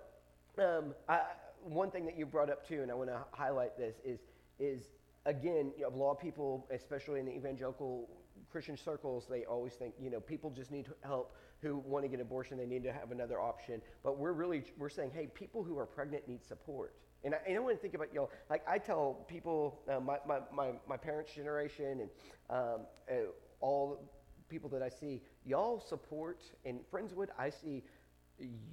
um, 0.59 0.95
I, 1.09 1.21
one 1.63 1.91
thing 1.91 2.05
that 2.07 2.17
you 2.17 2.27
brought 2.27 2.51
up 2.51 2.67
too, 2.67 2.83
and 2.83 2.91
I 2.91 2.95
want 2.95 3.11
to 3.11 3.25
highlight 3.33 3.77
this 3.77 3.97
is 4.05 4.21
is 4.59 4.91
again, 5.27 5.73
you 5.77 5.83
know, 5.83 5.89
a 5.89 5.97
lot 5.97 6.13
of 6.13 6.21
people, 6.21 6.67
especially 6.71 7.21
in 7.21 7.27
the 7.27 7.35
evangelical 7.35 8.09
Christian 8.51 8.77
circles, 8.77 9.27
they 9.29 9.45
always 9.45 9.75
think 9.75 9.95
you 10.01 10.11
know 10.11 10.21
people 10.21 10.51
just 10.51 10.71
need 10.71 10.87
help 11.03 11.37
who 11.63 11.77
want 11.79 12.05
to 12.05 12.09
get 12.09 12.21
abortion. 12.21 12.57
They 12.59 12.67
need 12.67 12.83
to 12.85 12.93
have 12.93 13.11
another 13.11 13.41
option. 13.41 13.83
But 14.03 14.19
we're 14.19 14.33
really 14.33 14.65
we're 14.79 14.89
saying, 14.89 15.13
hey, 15.15 15.29
people 15.35 15.63
who 15.63 15.79
are 15.79 15.87
pregnant 15.87 16.27
need 16.27 16.45
support. 16.45 16.95
And 17.25 17.35
I, 17.35 17.39
and 17.47 17.57
I 17.57 17.61
want 17.61 17.77
to 17.77 17.83
think 17.83 17.95
about 17.95 18.13
y'all. 18.15 18.31
Like 18.49 18.63
I 18.69 18.79
tell 18.79 19.25
people, 19.29 19.81
uh, 19.89 20.01
my, 20.01 20.19
my, 20.27 20.39
my, 20.53 20.71
my 20.89 20.97
parents' 20.97 21.33
generation 21.35 22.01
and 22.01 22.11
um, 22.49 22.81
uh, 23.11 23.15
all 23.61 24.11
people 24.49 24.69
that 24.71 24.83
I 24.83 24.89
see, 24.89 25.23
y'all 25.45 25.81
support. 25.81 26.43
In 26.65 26.81
Friendswood, 26.93 27.29
I 27.39 27.51
see 27.51 27.85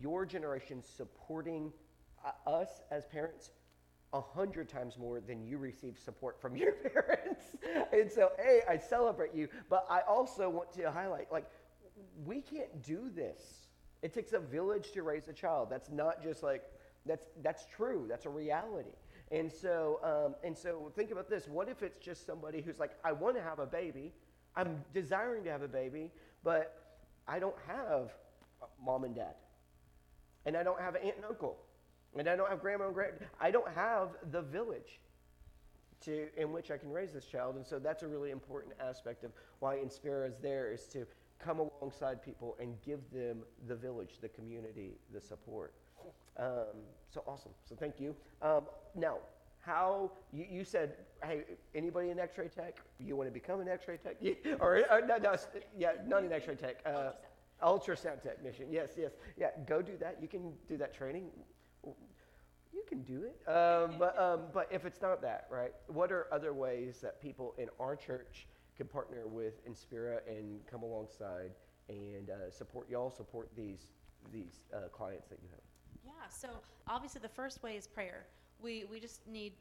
your 0.01 0.25
generation 0.25 0.81
supporting 0.81 1.71
uh, 2.25 2.49
us 2.49 2.81
as 2.91 3.05
parents 3.05 3.51
a 4.13 4.21
hundred 4.21 4.69
times 4.69 4.97
more 4.97 5.19
than 5.19 5.45
you 5.45 5.57
receive 5.57 5.97
support 5.97 6.41
from 6.41 6.55
your 6.57 6.73
parents. 6.73 7.43
and 7.91 8.11
so, 8.11 8.31
hey, 8.39 8.61
I 8.67 8.77
celebrate 8.77 9.33
you, 9.33 9.47
but 9.69 9.85
I 9.89 10.01
also 10.07 10.49
want 10.49 10.71
to 10.73 10.91
highlight, 10.91 11.31
like, 11.31 11.45
we 12.25 12.41
can't 12.41 12.83
do 12.83 13.09
this. 13.13 13.67
It 14.01 14.13
takes 14.13 14.33
a 14.33 14.39
village 14.39 14.91
to 14.93 15.03
raise 15.03 15.27
a 15.27 15.33
child. 15.33 15.69
That's 15.69 15.89
not 15.89 16.21
just 16.23 16.43
like 16.43 16.63
that's 17.07 17.27
that's 17.41 17.65
true. 17.65 18.05
That's 18.07 18.25
a 18.25 18.29
reality. 18.29 18.91
And 19.31 19.51
so, 19.51 19.99
um, 20.03 20.35
and 20.43 20.57
so, 20.57 20.91
think 20.95 21.11
about 21.11 21.29
this. 21.29 21.47
What 21.47 21.67
if 21.67 21.83
it's 21.83 21.97
just 21.97 22.25
somebody 22.25 22.61
who's 22.61 22.79
like, 22.79 22.91
I 23.03 23.11
want 23.11 23.35
to 23.35 23.41
have 23.41 23.59
a 23.59 23.65
baby, 23.65 24.13
I'm 24.55 24.83
desiring 24.93 25.43
to 25.43 25.51
have 25.51 25.63
a 25.63 25.67
baby, 25.67 26.11
but 26.43 26.97
I 27.27 27.39
don't 27.39 27.55
have 27.67 28.13
mom 28.83 29.03
and 29.03 29.13
dad, 29.13 29.35
and 30.45 30.55
I 30.55 30.63
don't 30.63 30.79
have 30.79 30.95
aunt 30.95 31.15
and 31.17 31.25
uncle, 31.25 31.57
and 32.17 32.29
I 32.29 32.37
don't 32.37 32.49
have 32.49 32.61
grandma 32.61 32.85
and 32.85 32.93
grand. 32.93 33.15
I 33.39 33.51
don't 33.51 33.69
have 33.73 34.09
the 34.31 34.41
village 34.41 35.01
to 36.05 36.27
in 36.37 36.53
which 36.53 36.71
I 36.71 36.77
can 36.77 36.91
raise 36.91 37.11
this 37.11 37.25
child, 37.25 37.57
and 37.57 37.67
so 37.67 37.79
that's 37.79 38.03
a 38.03 38.07
really 38.07 38.31
important 38.31 38.75
aspect 38.79 39.25
of 39.25 39.31
why 39.59 39.75
Inspira 39.75 40.29
is 40.29 40.37
there 40.37 40.71
is 40.71 40.87
to 40.87 41.05
come 41.39 41.59
alongside 41.59 42.23
people 42.23 42.55
and 42.59 42.75
give 42.81 42.99
them 43.11 43.39
the 43.67 43.75
village, 43.75 44.19
the 44.21 44.29
community, 44.29 44.93
the 45.13 45.21
support. 45.21 45.73
Um, 46.37 46.83
so 47.09 47.23
awesome. 47.27 47.51
So 47.65 47.75
thank 47.75 47.99
you. 47.99 48.15
Um, 48.41 48.63
now, 48.95 49.17
how 49.59 50.11
you, 50.31 50.45
you 50.49 50.63
said, 50.63 50.95
hey, 51.23 51.43
anybody 51.75 52.09
in 52.09 52.19
X-ray 52.19 52.47
tech? 52.47 52.77
You 52.99 53.15
want 53.15 53.27
to 53.27 53.33
become 53.33 53.59
an 53.59 53.67
X-ray 53.67 53.97
tech? 53.97 54.15
or, 54.59 54.83
or 54.89 55.01
no, 55.05 55.17
no, 55.17 55.35
yeah, 55.77 55.93
not 56.05 56.23
an 56.23 56.31
X-ray 56.31 56.55
tech. 56.55 56.77
Uh, 56.85 57.11
ultrasound 57.61 58.21
technician. 58.21 58.67
Yes, 58.71 58.91
yes, 58.97 59.11
yeah. 59.37 59.49
Go 59.65 59.81
do 59.81 59.97
that. 59.97 60.17
You 60.21 60.27
can 60.27 60.53
do 60.67 60.77
that 60.77 60.93
training. 60.93 61.29
You 61.83 62.83
can 62.87 63.01
do 63.01 63.23
it. 63.23 63.49
Um, 63.49 63.95
but 63.97 64.17
um, 64.19 64.41
but 64.53 64.67
if 64.71 64.85
it's 64.85 65.01
not 65.01 65.21
that, 65.21 65.47
right? 65.49 65.73
What 65.87 66.11
are 66.11 66.27
other 66.31 66.53
ways 66.53 66.99
that 67.01 67.21
people 67.21 67.55
in 67.57 67.67
our 67.79 67.95
church 67.95 68.47
can 68.75 68.87
partner 68.87 69.25
with 69.25 69.65
Inspira 69.67 70.19
and 70.27 70.59
come 70.69 70.83
alongside 70.83 71.51
and 71.89 72.29
uh, 72.29 72.51
support 72.51 72.89
y'all 72.89 73.09
support 73.09 73.49
these 73.55 73.87
these 74.31 74.65
uh, 74.73 74.89
clients 74.89 75.27
that 75.29 75.39
you 75.41 75.49
have? 75.49 75.66
So 76.29 76.49
obviously 76.87 77.21
the 77.21 77.29
first 77.29 77.63
way 77.63 77.75
is 77.75 77.87
prayer. 77.87 78.25
We, 78.61 78.85
we 78.91 78.99
just 78.99 79.25
need 79.27 79.53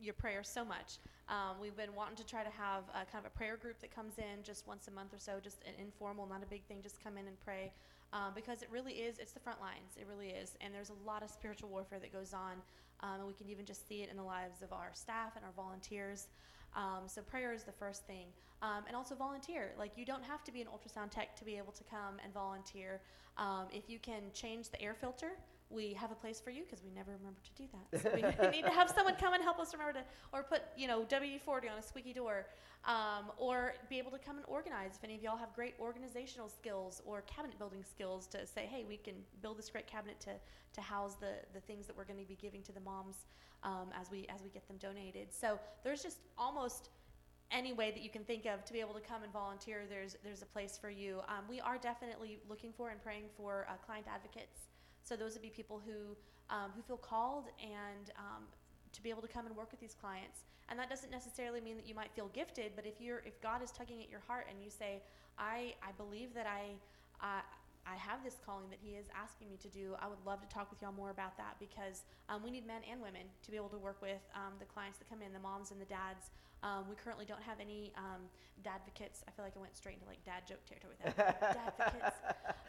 your 0.00 0.14
prayer 0.14 0.42
so 0.42 0.64
much. 0.64 0.98
Um, 1.28 1.56
we've 1.60 1.76
been 1.76 1.94
wanting 1.94 2.16
to 2.16 2.26
try 2.26 2.42
to 2.42 2.50
have 2.50 2.82
a, 2.90 3.06
kind 3.10 3.24
of 3.24 3.26
a 3.26 3.36
prayer 3.36 3.56
group 3.56 3.80
that 3.80 3.94
comes 3.94 4.18
in 4.18 4.42
just 4.42 4.66
once 4.66 4.88
a 4.88 4.90
month 4.90 5.14
or 5.14 5.18
so, 5.18 5.38
just 5.42 5.62
an 5.64 5.74
informal, 5.80 6.26
not 6.26 6.42
a 6.42 6.46
big 6.46 6.62
thing, 6.64 6.78
just 6.82 7.02
come 7.02 7.16
in 7.16 7.26
and 7.26 7.40
pray. 7.44 7.70
Um, 8.12 8.32
because 8.34 8.60
it 8.60 8.68
really 8.70 8.92
is, 8.92 9.18
it's 9.18 9.32
the 9.32 9.40
front 9.40 9.60
lines. 9.60 9.96
It 9.96 10.06
really 10.06 10.28
is. 10.28 10.56
And 10.60 10.74
there's 10.74 10.90
a 10.90 11.06
lot 11.06 11.22
of 11.22 11.30
spiritual 11.30 11.70
warfare 11.70 11.98
that 12.00 12.12
goes 12.12 12.34
on. 12.34 12.60
Um, 13.00 13.20
and 13.20 13.26
we 13.26 13.32
can 13.32 13.48
even 13.48 13.64
just 13.64 13.88
see 13.88 14.02
it 14.02 14.10
in 14.10 14.16
the 14.16 14.22
lives 14.22 14.60
of 14.62 14.72
our 14.72 14.90
staff 14.92 15.34
and 15.34 15.44
our 15.44 15.52
volunteers. 15.56 16.28
Um, 16.76 17.06
so 17.06 17.22
prayer 17.22 17.52
is 17.52 17.64
the 17.64 17.72
first 17.72 18.06
thing. 18.06 18.26
Um, 18.60 18.84
and 18.86 18.94
also 18.94 19.14
volunteer. 19.14 19.72
Like 19.78 19.92
you 19.96 20.04
don't 20.04 20.22
have 20.22 20.44
to 20.44 20.52
be 20.52 20.60
an 20.60 20.68
ultrasound 20.68 21.10
tech 21.10 21.36
to 21.36 21.44
be 21.44 21.56
able 21.56 21.72
to 21.72 21.84
come 21.84 22.20
and 22.22 22.32
volunteer. 22.34 23.00
Um, 23.38 23.66
if 23.72 23.88
you 23.88 23.98
can 23.98 24.22
change 24.34 24.68
the 24.68 24.80
air 24.80 24.94
filter, 24.94 25.32
we 25.72 25.92
have 25.94 26.10
a 26.10 26.14
place 26.14 26.40
for 26.40 26.50
you 26.50 26.64
because 26.64 26.82
we 26.82 26.90
never 26.90 27.12
remember 27.12 27.40
to 27.42 27.62
do 27.62 27.68
that. 27.72 28.02
So 28.02 28.10
we 28.14 28.50
need 28.50 28.64
to 28.64 28.70
have 28.70 28.90
someone 28.90 29.14
come 29.16 29.34
and 29.34 29.42
help 29.42 29.58
us 29.58 29.72
remember 29.72 29.94
to, 30.00 30.04
or 30.32 30.42
put, 30.42 30.62
you 30.76 30.86
know, 30.86 31.04
WD-40 31.04 31.70
on 31.70 31.78
a 31.78 31.82
squeaky 31.82 32.12
door, 32.12 32.46
um, 32.84 33.30
or 33.36 33.74
be 33.88 33.98
able 33.98 34.10
to 34.10 34.18
come 34.18 34.36
and 34.36 34.44
organize. 34.48 34.92
If 34.96 35.04
any 35.04 35.14
of 35.14 35.22
y'all 35.22 35.36
have 35.36 35.54
great 35.54 35.74
organizational 35.80 36.48
skills 36.48 37.00
or 37.06 37.22
cabinet 37.22 37.58
building 37.58 37.84
skills 37.88 38.26
to 38.28 38.46
say, 38.46 38.66
hey, 38.66 38.84
we 38.86 38.96
can 38.96 39.14
build 39.40 39.58
this 39.58 39.70
great 39.70 39.86
cabinet 39.86 40.20
to, 40.20 40.30
to 40.74 40.80
house 40.80 41.14
the, 41.14 41.34
the 41.54 41.60
things 41.60 41.86
that 41.86 41.96
we're 41.96 42.04
going 42.04 42.20
to 42.20 42.26
be 42.26 42.36
giving 42.40 42.62
to 42.62 42.72
the 42.72 42.80
moms 42.80 43.26
um, 43.62 43.90
as 44.00 44.10
we 44.10 44.26
as 44.28 44.42
we 44.42 44.50
get 44.50 44.66
them 44.66 44.76
donated. 44.78 45.28
So 45.30 45.58
there's 45.84 46.02
just 46.02 46.18
almost 46.36 46.90
any 47.50 47.72
way 47.72 47.90
that 47.90 48.02
you 48.02 48.10
can 48.10 48.24
think 48.24 48.46
of 48.46 48.64
to 48.64 48.72
be 48.72 48.80
able 48.80 48.94
to 48.94 49.00
come 49.00 49.22
and 49.22 49.32
volunteer. 49.32 49.82
There's 49.88 50.16
there's 50.24 50.42
a 50.42 50.46
place 50.46 50.78
for 50.80 50.90
you. 50.90 51.20
Um, 51.28 51.44
we 51.48 51.60
are 51.60 51.78
definitely 51.78 52.38
looking 52.48 52.72
for 52.72 52.90
and 52.90 53.02
praying 53.02 53.24
for 53.36 53.66
uh, 53.68 53.74
client 53.84 54.06
advocates. 54.12 54.71
So 55.04 55.16
those 55.16 55.32
would 55.34 55.42
be 55.42 55.50
people 55.50 55.80
who 55.84 56.16
um, 56.50 56.70
who 56.76 56.82
feel 56.82 56.96
called 56.96 57.46
and 57.62 58.10
um, 58.18 58.42
to 58.92 59.02
be 59.02 59.10
able 59.10 59.22
to 59.22 59.28
come 59.28 59.46
and 59.46 59.56
work 59.56 59.70
with 59.70 59.80
these 59.80 59.94
clients. 59.94 60.40
And 60.68 60.78
that 60.78 60.88
doesn't 60.90 61.10
necessarily 61.10 61.60
mean 61.60 61.76
that 61.76 61.86
you 61.86 61.94
might 61.94 62.12
feel 62.12 62.30
gifted, 62.32 62.72
but 62.76 62.86
if 62.86 63.00
you're 63.00 63.22
if 63.24 63.40
God 63.40 63.62
is 63.62 63.70
tugging 63.70 64.02
at 64.02 64.10
your 64.10 64.22
heart 64.26 64.46
and 64.50 64.62
you 64.62 64.70
say, 64.70 65.02
I 65.38 65.74
I 65.82 65.92
believe 65.96 66.34
that 66.34 66.46
I. 66.46 66.76
Uh, 67.20 67.42
I 67.86 67.96
have 67.96 68.22
this 68.22 68.38
calling 68.46 68.70
that 68.70 68.78
He 68.80 68.94
is 68.94 69.06
asking 69.10 69.50
me 69.50 69.58
to 69.58 69.68
do. 69.68 69.94
I 69.98 70.06
would 70.06 70.22
love 70.24 70.40
to 70.40 70.46
talk 70.46 70.70
with 70.70 70.80
y'all 70.80 70.94
more 70.94 71.10
about 71.10 71.36
that 71.36 71.58
because 71.58 72.06
um, 72.28 72.42
we 72.42 72.50
need 72.50 72.66
men 72.66 72.82
and 72.88 73.02
women 73.02 73.26
to 73.42 73.50
be 73.50 73.56
able 73.56 73.74
to 73.74 73.78
work 73.78 74.00
with 74.00 74.22
um, 74.34 74.54
the 74.60 74.66
clients 74.66 74.98
that 74.98 75.10
come 75.10 75.18
in, 75.20 75.32
the 75.32 75.42
moms 75.42 75.72
and 75.72 75.80
the 75.80 75.90
dads. 75.90 76.30
Um, 76.62 76.84
we 76.88 76.94
currently 76.94 77.24
don't 77.24 77.42
have 77.42 77.58
any 77.60 77.92
um, 77.96 78.22
dadvocates. 78.62 79.22
I 79.26 79.30
feel 79.32 79.44
like 79.44 79.54
I 79.56 79.60
went 79.60 79.76
straight 79.76 79.94
into 79.94 80.06
like 80.06 80.24
dad 80.24 80.46
joke 80.46 80.64
territory 80.66 80.94
with 81.04 81.16
that. 81.16 81.76
dadvocates. 81.78 82.18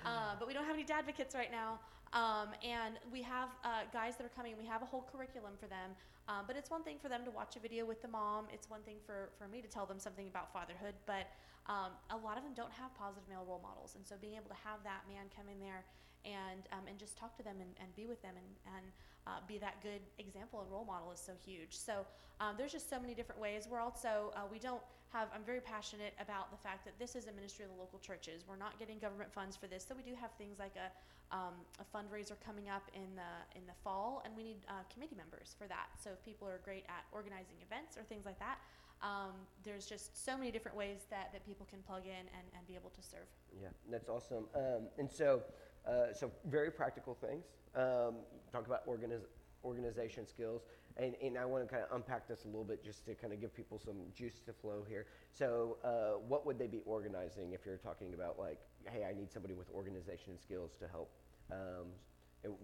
Uh, 0.06 0.34
but 0.40 0.48
we 0.48 0.54
don't 0.54 0.66
have 0.66 0.76
any 0.76 0.86
dadvocates 0.86 1.36
right 1.36 1.52
now. 1.52 1.80
Um, 2.14 2.54
and 2.62 3.02
we 3.12 3.22
have 3.22 3.50
uh, 3.64 3.90
guys 3.92 4.18
that 4.18 4.26
are 4.26 4.36
coming. 4.38 4.54
We 4.58 4.66
have 4.66 4.82
a 4.82 4.86
whole 4.86 5.06
curriculum 5.12 5.54
for 5.60 5.66
them. 5.66 5.98
Um, 6.30 6.46
but 6.48 6.56
it's 6.56 6.70
one 6.70 6.84
thing 6.84 6.98
for 7.02 7.10
them 7.10 7.26
to 7.26 7.32
watch 7.32 7.56
a 7.56 7.60
video 7.60 7.86
with 7.86 8.02
the 8.02 8.08
mom. 8.08 8.46
It's 8.54 8.70
one 8.70 8.82
thing 8.82 8.98
for, 9.06 9.30
for 9.38 9.48
me 9.48 9.62
to 9.62 9.68
tell 9.68 9.86
them 9.86 10.00
something 10.00 10.28
about 10.28 10.54
fatherhood. 10.54 10.94
But 11.06 11.30
um, 11.66 11.94
a 12.10 12.18
lot 12.18 12.38
of 12.38 12.44
them 12.44 12.54
don't 12.54 12.72
have 12.72 12.94
positive 12.96 13.28
male 13.30 13.46
role 13.48 13.62
models. 13.62 13.96
And 13.96 14.06
so 14.06 14.16
being 14.22 14.36
able 14.36 14.50
to 14.50 14.62
have 14.64 14.82
that 14.86 15.06
man 15.10 15.26
come 15.36 15.50
in 15.50 15.60
there 15.60 15.86
and, 16.26 16.70
um, 16.72 16.86
and 16.88 16.98
just 16.98 17.18
talk 17.18 17.36
to 17.38 17.44
them 17.44 17.58
and, 17.60 17.72
and 17.82 17.90
be 17.96 18.06
with 18.06 18.22
them 18.22 18.34
and, 18.38 18.78
and 18.78 18.86
uh, 19.28 19.40
be 19.48 19.58
that 19.58 19.82
good 19.82 20.02
example 20.20 20.62
and 20.62 20.72
role 20.72 20.86
model 20.86 21.12
is 21.12 21.20
so 21.20 21.34
huge. 21.46 21.76
So 21.78 22.06
um, 22.40 22.56
there's 22.58 22.72
just 22.72 22.90
so 22.90 23.00
many 23.00 23.14
different 23.14 23.40
ways. 23.40 23.68
We're 23.70 23.80
also, 23.80 24.34
uh, 24.36 24.42
we 24.52 24.60
don't 24.60 24.82
have, 25.14 25.30
I'm 25.34 25.44
very 25.46 25.62
passionate 25.62 26.14
about 26.20 26.52
the 26.52 26.58
fact 26.58 26.84
that 26.86 26.98
this 27.00 27.16
is 27.16 27.28
a 27.28 27.32
ministry 27.32 27.66
of 27.66 27.72
the 27.72 27.80
local 27.80 28.00
churches. 28.00 28.44
We're 28.48 28.58
not 28.58 28.80
getting 28.80 29.00
government 29.00 29.32
funds 29.32 29.56
for 29.56 29.68
this. 29.68 29.86
So 29.88 29.96
we 29.96 30.02
do 30.02 30.16
have 30.20 30.32
things 30.38 30.58
like 30.60 30.74
a, 30.76 30.90
um, 31.36 31.54
a 31.80 31.86
fundraiser 31.96 32.34
coming 32.46 32.70
up 32.70 32.84
in 32.94 33.16
the, 33.16 33.32
in 33.58 33.66
the 33.66 33.74
fall, 33.84 34.22
and 34.26 34.36
we 34.36 34.44
need 34.44 34.58
uh, 34.68 34.84
committee 34.92 35.16
members 35.16 35.56
for 35.58 35.68
that. 35.68 35.88
So 36.04 36.10
if 36.12 36.24
people 36.26 36.48
are 36.48 36.60
great 36.66 36.86
at 36.90 37.06
organizing 37.12 37.58
events 37.62 37.98
or 37.98 38.04
things 38.04 38.26
like 38.26 38.40
that, 38.40 38.58
um, 39.02 39.34
there's 39.64 39.86
just 39.86 40.26
so 40.26 40.38
many 40.38 40.50
different 40.50 40.78
ways 40.78 41.06
that, 41.10 41.30
that 41.34 41.46
people 41.46 41.68
can 41.70 41.80
plug 41.86 42.06
in 42.06 42.26
and, 42.34 42.46
and 42.56 42.66
be 42.68 42.76
able 42.76 42.90
to 42.92 43.02
serve. 43.02 43.28
Yeah, 43.62 43.68
that's 43.92 44.10
awesome. 44.10 44.46
Um, 44.56 44.88
and 44.98 45.12
so, 45.12 45.44
uh, 45.88 46.14
so 46.14 46.32
very 46.46 46.72
practical 46.72 47.14
things. 47.14 47.46
Um, 47.76 48.16
talk 48.54 48.68
about 48.68 48.88
organiz- 48.88 49.26
organization 49.66 50.28
skills. 50.28 50.62
And, 50.96 51.16
and 51.24 51.38
I 51.38 51.46
want 51.46 51.64
to 51.64 51.70
kind 51.70 51.84
of 51.84 51.96
unpack 51.96 52.28
this 52.28 52.46
a 52.46 52.48
little 52.48 52.64
bit 52.64 52.84
just 52.84 53.04
to 53.08 53.16
kind 53.16 53.34
of 53.34 53.42
give 53.42 53.54
people 53.54 53.80
some 53.84 53.96
juice 54.16 54.42
to 54.46 54.54
flow 54.54 54.86
here. 54.88 55.08
So, 55.32 55.78
uh, 55.84 56.20
what 56.28 56.46
would 56.46 56.60
they 56.60 56.68
be 56.68 56.82
organizing 56.86 57.54
if 57.54 57.66
you're 57.66 57.78
talking 57.78 58.14
about, 58.14 58.38
like, 58.38 58.60
hey, 58.86 59.04
I 59.04 59.14
need 59.14 59.32
somebody 59.32 59.56
with 59.56 59.70
organization 59.72 60.38
skills 60.38 60.78
to 60.80 60.88
help? 60.88 61.12
Um, 61.52 61.88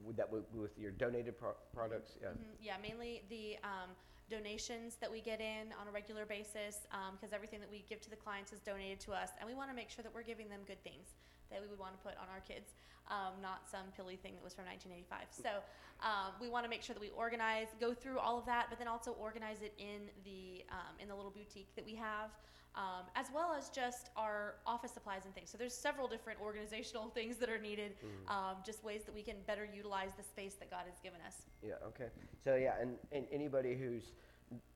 would 0.03 0.17
that 0.17 0.31
be 0.31 0.59
with 0.59 0.77
your 0.77 0.91
donated 0.91 1.39
pro- 1.39 1.55
products? 1.73 2.17
Yeah. 2.21 2.27
Mm-hmm. 2.29 2.39
Yeah, 2.61 2.75
mainly 2.81 3.23
the 3.29 3.57
um, 3.63 3.89
donations 4.29 4.95
that 5.01 5.11
we 5.11 5.21
get 5.21 5.41
in 5.41 5.73
on 5.79 5.87
a 5.87 5.91
regular 5.91 6.25
basis 6.25 6.85
because 6.87 7.33
um, 7.33 7.35
everything 7.35 7.59
that 7.59 7.69
we 7.69 7.83
give 7.89 7.99
to 8.01 8.09
the 8.09 8.15
clients 8.15 8.53
is 8.53 8.59
donated 8.61 8.99
to 9.01 9.11
us, 9.11 9.29
and 9.39 9.49
we 9.49 9.55
want 9.55 9.69
to 9.69 9.75
make 9.75 9.89
sure 9.89 10.03
that 10.03 10.13
we're 10.13 10.23
giving 10.23 10.47
them 10.49 10.61
good 10.67 10.81
things 10.83 11.17
that 11.51 11.61
we 11.61 11.67
would 11.67 11.79
want 11.79 11.97
to 11.97 12.01
put 12.05 12.13
on 12.21 12.29
our 12.29 12.41
kids, 12.45 12.77
um, 13.09 13.33
not 13.41 13.65
some 13.65 13.89
pilly 13.97 14.15
thing 14.15 14.37
that 14.37 14.43
was 14.43 14.53
from 14.53 14.65
1985. 14.69 15.33
So 15.33 15.65
um, 16.05 16.37
we 16.39 16.47
want 16.47 16.63
to 16.63 16.69
make 16.69 16.85
sure 16.85 16.93
that 16.93 17.01
we 17.01 17.09
organize, 17.17 17.67
go 17.81 17.93
through 17.93 18.19
all 18.19 18.37
of 18.37 18.45
that, 18.45 18.67
but 18.69 18.77
then 18.77 18.87
also 18.87 19.17
organize 19.17 19.65
it 19.65 19.73
in 19.81 20.07
the 20.23 20.63
um, 20.69 20.93
in 21.01 21.09
the 21.09 21.15
little 21.15 21.33
boutique 21.33 21.73
that 21.75 21.85
we 21.85 21.95
have. 21.95 22.29
Um, 22.75 23.05
as 23.15 23.25
well 23.33 23.51
as 23.57 23.69
just 23.69 24.09
our 24.15 24.55
office 24.65 24.91
supplies 24.91 25.25
and 25.25 25.33
things. 25.33 25.49
So 25.49 25.57
there's 25.57 25.73
several 25.73 26.07
different 26.07 26.39
organizational 26.39 27.09
things 27.15 27.37
that 27.37 27.49
are 27.49 27.57
needed, 27.57 27.93
mm. 27.99 28.31
um, 28.31 28.57
just 28.65 28.83
ways 28.83 29.01
that 29.05 29.13
we 29.13 29.23
can 29.23 29.35
better 29.47 29.67
utilize 29.75 30.11
the 30.15 30.23
space 30.23 30.53
that 30.55 30.69
God 30.69 30.83
has 30.87 30.99
given 31.01 31.19
us. 31.25 31.47
Yeah. 31.65 31.73
Okay. 31.87 32.09
So 32.43 32.55
yeah, 32.55 32.75
and, 32.79 32.95
and 33.11 33.25
anybody 33.31 33.75
who's 33.75 34.03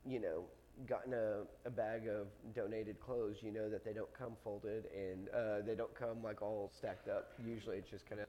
you 0.06 0.20
know 0.20 0.44
gotten 0.86 1.14
a, 1.14 1.42
a 1.64 1.70
bag 1.70 2.08
of 2.08 2.26
donated 2.54 3.00
clothes, 3.00 3.36
you 3.42 3.52
know 3.52 3.70
that 3.70 3.84
they 3.84 3.92
don't 3.92 4.12
come 4.12 4.32
folded 4.42 4.86
and 4.94 5.28
uh, 5.28 5.64
they 5.64 5.74
don't 5.74 5.94
come 5.94 6.22
like 6.22 6.42
all 6.42 6.70
stacked 6.76 7.08
up. 7.08 7.32
Usually 7.46 7.76
it's 7.76 7.90
just 7.90 8.06
kind 8.08 8.20
of 8.20 8.26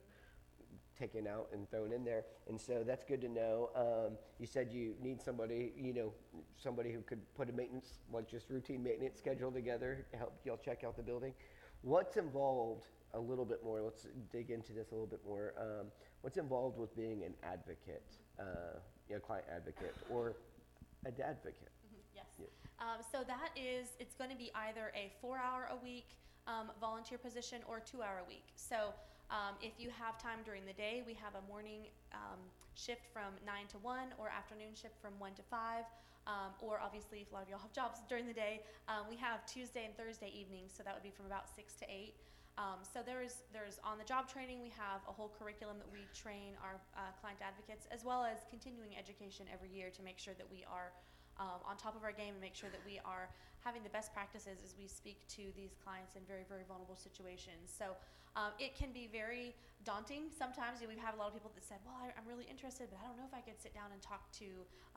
taken 0.97 1.27
out 1.27 1.49
and 1.53 1.69
thrown 1.69 1.91
in 1.91 2.03
there. 2.03 2.23
And 2.47 2.60
so 2.60 2.84
that's 2.86 3.03
good 3.03 3.21
to 3.21 3.29
know. 3.29 3.69
Um, 3.75 4.17
you 4.39 4.47
said 4.47 4.71
you 4.71 4.95
need 5.01 5.21
somebody, 5.21 5.73
you 5.77 5.93
know, 5.93 6.13
somebody 6.55 6.91
who 6.91 7.01
could 7.01 7.21
put 7.36 7.49
a 7.49 7.53
maintenance, 7.53 7.99
like 8.12 8.29
just 8.29 8.49
routine 8.49 8.84
maintenance 8.84 9.17
schedule 9.17 9.51
together 9.51 10.05
to 10.12 10.17
help 10.17 10.39
y'all 10.43 10.60
check 10.63 10.84
out 10.84 10.95
the 10.97 11.03
building. 11.03 11.34
What's 11.81 12.17
involved 12.17 12.88
a 13.13 13.19
little 13.19 13.45
bit 13.45 13.63
more? 13.63 13.81
Let's 13.81 14.08
dig 14.31 14.49
into 14.49 14.73
this 14.73 14.91
a 14.91 14.93
little 14.93 15.08
bit 15.08 15.21
more. 15.25 15.53
Um, 15.58 15.88
what's 16.21 16.38
involved 16.38 16.77
with 16.77 16.95
being 16.95 17.23
an 17.23 17.34
advocate, 17.43 18.03
uh, 18.39 18.79
you 19.08 19.15
know, 19.15 19.21
client 19.21 19.45
advocate 19.53 19.93
or 20.10 20.36
a 21.05 21.10
advocate? 21.10 21.69
Um, 22.79 23.01
so 23.12 23.23
that 23.27 23.51
is, 23.55 23.89
it's 24.00 24.15
going 24.15 24.29
to 24.29 24.35
be 24.35 24.52
either 24.56 24.91
a 24.96 25.12
four 25.21 25.37
hour 25.37 25.69
a 25.71 25.83
week 25.83 26.08
um, 26.48 26.71
volunteer 26.79 27.17
position 27.17 27.62
or 27.67 27.79
two 27.79 28.02
hour 28.02 28.21
a 28.23 28.27
week. 28.27 28.46
So 28.56 28.93
um, 29.30 29.58
if 29.62 29.73
you 29.78 29.90
have 29.90 30.21
time 30.21 30.40
during 30.46 30.65
the 30.65 30.73
day, 30.73 31.04
we 31.06 31.13
have 31.15 31.34
a 31.36 31.44
morning 31.50 31.90
um, 32.13 32.40
shift 32.76 33.06
from 33.12 33.34
9 33.46 33.67
to 33.73 33.78
1 33.80 34.13
or 34.17 34.30
afternoon 34.30 34.73
shift 34.76 35.00
from 35.02 35.17
1 35.17 35.34
to 35.36 35.44
5. 35.44 35.86
Um, 36.26 36.58
or 36.58 36.82
obviously, 36.82 37.21
if 37.21 37.30
a 37.30 37.34
lot 37.36 37.44
of 37.44 37.50
y'all 37.50 37.62
have 37.62 37.73
jobs 37.73 38.02
during 38.10 38.26
the 38.26 38.34
day, 38.34 38.62
um, 38.90 39.06
we 39.10 39.15
have 39.17 39.46
Tuesday 39.46 39.86
and 39.86 39.96
Thursday 39.98 40.34
evenings, 40.34 40.73
so 40.76 40.82
that 40.84 40.94
would 40.94 41.06
be 41.06 41.13
from 41.13 41.26
about 41.26 41.50
6 41.54 41.73
to 41.82 41.86
8. 41.86 42.13
Um, 42.58 42.80
so 42.88 43.04
there's 43.04 43.44
there's 43.52 43.84
on 43.84 44.00
the 44.00 44.08
job 44.08 44.32
training. 44.32 44.63
We 44.63 44.71
have 44.80 45.04
a 45.10 45.12
whole 45.12 45.28
curriculum 45.28 45.76
that 45.76 45.92
we 45.92 46.08
train 46.15 46.56
our 46.63 46.80
uh, 46.96 47.12
client 47.19 47.44
advocates, 47.44 47.84
as 47.92 48.08
well 48.08 48.23
as 48.23 48.48
continuing 48.48 48.96
education 48.96 49.46
every 49.52 49.67
year 49.67 49.92
to 49.92 50.02
make 50.02 50.15
sure 50.15 50.34
that 50.40 50.48
we 50.48 50.63
are 50.63 50.96
um, 51.40 51.60
on 51.67 51.77
top 51.77 51.96
of 51.96 52.04
our 52.04 52.12
game 52.12 52.33
and 52.36 52.42
make 52.42 52.56
sure 52.56 52.69
that 52.69 52.81
we 52.86 53.00
are 53.04 53.29
having 53.65 53.81
the 53.81 53.90
best 53.90 54.13
practices 54.13 54.62
as 54.62 54.77
we 54.77 54.86
speak 54.86 55.17
to 55.27 55.50
these 55.58 55.73
clients 55.81 56.13
in 56.13 56.21
very, 56.29 56.46
very 56.46 56.62
vulnerable 56.69 56.96
situations. 56.96 57.73
So 57.73 57.98
um, 58.38 58.52
it 58.60 58.75
can 58.75 58.92
be 58.92 59.08
very 59.10 59.56
daunting 59.88 60.29
sometimes. 60.29 60.83
You 60.83 60.86
know, 60.86 60.94
we've 60.94 61.02
had 61.02 61.15
a 61.15 61.19
lot 61.19 61.31
of 61.31 61.36
people 61.36 61.56
that 61.56 61.63
said, 61.63 61.79
"Well, 61.88 61.96
I, 61.96 62.12
I'm 62.13 62.27
really 62.27 62.46
interested, 62.46 62.92
but 62.92 63.00
I 63.00 63.08
don't 63.08 63.15
know 63.15 63.25
if 63.25 63.33
I 63.33 63.40
could 63.40 63.58
sit 63.58 63.71
down 63.71 63.96
and 63.96 64.00
talk 64.04 64.27
to 64.44 64.48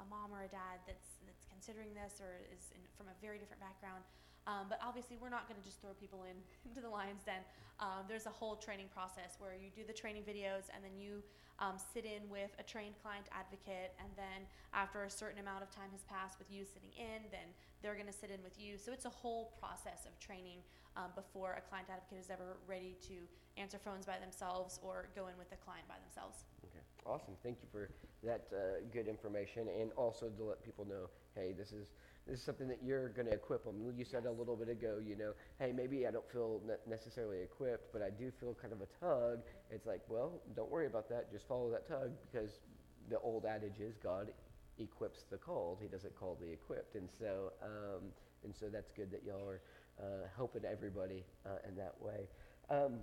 a 0.02 0.04
mom 0.10 0.34
or 0.34 0.42
a 0.42 0.50
dad 0.50 0.82
that's 0.90 1.22
that's 1.22 1.46
considering 1.46 1.94
this 1.94 2.18
or 2.18 2.42
is 2.50 2.74
in, 2.74 2.82
from 2.98 3.06
a 3.06 3.16
very 3.22 3.38
different 3.38 3.62
background." 3.62 4.02
Um, 4.48 4.64
but 4.72 4.80
obviously, 4.80 5.20
we're 5.20 5.28
not 5.28 5.44
going 5.44 5.60
to 5.60 5.66
just 5.66 5.84
throw 5.84 5.92
people 5.92 6.24
in 6.24 6.40
into 6.66 6.80
the 6.80 6.88
lion's 6.88 7.22
den. 7.22 7.44
Um, 7.78 8.08
there's 8.08 8.24
a 8.24 8.32
whole 8.32 8.56
training 8.56 8.88
process 8.88 9.36
where 9.38 9.52
you 9.52 9.68
do 9.68 9.84
the 9.86 9.92
training 9.92 10.24
videos 10.24 10.72
and 10.72 10.82
then 10.82 10.96
you 10.96 11.22
um, 11.60 11.76
sit 11.76 12.04
in 12.04 12.24
with 12.30 12.50
a 12.58 12.62
trained 12.62 12.94
client 13.02 13.26
advocate, 13.34 13.92
and 13.98 14.08
then 14.14 14.46
after 14.72 15.02
a 15.04 15.10
certain 15.10 15.42
amount 15.42 15.62
of 15.62 15.70
time 15.74 15.90
has 15.90 16.02
passed 16.06 16.38
with 16.38 16.50
you 16.50 16.64
sitting 16.64 16.94
in, 16.94 17.26
then 17.30 17.50
they're 17.82 17.98
going 17.98 18.06
to 18.06 18.14
sit 18.14 18.30
in 18.30 18.38
with 18.42 18.54
you. 18.58 18.78
So 18.78 18.92
it's 18.92 19.06
a 19.06 19.12
whole 19.12 19.54
process 19.58 20.06
of 20.06 20.14
training 20.22 20.62
um, 20.96 21.10
before 21.14 21.58
a 21.58 21.62
client 21.68 21.90
advocate 21.90 22.18
is 22.22 22.30
ever 22.30 22.58
ready 22.66 22.96
to 23.10 23.14
answer 23.58 23.78
phones 23.78 24.06
by 24.06 24.18
themselves 24.18 24.78
or 24.82 25.10
go 25.14 25.26
in 25.26 25.34
with 25.36 25.50
a 25.50 25.58
client 25.66 25.86
by 25.90 25.98
themselves. 25.98 26.46
Okay, 26.62 26.82
awesome. 27.06 27.34
Thank 27.42 27.58
you 27.58 27.68
for 27.70 27.90
that 28.22 28.46
uh, 28.54 28.86
good 28.92 29.08
information, 29.08 29.66
and 29.66 29.90
also 29.98 30.30
to 30.30 30.44
let 30.44 30.62
people 30.62 30.86
know, 30.86 31.10
hey, 31.34 31.54
this 31.58 31.72
is 31.72 31.90
this 32.28 32.40
is 32.40 32.44
something 32.44 32.68
that 32.68 32.80
you're 32.84 33.08
going 33.08 33.26
to 33.26 33.32
equip 33.32 33.64
them. 33.64 33.76
You 33.96 34.04
said 34.04 34.26
a 34.26 34.30
little 34.30 34.54
bit 34.54 34.68
ago, 34.68 34.98
you 35.02 35.16
know, 35.16 35.32
hey, 35.58 35.72
maybe 35.72 36.06
I 36.06 36.10
don't 36.10 36.30
feel 36.30 36.60
ne- 36.66 36.74
necessarily 36.86 37.40
equipped, 37.40 37.90
but 37.92 38.02
I 38.02 38.10
do 38.10 38.30
feel 38.38 38.54
kind 38.60 38.72
of 38.72 38.82
a 38.82 38.86
tug. 39.00 39.38
It's 39.70 39.86
like, 39.86 40.02
well, 40.08 40.42
don't 40.54 40.70
worry 40.70 40.86
about 40.86 41.08
that. 41.08 41.32
Just 41.32 41.48
follow 41.48 41.70
that 41.70 41.88
tug 41.88 42.10
because 42.30 42.60
the 43.08 43.18
old 43.20 43.46
adage 43.46 43.80
is 43.80 43.96
God 43.96 44.30
equips 44.78 45.24
the 45.30 45.38
called. 45.38 45.78
He 45.80 45.88
doesn't 45.88 46.14
call 46.16 46.36
the 46.38 46.52
equipped, 46.52 46.96
and 46.96 47.08
so 47.18 47.52
um, 47.62 48.02
and 48.44 48.54
so 48.54 48.66
that's 48.70 48.90
good 48.92 49.10
that 49.10 49.22
y'all 49.26 49.48
are 49.48 49.62
uh, 49.98 50.28
helping 50.36 50.64
everybody 50.64 51.24
uh, 51.46 51.66
in 51.66 51.76
that 51.76 51.94
way. 52.00 52.28
Um, 52.68 52.98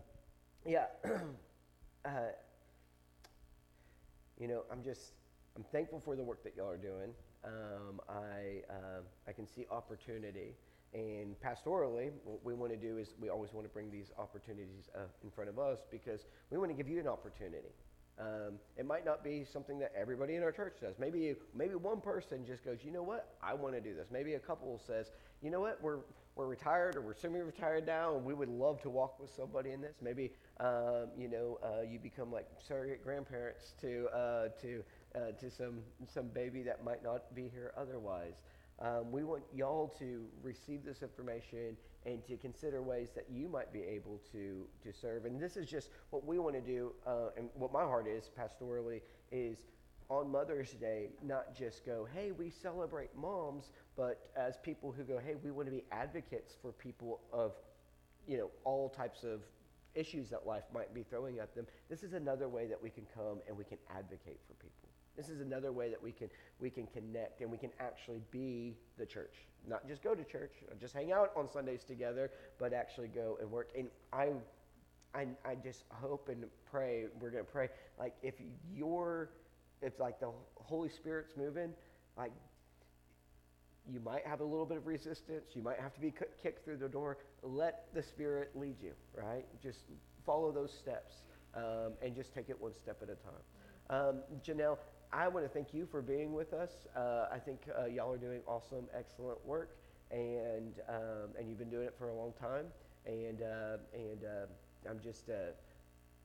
yeah. 0.65 0.85
uh, 2.05 2.09
you 4.39 4.47
know, 4.47 4.63
I'm 4.71 4.83
just 4.83 5.13
I'm 5.55 5.63
thankful 5.71 5.99
for 5.99 6.15
the 6.15 6.23
work 6.23 6.43
that 6.43 6.55
y'all 6.55 6.69
are 6.69 6.77
doing. 6.77 7.11
Um, 7.45 8.01
I, 8.09 8.63
uh, 8.69 9.01
I 9.27 9.31
can 9.31 9.47
see 9.47 9.65
opportunity. 9.69 10.55
And 10.93 11.35
pastorally, 11.41 12.11
what 12.23 12.43
we 12.43 12.53
want 12.53 12.71
to 12.71 12.77
do 12.77 12.97
is 12.97 13.09
we 13.19 13.29
always 13.29 13.53
want 13.53 13.67
to 13.67 13.73
bring 13.73 13.91
these 13.91 14.11
opportunities 14.17 14.89
uh, 14.95 15.01
in 15.23 15.29
front 15.29 15.49
of 15.49 15.59
us 15.59 15.79
because 15.91 16.25
we 16.49 16.57
want 16.57 16.71
to 16.71 16.75
give 16.75 16.87
you 16.87 16.99
an 16.99 17.07
opportunity. 17.07 17.73
Um, 18.17 18.59
it 18.77 18.85
might 18.85 19.03
not 19.03 19.23
be 19.23 19.43
something 19.43 19.77
that 19.79 19.91
everybody 19.99 20.35
in 20.35 20.43
our 20.43 20.53
church 20.53 20.77
does. 20.81 20.95
Maybe, 20.97 21.35
maybe 21.53 21.75
one 21.75 21.99
person 21.99 22.45
just 22.45 22.63
goes, 22.63 22.77
you 22.81 22.91
know 22.91 23.03
what, 23.03 23.35
I 23.43 23.53
want 23.53 23.75
to 23.75 23.81
do 23.81 23.93
this. 23.93 24.07
Maybe 24.09 24.35
a 24.35 24.39
couple 24.39 24.81
says, 24.87 25.11
you 25.41 25.51
know 25.51 25.59
what, 25.59 25.81
we're, 25.81 25.99
we're 26.35 26.47
retired 26.47 26.95
or 26.95 27.01
we're 27.01 27.13
semi-retired 27.13 27.85
now, 27.85 28.15
and 28.15 28.23
we 28.23 28.33
would 28.33 28.47
love 28.47 28.81
to 28.83 28.89
walk 28.89 29.19
with 29.19 29.29
somebody 29.35 29.71
in 29.71 29.81
this. 29.81 29.95
Maybe, 30.01 30.31
um, 30.61 31.07
you 31.17 31.27
know, 31.27 31.59
uh, 31.61 31.81
you 31.81 31.99
become 31.99 32.31
like 32.31 32.47
surrogate 32.65 33.03
grandparents 33.03 33.73
to, 33.81 34.07
uh, 34.15 34.47
to 34.61 34.81
uh, 35.15 35.31
to 35.39 35.49
some, 35.49 35.79
some 36.13 36.27
baby 36.27 36.61
that 36.63 36.83
might 36.83 37.03
not 37.03 37.33
be 37.33 37.49
here 37.53 37.73
otherwise. 37.77 38.35
Um, 38.79 39.11
we 39.11 39.23
want 39.23 39.43
y'all 39.53 39.87
to 39.99 40.25
receive 40.43 40.83
this 40.83 41.01
information 41.01 41.77
and 42.05 42.25
to 42.25 42.35
consider 42.35 42.81
ways 42.81 43.09
that 43.15 43.25
you 43.31 43.47
might 43.47 43.71
be 43.71 43.81
able 43.81 44.19
to, 44.31 44.67
to 44.83 44.93
serve. 44.93 45.25
And 45.25 45.41
this 45.41 45.55
is 45.55 45.69
just 45.69 45.89
what 46.09 46.25
we 46.25 46.39
want 46.39 46.55
to 46.55 46.61
do, 46.61 46.93
uh, 47.07 47.29
and 47.37 47.49
what 47.53 47.71
my 47.71 47.83
heart 47.83 48.07
is 48.07 48.29
pastorally 48.37 49.01
is 49.31 49.59
on 50.09 50.29
Mother's 50.29 50.71
Day, 50.71 51.09
not 51.23 51.55
just 51.55 51.85
go, 51.85 52.07
hey, 52.13 52.31
we 52.31 52.49
celebrate 52.49 53.15
moms, 53.15 53.71
but 53.95 54.29
as 54.35 54.57
people 54.61 54.91
who 54.91 55.03
go, 55.03 55.17
hey, 55.17 55.35
we 55.41 55.51
want 55.51 55.67
to 55.67 55.71
be 55.71 55.83
advocates 55.91 56.53
for 56.61 56.71
people 56.73 57.21
of, 57.33 57.53
you 58.27 58.37
know, 58.37 58.51
all 58.65 58.89
types 58.89 59.23
of 59.23 59.41
issues 59.95 60.29
that 60.29 60.45
life 60.45 60.63
might 60.73 60.93
be 60.93 61.03
throwing 61.03 61.39
at 61.39 61.55
them. 61.55 61.65
This 61.89 62.03
is 62.03 62.13
another 62.13 62.47
way 62.49 62.67
that 62.67 62.81
we 62.81 62.89
can 62.89 63.05
come 63.15 63.39
and 63.47 63.57
we 63.57 63.63
can 63.63 63.77
advocate 63.89 64.39
for 64.47 64.53
people. 64.55 64.84
This 65.15 65.29
is 65.29 65.41
another 65.41 65.71
way 65.71 65.89
that 65.89 66.01
we 66.01 66.11
can, 66.11 66.29
we 66.59 66.69
can 66.69 66.87
connect 66.87 67.41
and 67.41 67.49
we 67.49 67.57
can 67.57 67.71
actually 67.79 68.21
be 68.31 68.75
the 68.97 69.05
church. 69.05 69.33
Not 69.67 69.87
just 69.87 70.03
go 70.03 70.13
to 70.13 70.23
church, 70.23 70.51
just 70.79 70.93
hang 70.93 71.11
out 71.11 71.31
on 71.35 71.49
Sundays 71.49 71.83
together, 71.83 72.31
but 72.59 72.73
actually 72.73 73.07
go 73.07 73.37
and 73.41 73.49
work. 73.49 73.69
And 73.77 73.87
I, 74.13 74.29
I, 75.13 75.27
I 75.45 75.55
just 75.55 75.83
hope 75.89 76.29
and 76.29 76.45
pray, 76.69 77.05
we're 77.19 77.31
going 77.31 77.45
to 77.45 77.51
pray, 77.51 77.69
like 77.97 78.13
if 78.21 78.35
you're, 78.73 79.29
if 79.81 79.99
like 79.99 80.19
the 80.19 80.31
Holy 80.55 80.89
Spirit's 80.89 81.33
moving, 81.37 81.71
like 82.17 82.31
you 83.91 83.99
might 83.99 84.25
have 84.25 84.41
a 84.41 84.43
little 84.43 84.65
bit 84.65 84.77
of 84.77 84.87
resistance. 84.87 85.51
You 85.53 85.61
might 85.61 85.79
have 85.79 85.93
to 85.93 86.01
be 86.01 86.13
kicked 86.41 86.65
through 86.65 86.77
the 86.77 86.89
door. 86.89 87.17
Let 87.43 87.85
the 87.93 88.01
Spirit 88.01 88.51
lead 88.55 88.81
you, 88.81 88.93
right? 89.15 89.45
Just 89.61 89.79
follow 90.25 90.51
those 90.51 90.73
steps 90.73 91.23
um, 91.55 91.93
and 92.01 92.15
just 92.15 92.33
take 92.33 92.49
it 92.49 92.59
one 92.59 92.73
step 92.75 92.97
at 93.03 93.09
a 93.09 93.15
time. 93.15 93.43
Um, 93.89 94.23
Janelle, 94.43 94.77
I 95.11 95.27
want 95.27 95.45
to 95.45 95.49
thank 95.49 95.73
you 95.73 95.85
for 95.85 96.01
being 96.01 96.33
with 96.33 96.53
us. 96.53 96.87
Uh, 96.95 97.27
I 97.31 97.39
think 97.39 97.61
uh, 97.79 97.85
y'all 97.85 98.11
are 98.13 98.17
doing 98.17 98.41
awesome, 98.47 98.85
excellent 98.97 99.43
work, 99.45 99.77
and 100.11 100.73
um, 100.89 101.29
and 101.37 101.49
you've 101.49 101.59
been 101.59 101.69
doing 101.69 101.85
it 101.85 101.95
for 101.97 102.09
a 102.09 102.13
long 102.13 102.33
time. 102.39 102.65
And 103.05 103.41
uh, 103.41 103.77
and 103.93 104.23
uh, 104.23 104.89
I'm 104.89 104.99
just 104.99 105.29
uh, 105.29 105.53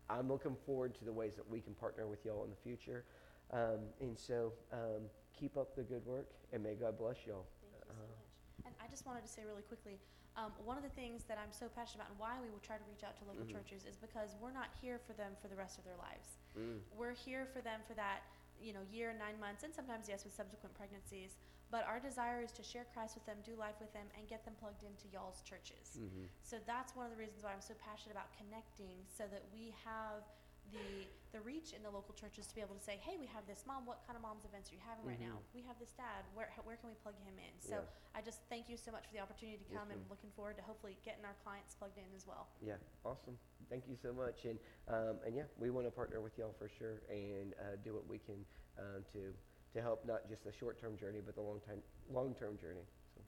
I'm 0.08 0.28
looking 0.28 0.56
forward 0.66 0.94
to 0.96 1.04
the 1.04 1.12
ways 1.12 1.36
that 1.36 1.48
we 1.48 1.60
can 1.60 1.74
partner 1.74 2.06
with 2.06 2.24
y'all 2.24 2.44
in 2.44 2.50
the 2.50 2.56
future. 2.56 3.04
Um, 3.52 3.80
and 4.00 4.18
so 4.18 4.52
um, 4.72 5.02
keep 5.38 5.56
up 5.56 5.74
the 5.74 5.82
good 5.82 6.04
work, 6.06 6.28
and 6.52 6.62
may 6.62 6.74
God 6.74 6.98
bless 6.98 7.16
y'all. 7.26 7.46
Thank 7.60 7.74
you 7.74 7.80
so 7.80 7.94
much. 7.94 8.66
And 8.66 8.74
I 8.82 8.88
just 8.88 9.06
wanted 9.06 9.22
to 9.22 9.28
say 9.28 9.42
really 9.46 9.62
quickly. 9.62 9.98
Um, 10.36 10.54
one 10.64 10.78
of 10.78 10.86
the 10.86 10.94
things 10.94 11.26
that 11.26 11.42
I'm 11.42 11.50
so 11.50 11.66
passionate 11.66 12.06
about 12.06 12.14
and 12.14 12.18
why 12.22 12.38
we 12.38 12.48
will 12.54 12.62
try 12.62 12.78
to 12.78 12.86
reach 12.86 13.02
out 13.02 13.18
to 13.18 13.26
local 13.26 13.42
mm-hmm. 13.42 13.50
churches 13.50 13.82
is 13.82 13.98
because 13.98 14.38
we're 14.38 14.54
not 14.54 14.70
here 14.78 15.02
for 15.02 15.12
them 15.12 15.34
for 15.42 15.48
the 15.48 15.58
rest 15.58 15.76
of 15.76 15.84
their 15.84 15.98
lives. 15.98 16.38
Mm. 16.54 16.78
We're 16.94 17.18
here 17.18 17.50
for 17.50 17.60
them 17.60 17.82
for 17.82 17.98
that 17.98 18.22
you 18.62 18.72
know, 18.72 18.84
year, 18.92 19.16
nine 19.16 19.40
months, 19.40 19.64
and 19.64 19.74
sometimes, 19.74 20.06
yes, 20.08 20.24
with 20.24 20.34
subsequent 20.36 20.76
pregnancies. 20.76 21.36
But 21.70 21.86
our 21.86 22.02
desire 22.02 22.42
is 22.42 22.50
to 22.58 22.66
share 22.66 22.84
Christ 22.92 23.14
with 23.14 23.24
them, 23.26 23.38
do 23.46 23.54
life 23.54 23.78
with 23.78 23.94
them, 23.94 24.06
and 24.18 24.26
get 24.26 24.44
them 24.44 24.58
plugged 24.58 24.82
into 24.82 25.06
y'all's 25.14 25.40
churches. 25.46 25.94
Mm-hmm. 25.94 26.26
So 26.42 26.58
that's 26.66 26.98
one 26.98 27.06
of 27.06 27.12
the 27.14 27.20
reasons 27.20 27.46
why 27.46 27.54
I'm 27.54 27.62
so 27.62 27.78
passionate 27.78 28.18
about 28.18 28.34
connecting 28.34 29.06
so 29.06 29.30
that 29.30 29.46
we 29.54 29.70
have 29.86 30.26
the 30.72 31.06
the 31.30 31.38
reach 31.46 31.70
in 31.70 31.82
the 31.86 31.90
local 31.90 32.10
churches 32.10 32.50
to 32.50 32.54
be 32.54 32.60
able 32.60 32.74
to 32.74 32.82
say, 32.82 32.98
hey, 33.06 33.14
we 33.14 33.26
have 33.30 33.46
this 33.46 33.62
mom. 33.62 33.86
What 33.86 34.02
kind 34.02 34.18
of 34.18 34.22
mom's 34.22 34.42
events 34.42 34.70
are 34.70 34.74
you 34.74 34.82
having 34.82 35.06
right 35.06 35.22
now? 35.22 35.38
Mm-hmm. 35.38 35.58
We 35.58 35.62
have 35.62 35.78
this 35.78 35.94
dad. 35.94 36.26
Where 36.34 36.50
where 36.66 36.74
can 36.74 36.90
we 36.90 36.96
plug 36.98 37.14
him 37.22 37.38
in? 37.38 37.54
So 37.62 37.78
yeah. 37.78 38.18
I 38.18 38.20
just 38.20 38.42
thank 38.50 38.66
you 38.66 38.74
so 38.74 38.90
much 38.90 39.06
for 39.06 39.14
the 39.14 39.22
opportunity 39.22 39.62
to 39.62 39.68
come 39.70 39.90
yes, 39.90 39.98
and 39.98 40.02
looking 40.10 40.34
forward 40.34 40.58
to 40.58 40.64
hopefully 40.66 40.98
getting 41.06 41.22
our 41.22 41.38
clients 41.46 41.78
plugged 41.78 41.98
in 41.98 42.10
as 42.14 42.26
well. 42.26 42.50
Yeah, 42.58 42.82
awesome. 43.06 43.38
Thank 43.70 43.86
you 43.86 43.94
so 43.94 44.10
much. 44.10 44.42
And 44.42 44.58
um, 44.90 45.22
and 45.22 45.38
yeah, 45.38 45.46
we 45.54 45.70
want 45.70 45.86
to 45.86 45.94
partner 45.94 46.18
with 46.18 46.34
y'all 46.34 46.54
for 46.58 46.66
sure 46.66 47.02
and 47.06 47.54
uh, 47.62 47.78
do 47.86 47.94
what 47.94 48.06
we 48.10 48.18
can 48.18 48.42
um, 48.78 49.06
to 49.14 49.30
to 49.30 49.78
help 49.78 50.02
not 50.02 50.26
just 50.26 50.42
the 50.42 50.52
short 50.52 50.82
term 50.82 50.98
journey 50.98 51.22
but 51.22 51.38
the 51.38 51.44
long 51.46 51.62
time 51.62 51.78
long 52.10 52.34
term 52.34 52.58
journey. 52.58 52.86
So, 53.14 53.22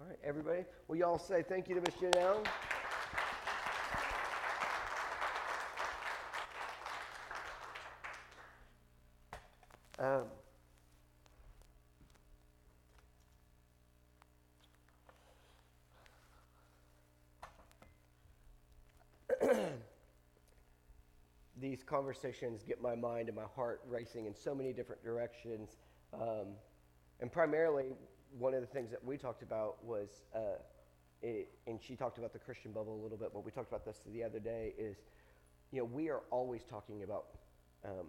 all 0.00 0.08
right, 0.08 0.18
everybody. 0.24 0.64
Will 0.88 0.96
y'all 0.96 1.20
say 1.20 1.44
thank 1.44 1.68
you 1.68 1.76
to 1.76 1.82
Miss 1.84 1.96
Janelle? 2.00 2.40
Um, 10.02 10.24
these 21.60 21.84
conversations 21.84 22.64
get 22.66 22.82
my 22.82 22.96
mind 22.96 23.28
and 23.28 23.36
my 23.36 23.44
heart 23.54 23.82
racing 23.88 24.26
in 24.26 24.34
so 24.34 24.56
many 24.56 24.72
different 24.72 25.04
directions. 25.04 25.76
Um, 26.12 26.48
and 27.20 27.30
primarily, 27.30 27.92
one 28.36 28.54
of 28.54 28.60
the 28.60 28.66
things 28.66 28.90
that 28.90 29.04
we 29.04 29.16
talked 29.16 29.44
about 29.44 29.84
was, 29.84 30.22
uh, 30.34 30.58
it, 31.22 31.48
and 31.68 31.80
she 31.80 31.94
talked 31.94 32.18
about 32.18 32.32
the 32.32 32.40
Christian 32.40 32.72
bubble 32.72 33.00
a 33.00 33.00
little 33.00 33.18
bit, 33.18 33.30
but 33.32 33.44
we 33.44 33.52
talked 33.52 33.68
about 33.68 33.84
this 33.84 34.00
the 34.12 34.24
other 34.24 34.40
day, 34.40 34.74
is, 34.76 34.96
you 35.70 35.78
know, 35.78 35.84
we 35.84 36.10
are 36.10 36.22
always 36.32 36.64
talking 36.64 37.04
about 37.04 37.26
um, 37.84 38.06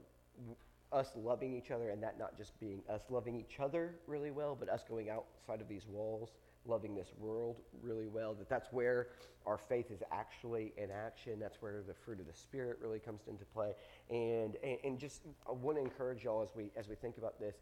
us 0.93 1.11
loving 1.15 1.53
each 1.53 1.71
other 1.71 1.89
and 1.89 2.01
that 2.03 2.19
not 2.19 2.37
just 2.37 2.57
being 2.59 2.81
us 2.89 3.01
loving 3.09 3.35
each 3.35 3.59
other 3.59 3.95
really 4.07 4.31
well, 4.31 4.55
but 4.57 4.69
us 4.69 4.83
going 4.87 5.09
outside 5.09 5.59
of 5.59 5.67
these 5.67 5.87
walls, 5.87 6.29
loving 6.65 6.95
this 6.95 7.13
world 7.17 7.57
really 7.81 8.07
well. 8.07 8.33
That 8.33 8.49
that's 8.49 8.71
where 8.71 9.07
our 9.45 9.57
faith 9.57 9.91
is 9.91 10.01
actually 10.11 10.73
in 10.77 10.89
action. 10.91 11.39
That's 11.39 11.61
where 11.61 11.81
the 11.85 11.93
fruit 11.93 12.19
of 12.19 12.27
the 12.27 12.33
Spirit 12.33 12.77
really 12.81 12.99
comes 12.99 13.21
into 13.27 13.45
play. 13.45 13.73
And, 14.09 14.55
and, 14.63 14.77
and 14.83 14.99
just 14.99 15.21
I 15.47 15.51
want 15.51 15.77
to 15.77 15.83
encourage 15.83 16.23
y'all 16.23 16.43
as 16.43 16.55
we, 16.55 16.71
as 16.77 16.87
we 16.87 16.95
think 16.95 17.17
about 17.17 17.39
this. 17.39 17.55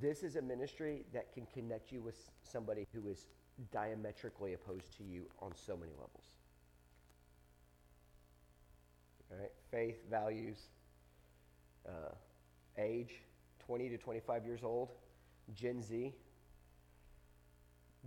This 0.00 0.22
is 0.22 0.36
a 0.36 0.42
ministry 0.42 1.04
that 1.12 1.32
can 1.32 1.46
connect 1.52 1.92
you 1.92 2.02
with 2.02 2.30
somebody 2.42 2.86
who 2.92 3.08
is 3.08 3.26
diametrically 3.72 4.54
opposed 4.54 4.96
to 4.98 5.02
you 5.04 5.24
on 5.40 5.52
so 5.54 5.76
many 5.76 5.92
levels. 5.92 6.24
All 9.30 9.38
right? 9.38 9.52
Faith, 9.70 9.98
values, 10.10 10.58
uh, 11.86 12.12
age, 12.78 13.22
20 13.66 13.88
to 13.90 13.98
25 13.98 14.44
years 14.44 14.60
old, 14.62 14.90
Gen 15.54 15.82
Z, 15.82 16.14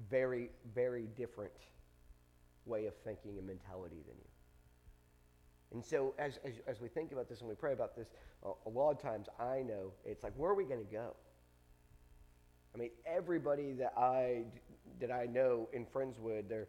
very, 0.10 0.50
very 0.74 1.08
different 1.16 1.52
way 2.66 2.86
of 2.86 2.96
thinking 3.04 3.38
and 3.38 3.46
mentality 3.46 3.98
than 4.08 4.16
you. 4.18 4.32
And 5.74 5.84
so, 5.86 6.14
as, 6.20 6.40
as, 6.44 6.54
as 6.68 6.82
we 6.82 6.90
think 6.90 7.12
about 7.12 7.30
this 7.30 7.40
and 7.40 7.48
we 7.48 7.56
pray 7.56 7.74
about 7.74 7.96
this, 7.96 8.08
a, 8.44 8.52
a 8.66 8.70
lot 8.70 8.92
of 8.92 9.02
times 9.02 9.28
I 9.40 9.62
know 9.62 9.92
it's 10.06 10.24
like, 10.24 10.34
where 10.36 10.52
are 10.52 10.56
we 10.56 10.66
going 10.66 10.86
to 10.86 10.92
go? 10.92 11.16
I 12.74 12.78
mean, 12.78 12.90
everybody 13.06 13.74
that 13.74 13.94
I 13.98 14.44
that 15.00 15.12
I 15.12 15.26
know 15.26 15.68
in 15.74 15.86
Friendswood, 15.86 16.48
they're, 16.48 16.68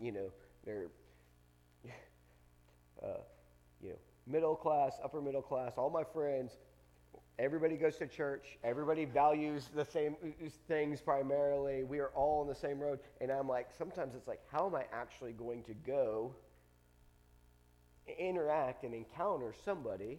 you 0.00 0.12
know, 0.12 0.30
they're, 0.64 0.86
uh, 3.02 3.06
you 3.82 3.90
know, 3.90 3.98
middle 4.26 4.54
class, 4.54 4.92
upper 5.02 5.20
middle 5.20 5.42
class. 5.42 5.72
All 5.76 5.90
my 5.90 6.04
friends, 6.04 6.52
everybody 7.40 7.76
goes 7.76 7.96
to 7.96 8.06
church. 8.06 8.58
Everybody 8.62 9.06
values 9.06 9.68
the 9.74 9.84
same 9.84 10.16
things 10.68 11.00
primarily. 11.00 11.82
We 11.82 11.98
are 11.98 12.10
all 12.14 12.40
on 12.40 12.46
the 12.46 12.54
same 12.54 12.78
road, 12.78 13.00
and 13.20 13.30
I'm 13.32 13.48
like, 13.48 13.68
sometimes 13.76 14.14
it's 14.14 14.28
like, 14.28 14.40
how 14.52 14.66
am 14.66 14.74
I 14.74 14.84
actually 14.92 15.32
going 15.32 15.64
to 15.64 15.74
go? 15.74 16.34
interact 18.18 18.84
and 18.84 18.94
encounter 18.94 19.54
somebody 19.64 20.18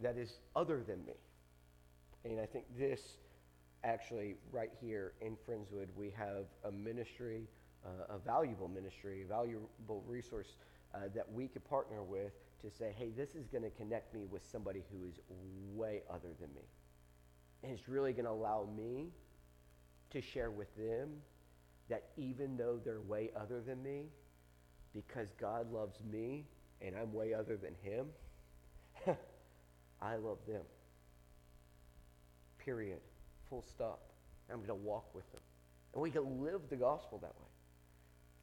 that 0.00 0.16
is 0.16 0.38
other 0.56 0.82
than 0.82 1.04
me. 1.04 1.14
And 2.24 2.40
I 2.40 2.46
think 2.46 2.64
this 2.78 3.00
actually, 3.84 4.36
right 4.50 4.70
here 4.80 5.12
in 5.20 5.36
Friendswood, 5.48 5.88
we 5.94 6.10
have 6.16 6.46
a 6.64 6.72
ministry, 6.72 7.46
uh, 7.84 8.14
a 8.14 8.18
valuable 8.18 8.68
ministry, 8.68 9.22
a 9.22 9.26
valuable 9.26 10.02
resource 10.06 10.56
uh, 10.94 11.00
that 11.14 11.30
we 11.32 11.48
could 11.48 11.64
partner 11.68 12.02
with 12.02 12.32
to 12.64 12.70
say, 12.70 12.94
hey, 12.96 13.10
this 13.16 13.34
is 13.34 13.46
going 13.46 13.62
to 13.62 13.70
connect 13.70 14.14
me 14.14 14.24
with 14.30 14.44
somebody 14.50 14.82
who 14.90 15.06
is 15.06 15.20
way 15.74 16.02
other 16.10 16.30
than 16.40 16.48
me. 16.54 16.62
And 17.62 17.72
it's 17.72 17.88
really 17.88 18.12
going 18.12 18.24
to 18.24 18.30
allow 18.30 18.68
me 18.76 19.08
to 20.10 20.20
share 20.20 20.50
with 20.50 20.74
them 20.76 21.10
that 21.88 22.04
even 22.16 22.56
though 22.56 22.80
they're 22.82 23.00
way 23.00 23.30
other 23.38 23.60
than 23.60 23.82
me, 23.82 24.06
because 24.94 25.28
God 25.40 25.70
loves 25.72 25.98
me 26.10 26.46
and 26.80 26.94
I'm 26.96 27.12
way 27.12 27.34
other 27.34 27.56
than 27.56 27.74
him, 27.82 28.06
I 30.02 30.16
love 30.16 30.38
them. 30.46 30.62
Period. 32.58 33.00
Full 33.48 33.62
stop. 33.62 34.00
I'm 34.50 34.56
going 34.56 34.68
to 34.68 34.74
walk 34.74 35.14
with 35.14 35.30
them. 35.32 35.40
And 35.92 36.02
we 36.02 36.10
can 36.10 36.42
live 36.42 36.62
the 36.70 36.76
gospel 36.76 37.18
that 37.18 37.34
way. 37.40 37.48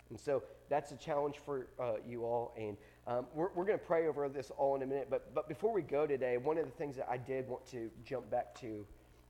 And 0.10 0.20
so 0.20 0.44
that's 0.70 0.92
a 0.92 0.98
challenge 0.98 1.38
for 1.44 1.68
uh, 1.80 1.94
you 2.06 2.24
all. 2.24 2.54
And 2.58 2.78
um, 3.08 3.26
we're, 3.34 3.50
we're 3.56 3.66
going 3.66 3.80
to 3.80 3.86
pray 3.86 4.08
over 4.08 4.28
this 4.30 4.52
all 4.58 4.76
in 4.76 4.84
a 4.84 4.86
minute. 4.86 5.08
But, 5.10 5.34
but 5.34 5.48
before 5.48 5.74
we 5.74 5.82
go 5.82 6.06
today, 6.06 6.38
one 6.38 6.58
of 6.58 6.66
the 6.66 6.72
things 6.72 6.96
that 6.98 7.08
I 7.10 7.18
did 7.18 7.48
want 7.48 7.66
to 7.72 7.90
jump 8.06 8.30
back 8.30 8.54
to, 8.62 8.86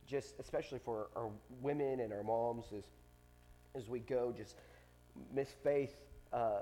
just 0.05 0.35
especially 0.39 0.79
for 0.79 1.07
our 1.15 1.29
women 1.61 2.01
and 2.01 2.11
our 2.11 2.23
moms, 2.23 2.71
is 2.73 2.85
as 3.75 3.87
we 3.87 3.99
go, 3.99 4.33
just 4.35 4.55
Miss 5.33 5.49
Faith 5.63 5.95
uh, 6.33 6.61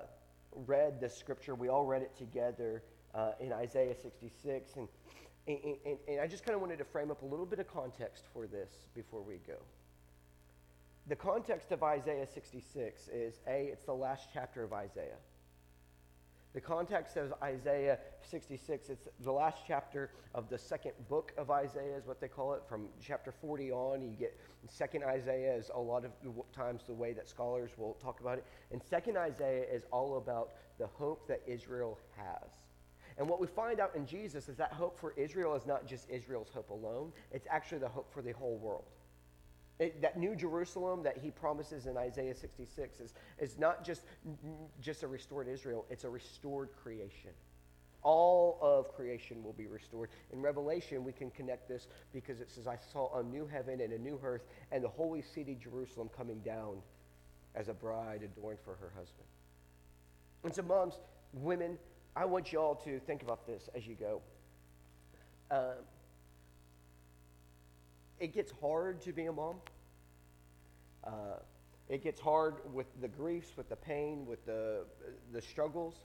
read 0.68 1.02
the 1.02 1.10
scripture. 1.10 1.56
We 1.56 1.70
all 1.70 1.86
read 1.86 2.04
it 2.04 2.16
together 2.16 2.84
uh, 3.16 3.32
in 3.40 3.52
Isaiah 3.52 3.96
66. 3.96 4.76
And, 4.76 4.88
and, 5.48 5.58
and, 5.86 5.98
and 6.08 6.22
I 6.22 6.28
just 6.28 6.46
kind 6.46 6.56
of 6.56 6.62
wanted 6.62 6.78
to 6.78 6.86
frame 6.86 7.10
up 7.10 7.24
a 7.24 7.26
little 7.26 7.46
bit 7.46 7.60
of 7.60 7.68
context 7.68 8.26
for 8.34 8.46
this 8.46 8.70
before 8.94 9.22
we 9.22 9.40
go. 9.48 9.58
The 11.08 11.16
context 11.16 11.72
of 11.72 11.82
Isaiah 11.82 12.28
66 12.32 13.08
is 13.08 13.40
A, 13.48 13.70
it's 13.72 13.84
the 13.84 13.94
last 13.94 14.30
chapter 14.32 14.64
of 14.64 14.74
Isaiah. 14.74 15.18
The 16.54 16.62
context 16.62 17.16
of 17.16 17.34
Isaiah 17.44 18.00
66, 18.22 18.90
it's 18.90 19.08
the 19.20 19.32
last 19.32 19.62
chapter 19.68 20.10
of 20.34 20.50
the 20.50 20.58
second 20.58 20.94
book 21.08 21.32
of 21.38 21.52
Isaiah, 21.52 21.96
is 21.96 22.08
what 22.08 22.20
they 22.20 22.28
call 22.28 22.54
it. 22.54 22.64
From 22.68 22.88
chapter 23.00 23.32
40 23.32 23.72
on, 23.72 24.02
you 24.02 24.16
get 24.18 24.36
second 24.68 25.04
Isaiah 25.04 25.56
is 25.56 25.70
a 25.76 25.80
lot 25.80 26.06
of 26.06 26.12
times 26.52 26.82
the 26.88 26.94
way 26.94 27.14
that 27.14 27.30
scholars 27.30 27.72
will 27.78 27.94
talk 28.02 28.20
about 28.20 28.40
it. 28.40 28.46
And 28.72 28.82
second 28.82 29.16
Isaiah 29.16 29.66
is 29.72 29.86
all 29.92 30.18
about 30.18 30.54
the 30.80 30.88
hope 30.88 31.28
that 31.28 31.42
Israel 31.46 32.00
has. 32.18 32.50
And 33.20 33.30
what 33.30 33.40
we 33.40 33.46
find 33.46 33.80
out 33.80 33.96
in 33.96 34.08
Jesus 34.08 34.50
is 34.50 34.58
that 34.58 34.74
hope 34.74 34.98
for 34.98 35.14
Israel 35.18 35.54
is 35.56 35.68
not 35.68 35.86
just 35.86 36.10
Israel's 36.10 36.50
hope 36.50 36.72
alone, 36.72 37.12
it's 37.32 37.48
actually 37.52 37.80
the 37.80 37.90
hope 37.90 38.12
for 38.12 38.24
the 38.24 38.32
whole 38.32 38.58
world. 38.58 38.86
It, 39.80 40.02
that 40.02 40.18
new 40.18 40.36
Jerusalem 40.36 41.04
that 41.04 41.18
he 41.18 41.32
promises 41.32 41.86
in 41.86 41.96
Isaiah 41.96 42.36
66 42.36 43.00
is, 43.00 43.14
is 43.40 43.58
not 43.58 43.86
just, 43.86 44.04
just 44.82 45.04
a 45.04 45.08
restored 45.08 45.48
Israel, 45.48 45.86
it's 45.90 46.04
a 46.04 46.10
restored 46.10 46.70
creation. 46.84 47.32
All 48.02 48.60
of 48.62 48.94
creation 48.96 49.44
will 49.44 49.54
be 49.54 49.68
restored. 49.68 50.10
In 50.32 50.42
Revelation, 50.42 51.04
we 51.04 51.12
can 51.12 51.32
connect 51.32 51.68
this 51.68 51.88
because 52.14 52.40
it 52.40 52.50
says, 52.52 52.68
I 52.68 52.78
saw 52.92 53.20
a 53.20 53.24
new 53.24 53.46
heaven 53.46 53.82
and 53.82 53.94
a 53.94 53.98
new 53.98 54.20
earth, 54.24 54.44
and 54.72 54.84
the 54.84 54.90
holy 54.90 55.22
city 55.22 55.58
Jerusalem 55.62 56.10
coming 56.16 56.40
down 56.40 56.78
as 57.56 57.68
a 57.68 57.74
bride 57.74 58.22
adorned 58.24 58.60
for 58.64 58.76
her 58.76 58.92
husband. 58.96 59.28
And 60.44 60.54
so, 60.56 60.62
moms, 60.62 61.00
women, 61.34 61.78
I 62.16 62.26
want 62.26 62.54
you 62.54 62.60
all 62.60 62.76
to 62.76 63.00
think 63.00 63.22
about 63.22 63.46
this 63.46 63.70
as 63.76 63.86
you 63.86 63.96
go. 63.96 64.22
Uh, 65.52 65.74
it 68.20 68.34
gets 68.34 68.52
hard 68.62 69.02
to 69.02 69.14
be 69.14 69.26
a 69.26 69.32
mom. 69.32 69.56
Uh, 71.04 71.40
it 71.88 72.04
gets 72.04 72.20
hard 72.20 72.56
with 72.74 72.88
the 73.02 73.08
griefs, 73.08 73.54
with 73.58 73.70
the 73.70 73.76
pain, 73.76 74.26
with 74.26 74.46
the, 74.46 74.86
the 75.34 75.42
struggles. 75.42 75.96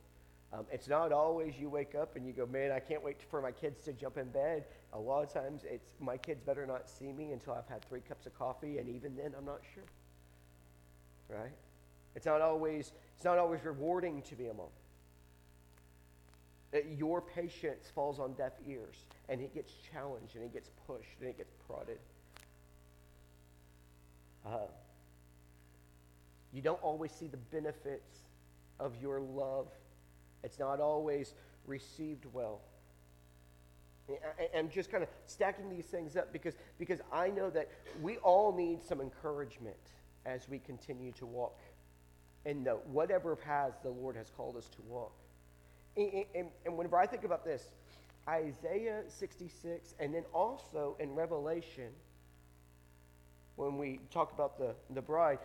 Um, 0.52 0.66
it's 0.70 0.88
not 0.88 1.12
always 1.12 1.58
you 1.58 1.68
wake 1.68 1.94
up 1.94 2.16
and 2.16 2.24
you 2.26 2.32
go, 2.32 2.46
man, 2.46 2.70
I 2.70 2.78
can't 2.78 3.02
wait 3.02 3.20
for 3.28 3.42
my 3.42 3.50
kids 3.50 3.82
to 3.84 3.92
jump 3.92 4.16
in 4.16 4.28
bed. 4.28 4.64
A 4.92 4.98
lot 4.98 5.24
of 5.24 5.32
times 5.32 5.62
it's 5.68 5.90
my 6.00 6.16
kids 6.16 6.40
better 6.40 6.64
not 6.64 6.88
see 6.88 7.12
me 7.12 7.32
until 7.32 7.54
I've 7.54 7.66
had 7.66 7.84
three 7.88 8.00
cups 8.00 8.26
of 8.26 8.38
coffee, 8.38 8.78
and 8.78 8.88
even 8.88 9.16
then 9.16 9.34
I'm 9.36 9.44
not 9.44 9.60
sure. 9.74 9.82
Right? 11.28 11.52
It's 12.14 12.26
not 12.26 12.40
always, 12.40 12.92
it's 13.16 13.24
not 13.24 13.38
always 13.38 13.64
rewarding 13.64 14.22
to 14.22 14.36
be 14.36 14.46
a 14.46 14.54
mom. 14.54 14.68
Your 16.98 17.20
patience 17.20 17.90
falls 17.94 18.18
on 18.18 18.34
deaf 18.34 18.52
ears 18.66 18.96
and 19.28 19.40
it 19.40 19.54
gets 19.54 19.72
challenged 19.92 20.34
and 20.34 20.44
it 20.44 20.52
gets 20.52 20.70
pushed 20.86 21.20
and 21.20 21.28
it 21.28 21.36
gets 21.36 21.52
prodded. 21.66 21.98
Uh, 24.44 24.66
you 26.52 26.60
don't 26.60 26.82
always 26.82 27.12
see 27.12 27.26
the 27.28 27.36
benefits 27.36 28.18
of 28.80 28.92
your 29.00 29.20
love. 29.20 29.68
It's 30.42 30.58
not 30.58 30.80
always 30.80 31.34
received 31.66 32.26
well. 32.32 32.60
I'm 34.54 34.68
just 34.68 34.90
kind 34.90 35.02
of 35.02 35.08
stacking 35.24 35.70
these 35.70 35.86
things 35.86 36.16
up 36.16 36.32
because, 36.32 36.54
because 36.78 37.00
I 37.10 37.28
know 37.28 37.48
that 37.50 37.68
we 38.02 38.18
all 38.18 38.54
need 38.54 38.84
some 38.84 39.00
encouragement 39.00 39.76
as 40.26 40.48
we 40.48 40.58
continue 40.58 41.12
to 41.12 41.26
walk 41.26 41.58
in 42.44 42.64
the 42.64 42.72
whatever 42.72 43.34
paths 43.34 43.78
the 43.82 43.90
Lord 43.90 44.16
has 44.16 44.30
called 44.30 44.56
us 44.56 44.68
to 44.76 44.82
walk. 44.86 45.23
And, 45.96 46.24
and, 46.34 46.48
and 46.64 46.76
whenever 46.76 46.98
I 46.98 47.06
think 47.06 47.24
about 47.24 47.44
this, 47.44 47.70
Isaiah 48.28 49.02
66, 49.06 49.94
and 50.00 50.14
then 50.14 50.24
also 50.32 50.96
in 50.98 51.14
Revelation, 51.14 51.90
when 53.56 53.78
we 53.78 54.00
talk 54.10 54.32
about 54.32 54.58
the, 54.58 54.74
the 54.90 55.02
bride, 55.02 55.38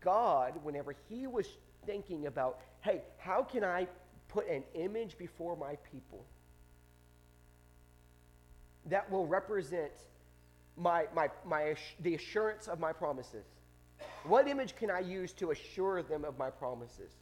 God, 0.00 0.54
whenever 0.62 0.94
He 1.08 1.26
was 1.26 1.46
thinking 1.86 2.26
about, 2.26 2.60
hey, 2.80 3.02
how 3.18 3.42
can 3.42 3.64
I 3.64 3.86
put 4.28 4.48
an 4.48 4.64
image 4.74 5.18
before 5.18 5.56
my 5.56 5.76
people 5.90 6.24
that 8.86 9.08
will 9.10 9.26
represent 9.26 9.92
my, 10.76 11.04
my, 11.14 11.28
my, 11.44 11.74
the 12.00 12.14
assurance 12.14 12.68
of 12.68 12.80
my 12.80 12.92
promises? 12.92 13.44
What 14.24 14.48
image 14.48 14.74
can 14.76 14.90
I 14.90 15.00
use 15.00 15.32
to 15.34 15.50
assure 15.50 16.02
them 16.02 16.24
of 16.24 16.38
my 16.38 16.50
promises? 16.50 17.12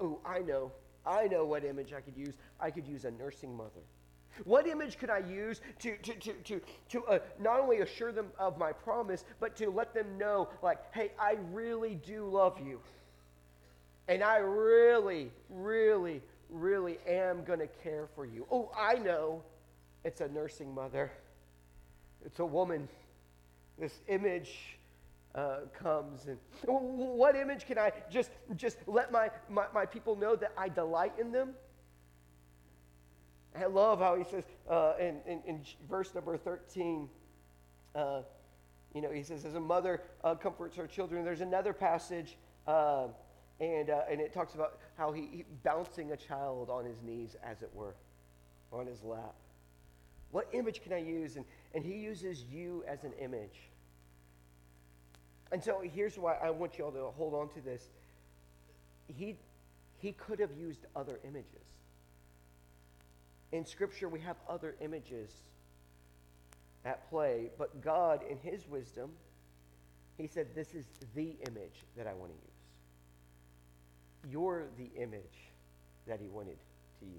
Oh, 0.00 0.18
I 0.24 0.40
know. 0.40 0.72
I 1.08 1.26
know 1.26 1.44
what 1.44 1.64
image 1.64 1.92
I 1.94 2.00
could 2.00 2.16
use. 2.16 2.34
I 2.60 2.70
could 2.70 2.86
use 2.86 3.04
a 3.06 3.10
nursing 3.10 3.56
mother. 3.56 3.80
What 4.44 4.66
image 4.66 4.98
could 4.98 5.10
I 5.10 5.18
use 5.18 5.60
to, 5.80 5.96
to, 5.96 6.14
to, 6.14 6.32
to, 6.32 6.60
to 6.90 7.04
uh, 7.06 7.18
not 7.40 7.60
only 7.60 7.78
assure 7.78 8.12
them 8.12 8.26
of 8.38 8.58
my 8.58 8.72
promise, 8.72 9.24
but 9.40 9.56
to 9.56 9.70
let 9.70 9.94
them 9.94 10.18
know, 10.18 10.48
like, 10.62 10.78
hey, 10.94 11.12
I 11.18 11.36
really 11.52 11.96
do 11.96 12.28
love 12.28 12.58
you. 12.64 12.80
And 14.06 14.22
I 14.22 14.36
really, 14.36 15.30
really, 15.50 16.22
really 16.50 16.98
am 17.06 17.42
going 17.44 17.58
to 17.58 17.66
care 17.66 18.06
for 18.14 18.26
you. 18.26 18.46
Oh, 18.50 18.70
I 18.78 18.94
know 18.94 19.42
it's 20.04 20.20
a 20.20 20.28
nursing 20.28 20.74
mother, 20.74 21.10
it's 22.24 22.38
a 22.38 22.46
woman. 22.46 22.88
This 23.78 24.00
image 24.08 24.77
uh, 25.38 25.58
comes 25.72 26.26
and 26.26 26.38
what 26.64 27.36
image 27.36 27.66
can 27.66 27.78
i 27.78 27.92
just 28.10 28.30
just 28.56 28.78
let 28.86 29.12
my, 29.12 29.30
my, 29.48 29.66
my 29.72 29.86
people 29.86 30.16
know 30.16 30.34
that 30.34 30.52
i 30.56 30.68
delight 30.68 31.12
in 31.18 31.30
them 31.30 31.54
I 33.56 33.66
love 33.66 33.98
how 33.98 34.16
he 34.16 34.24
says 34.24 34.44
uh, 34.70 34.92
in, 35.00 35.16
in, 35.26 35.40
in, 35.46 35.60
verse 35.88 36.14
number 36.14 36.36
13, 36.36 37.08
uh, 37.94 38.22
you 38.94 39.00
know, 39.00 39.10
he 39.10 39.22
says, 39.22 39.44
as 39.44 39.54
a 39.54 39.60
mother 39.60 40.02
uh, 40.22 40.34
comforts 40.34 40.76
her 40.76 40.86
children. 40.86 41.24
There's 41.24 41.40
another 41.40 41.72
passage, 41.72 42.36
uh, 42.66 43.08
and, 43.60 43.90
uh, 43.90 44.02
and 44.10 44.20
it 44.20 44.32
talks 44.32 44.54
about 44.54 44.78
how 44.96 45.12
he, 45.12 45.28
he 45.32 45.44
bouncing 45.64 46.12
a 46.12 46.16
child 46.16 46.70
on 46.70 46.84
his 46.84 47.02
knees, 47.02 47.36
as 47.42 47.62
it 47.62 47.70
were, 47.74 47.94
on 48.72 48.86
his 48.86 49.02
lap. 49.02 49.34
What 50.30 50.48
image 50.52 50.82
can 50.82 50.92
I 50.92 50.98
use? 50.98 51.36
And, 51.36 51.44
and 51.74 51.84
he 51.84 51.94
uses 51.94 52.44
you 52.44 52.84
as 52.86 53.04
an 53.04 53.12
image. 53.20 53.70
And 55.50 55.62
so 55.62 55.80
here's 55.82 56.18
why 56.18 56.34
I 56.34 56.50
want 56.50 56.78
you 56.78 56.84
all 56.84 56.92
to 56.92 57.10
hold 57.16 57.34
on 57.34 57.48
to 57.54 57.60
this. 57.60 57.88
He, 59.06 59.36
he 59.98 60.12
could 60.12 60.38
have 60.40 60.52
used 60.52 60.84
other 60.94 61.18
images. 61.24 61.64
In 63.52 63.64
Scripture, 63.64 64.08
we 64.08 64.20
have 64.20 64.36
other 64.48 64.76
images 64.80 65.30
at 66.84 67.08
play, 67.08 67.50
but 67.56 67.82
God, 67.82 68.20
in 68.28 68.36
His 68.38 68.68
wisdom, 68.68 69.10
He 70.18 70.26
said, 70.26 70.48
This 70.54 70.74
is 70.74 70.84
the 71.14 71.36
image 71.46 71.84
that 71.96 72.06
I 72.06 72.12
want 72.12 72.32
to 72.32 72.36
use. 72.36 74.32
You're 74.32 74.66
the 74.76 74.90
image 75.00 75.22
that 76.06 76.20
He 76.20 76.28
wanted 76.28 76.58
to 77.00 77.06
use. 77.06 77.14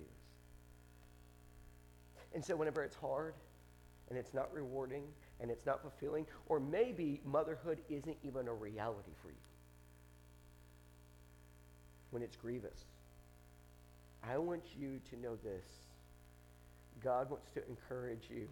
And 2.35 2.45
so, 2.45 2.55
whenever 2.55 2.83
it's 2.83 2.95
hard 2.95 3.33
and 4.09 4.17
it's 4.17 4.35
not 4.35 4.53
rewarding 4.53 5.03
and 5.41 5.49
it's 5.49 5.65
not 5.65 5.81
fulfilling, 5.81 6.25
or 6.47 6.59
maybe 6.59 7.21
motherhood 7.25 7.79
isn't 7.89 8.17
even 8.23 8.47
a 8.47 8.53
reality 8.53 9.11
for 9.21 9.29
you, 9.29 9.35
when 12.11 12.21
it's 12.23 12.35
grievous, 12.35 12.85
I 14.23 14.37
want 14.37 14.63
you 14.77 14.99
to 15.11 15.19
know 15.19 15.37
this. 15.43 15.65
God 17.03 17.29
wants 17.29 17.47
to 17.53 17.61
encourage 17.69 18.23
you 18.29 18.47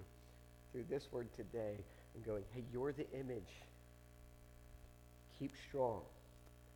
through 0.72 0.86
this 0.90 1.08
word 1.12 1.28
today 1.36 1.76
and 2.16 2.26
going, 2.26 2.44
hey, 2.54 2.64
you're 2.72 2.94
the 2.94 3.10
image. 3.14 3.52
Keep 5.40 5.52
strong. 5.68 6.02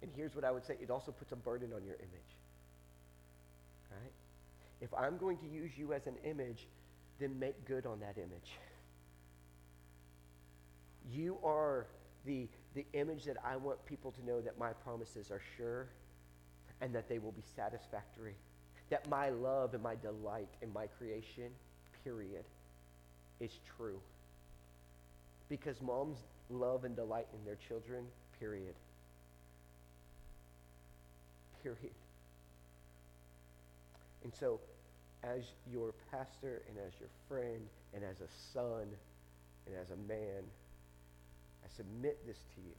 And 0.01 0.11
here's 0.15 0.35
what 0.35 0.43
I 0.43 0.51
would 0.51 0.65
say 0.65 0.75
it 0.81 0.89
also 0.89 1.11
puts 1.11 1.31
a 1.31 1.35
burden 1.35 1.71
on 1.73 1.85
your 1.85 1.95
image. 1.95 2.31
Right? 3.91 4.11
If 4.81 4.93
I'm 4.93 5.17
going 5.17 5.37
to 5.37 5.47
use 5.47 5.71
you 5.77 5.93
as 5.93 6.07
an 6.07 6.15
image, 6.25 6.67
then 7.19 7.37
make 7.39 7.65
good 7.65 7.85
on 7.85 7.99
that 7.99 8.17
image. 8.17 8.57
You 11.09 11.37
are 11.43 11.87
the, 12.25 12.47
the 12.75 12.85
image 12.93 13.23
that 13.25 13.37
I 13.43 13.55
want 13.55 13.83
people 13.85 14.11
to 14.11 14.25
know 14.25 14.41
that 14.41 14.59
my 14.59 14.71
promises 14.71 15.31
are 15.31 15.41
sure 15.57 15.87
and 16.81 16.93
that 16.95 17.07
they 17.07 17.19
will 17.19 17.31
be 17.31 17.43
satisfactory. 17.55 18.35
That 18.89 19.09
my 19.09 19.29
love 19.29 19.73
and 19.73 19.81
my 19.81 19.95
delight 19.95 20.49
in 20.61 20.71
my 20.73 20.87
creation, 20.87 21.49
period, 22.03 22.43
is 23.39 23.51
true. 23.77 23.99
Because 25.49 25.81
moms 25.81 26.19
love 26.49 26.83
and 26.83 26.95
delight 26.95 27.27
in 27.33 27.45
their 27.45 27.57
children, 27.67 28.05
period. 28.39 28.75
Period. 31.63 31.93
And 34.23 34.33
so, 34.33 34.59
as 35.23 35.43
your 35.71 35.93
pastor 36.11 36.61
and 36.67 36.77
as 36.85 36.93
your 36.99 37.09
friend 37.27 37.61
and 37.93 38.03
as 38.03 38.21
a 38.21 38.29
son 38.53 38.87
and 39.67 39.75
as 39.79 39.91
a 39.91 40.07
man, 40.07 40.43
submit 41.75 42.25
this 42.25 42.37
to 42.55 42.61
you. 42.61 42.75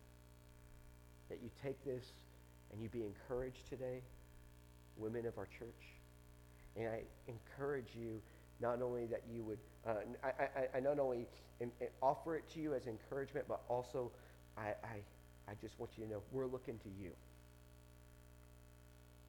That 1.29 1.39
you 1.43 1.51
take 1.63 1.83
this 1.85 2.05
and 2.73 2.83
you 2.83 2.89
be 2.89 3.05
encouraged 3.05 3.69
today, 3.69 4.01
women 4.97 5.27
of 5.27 5.39
our 5.39 5.47
church. 5.47 5.83
And 6.77 6.89
I 6.89 7.03
encourage 7.29 7.89
you 7.99 8.21
not 8.61 8.81
only 8.81 9.07
that 9.07 9.23
you 9.35 9.43
would, 9.43 9.59
uh, 9.87 9.95
I, 10.23 10.29
I, 10.29 10.79
I, 10.79 10.81
not 10.81 10.99
only 10.99 11.27
offer 12.01 12.37
it 12.37 12.49
to 12.55 12.61
you 12.61 12.75
as 12.75 12.87
encouragement, 12.87 13.47
but 13.49 13.61
also 13.69 14.11
I, 14.57 14.69
I, 14.85 15.01
I 15.49 15.55
just 15.61 15.79
want 15.79 15.91
you 15.97 16.05
to 16.05 16.11
know 16.11 16.23
we're 16.33 16.47
looking 16.47 16.79
to 16.79 16.89
you. 17.03 17.11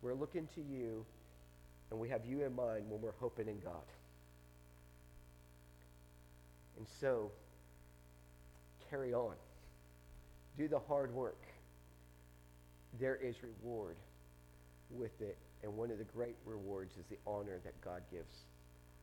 We're 0.02 0.14
looking 0.14 0.48
to 0.56 0.62
you, 0.62 1.06
and 1.90 2.00
we 2.00 2.10
have 2.10 2.26
you 2.26 2.44
in 2.44 2.56
mind 2.56 2.86
when 2.90 3.02
we're 3.02 3.12
hoping 3.20 3.48
in 3.48 3.60
God. 3.60 3.74
And 6.78 6.86
so, 7.00 7.32
carry 8.90 9.14
on. 9.14 9.36
Do 10.58 10.68
the 10.68 10.80
hard 10.80 11.14
work. 11.14 11.42
There 13.00 13.16
is 13.16 13.36
reward 13.42 13.96
with 14.92 15.20
it. 15.22 15.38
And 15.64 15.76
one 15.76 15.92
of 15.92 15.98
the 15.98 16.04
great 16.04 16.36
rewards 16.46 16.98
is 16.98 17.06
the 17.10 17.18
honor 17.26 17.60
that 17.64 17.80
God 17.82 18.02
gives 18.12 18.36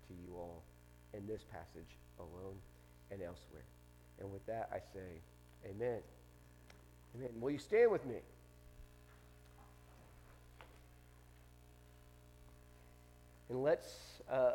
to 0.08 0.14
you 0.14 0.36
all 0.36 0.62
in 1.14 1.26
this 1.26 1.42
passage 1.50 1.96
alone 2.18 2.56
and 3.10 3.22
elsewhere. 3.22 3.64
And 4.20 4.30
with 4.30 4.44
that, 4.46 4.68
I 4.72 4.78
say, 4.78 5.20
Amen. 5.64 6.00
Amen. 7.16 7.28
Will 7.40 7.50
you 7.50 7.58
stand 7.58 7.90
with 7.90 8.06
me? 8.06 8.16
And 13.48 13.62
let's, 13.62 14.22
uh, 14.30 14.52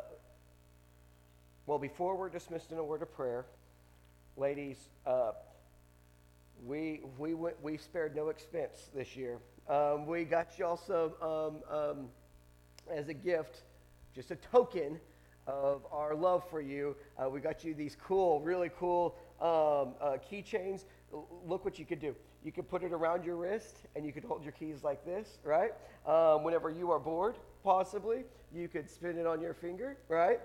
well, 1.66 1.78
before 1.78 2.16
we're 2.16 2.30
dismissed 2.30 2.72
in 2.72 2.78
a 2.78 2.84
word 2.84 3.02
of 3.02 3.14
prayer, 3.14 3.44
ladies, 4.36 4.88
uh, 5.06 5.32
we, 6.64 7.00
we, 7.18 7.34
went, 7.34 7.56
we 7.62 7.76
spared 7.76 8.14
no 8.14 8.28
expense 8.28 8.90
this 8.94 9.16
year. 9.16 9.38
Um, 9.68 10.06
we 10.06 10.24
got 10.24 10.58
y'all 10.58 10.76
some, 10.76 11.12
um, 11.20 11.56
um, 11.70 12.08
as 12.90 13.08
a 13.08 13.14
gift, 13.14 13.62
just 14.14 14.30
a 14.30 14.36
token 14.36 15.00
of 15.46 15.86
our 15.92 16.14
love 16.14 16.48
for 16.48 16.60
you. 16.60 16.96
Uh, 17.18 17.28
we 17.28 17.40
got 17.40 17.64
you 17.64 17.74
these 17.74 17.96
cool, 18.02 18.40
really 18.40 18.70
cool 18.78 19.16
um, 19.40 19.94
uh, 20.00 20.16
keychains. 20.30 20.84
Look 21.46 21.64
what 21.64 21.78
you 21.78 21.84
could 21.84 22.00
do. 22.00 22.14
You 22.44 22.52
could 22.52 22.68
put 22.68 22.82
it 22.82 22.92
around 22.92 23.24
your 23.24 23.36
wrist 23.36 23.78
and 23.94 24.04
you 24.04 24.12
could 24.12 24.24
hold 24.24 24.44
your 24.44 24.52
keys 24.52 24.84
like 24.84 25.04
this, 25.04 25.38
right? 25.42 25.72
Um, 26.06 26.44
whenever 26.44 26.70
you 26.70 26.90
are 26.92 27.00
bored, 27.00 27.36
possibly, 27.64 28.24
you 28.54 28.68
could 28.68 28.88
spin 28.88 29.18
it 29.18 29.26
on 29.26 29.40
your 29.40 29.54
finger, 29.54 29.96
right? 30.08 30.40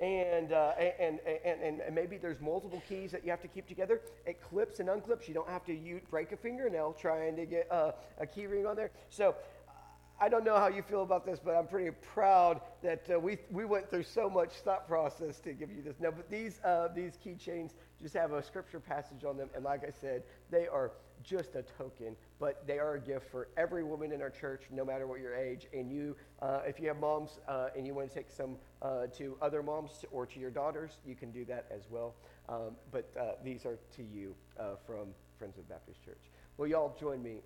And, 0.00 0.52
uh, 0.52 0.72
and, 0.98 1.20
and, 1.46 1.80
and, 1.80 1.94
maybe 1.94 2.16
there's 2.16 2.40
multiple 2.40 2.82
keys 2.88 3.12
that 3.12 3.24
you 3.24 3.30
have 3.30 3.40
to 3.42 3.48
keep 3.48 3.68
together. 3.68 4.00
It 4.26 4.42
clips 4.42 4.80
and 4.80 4.88
unclips. 4.88 5.28
You 5.28 5.34
don't 5.34 5.48
have 5.48 5.64
to 5.66 6.00
break 6.10 6.32
a 6.32 6.36
fingernail 6.36 6.96
trying 6.98 7.36
to 7.36 7.46
get 7.46 7.70
uh, 7.70 7.92
a 8.18 8.26
key 8.26 8.46
ring 8.46 8.66
on 8.66 8.74
there. 8.74 8.90
So 9.08 9.36
I 10.20 10.28
don't 10.28 10.44
know 10.44 10.56
how 10.56 10.68
you 10.68 10.82
feel 10.82 11.02
about 11.02 11.26
this, 11.26 11.40
but 11.44 11.54
I'm 11.54 11.66
pretty 11.66 11.90
proud 11.90 12.60
that 12.82 13.08
uh, 13.12 13.18
we, 13.18 13.38
we 13.50 13.64
went 13.64 13.90
through 13.90 14.04
so 14.04 14.30
much 14.30 14.52
thought 14.64 14.86
process 14.86 15.40
to 15.40 15.52
give 15.52 15.70
you 15.70 15.82
this. 15.82 15.96
No, 15.98 16.12
but 16.12 16.30
these, 16.30 16.60
uh, 16.64 16.88
these 16.94 17.18
keychains 17.24 17.72
just 18.00 18.14
have 18.14 18.32
a 18.32 18.42
scripture 18.42 18.80
passage 18.80 19.24
on 19.24 19.36
them. 19.36 19.50
And 19.54 19.64
like 19.64 19.82
I 19.84 19.90
said, 19.90 20.22
they 20.50 20.68
are 20.68 20.92
just 21.24 21.56
a 21.56 21.62
token, 21.62 22.16
but 22.38 22.64
they 22.66 22.78
are 22.78 22.94
a 22.94 23.00
gift 23.00 23.30
for 23.30 23.48
every 23.56 23.82
woman 23.82 24.12
in 24.12 24.22
our 24.22 24.30
church, 24.30 24.62
no 24.70 24.84
matter 24.84 25.06
what 25.06 25.20
your 25.20 25.34
age. 25.34 25.66
And 25.72 25.90
you, 25.90 26.14
uh, 26.40 26.60
if 26.66 26.78
you 26.78 26.88
have 26.88 27.00
moms 27.00 27.38
uh, 27.48 27.68
and 27.76 27.86
you 27.86 27.94
want 27.94 28.08
to 28.08 28.14
take 28.14 28.30
some 28.30 28.56
uh, 28.84 29.06
to 29.06 29.36
other 29.40 29.62
moms 29.62 30.04
or 30.12 30.26
to 30.26 30.38
your 30.38 30.50
daughters, 30.50 30.98
you 31.06 31.14
can 31.14 31.32
do 31.32 31.44
that 31.46 31.66
as 31.70 31.82
well. 31.90 32.14
Um, 32.48 32.76
but 32.92 33.10
uh, 33.18 33.32
these 33.42 33.64
are 33.64 33.78
to 33.96 34.02
you 34.02 34.34
from 34.86 35.08
Friendswood 35.40 35.68
Baptist 35.68 36.04
Church. 36.04 36.20
Will 36.56 36.68
y'all 36.68 36.94
join 37.00 37.22
me 37.22 37.38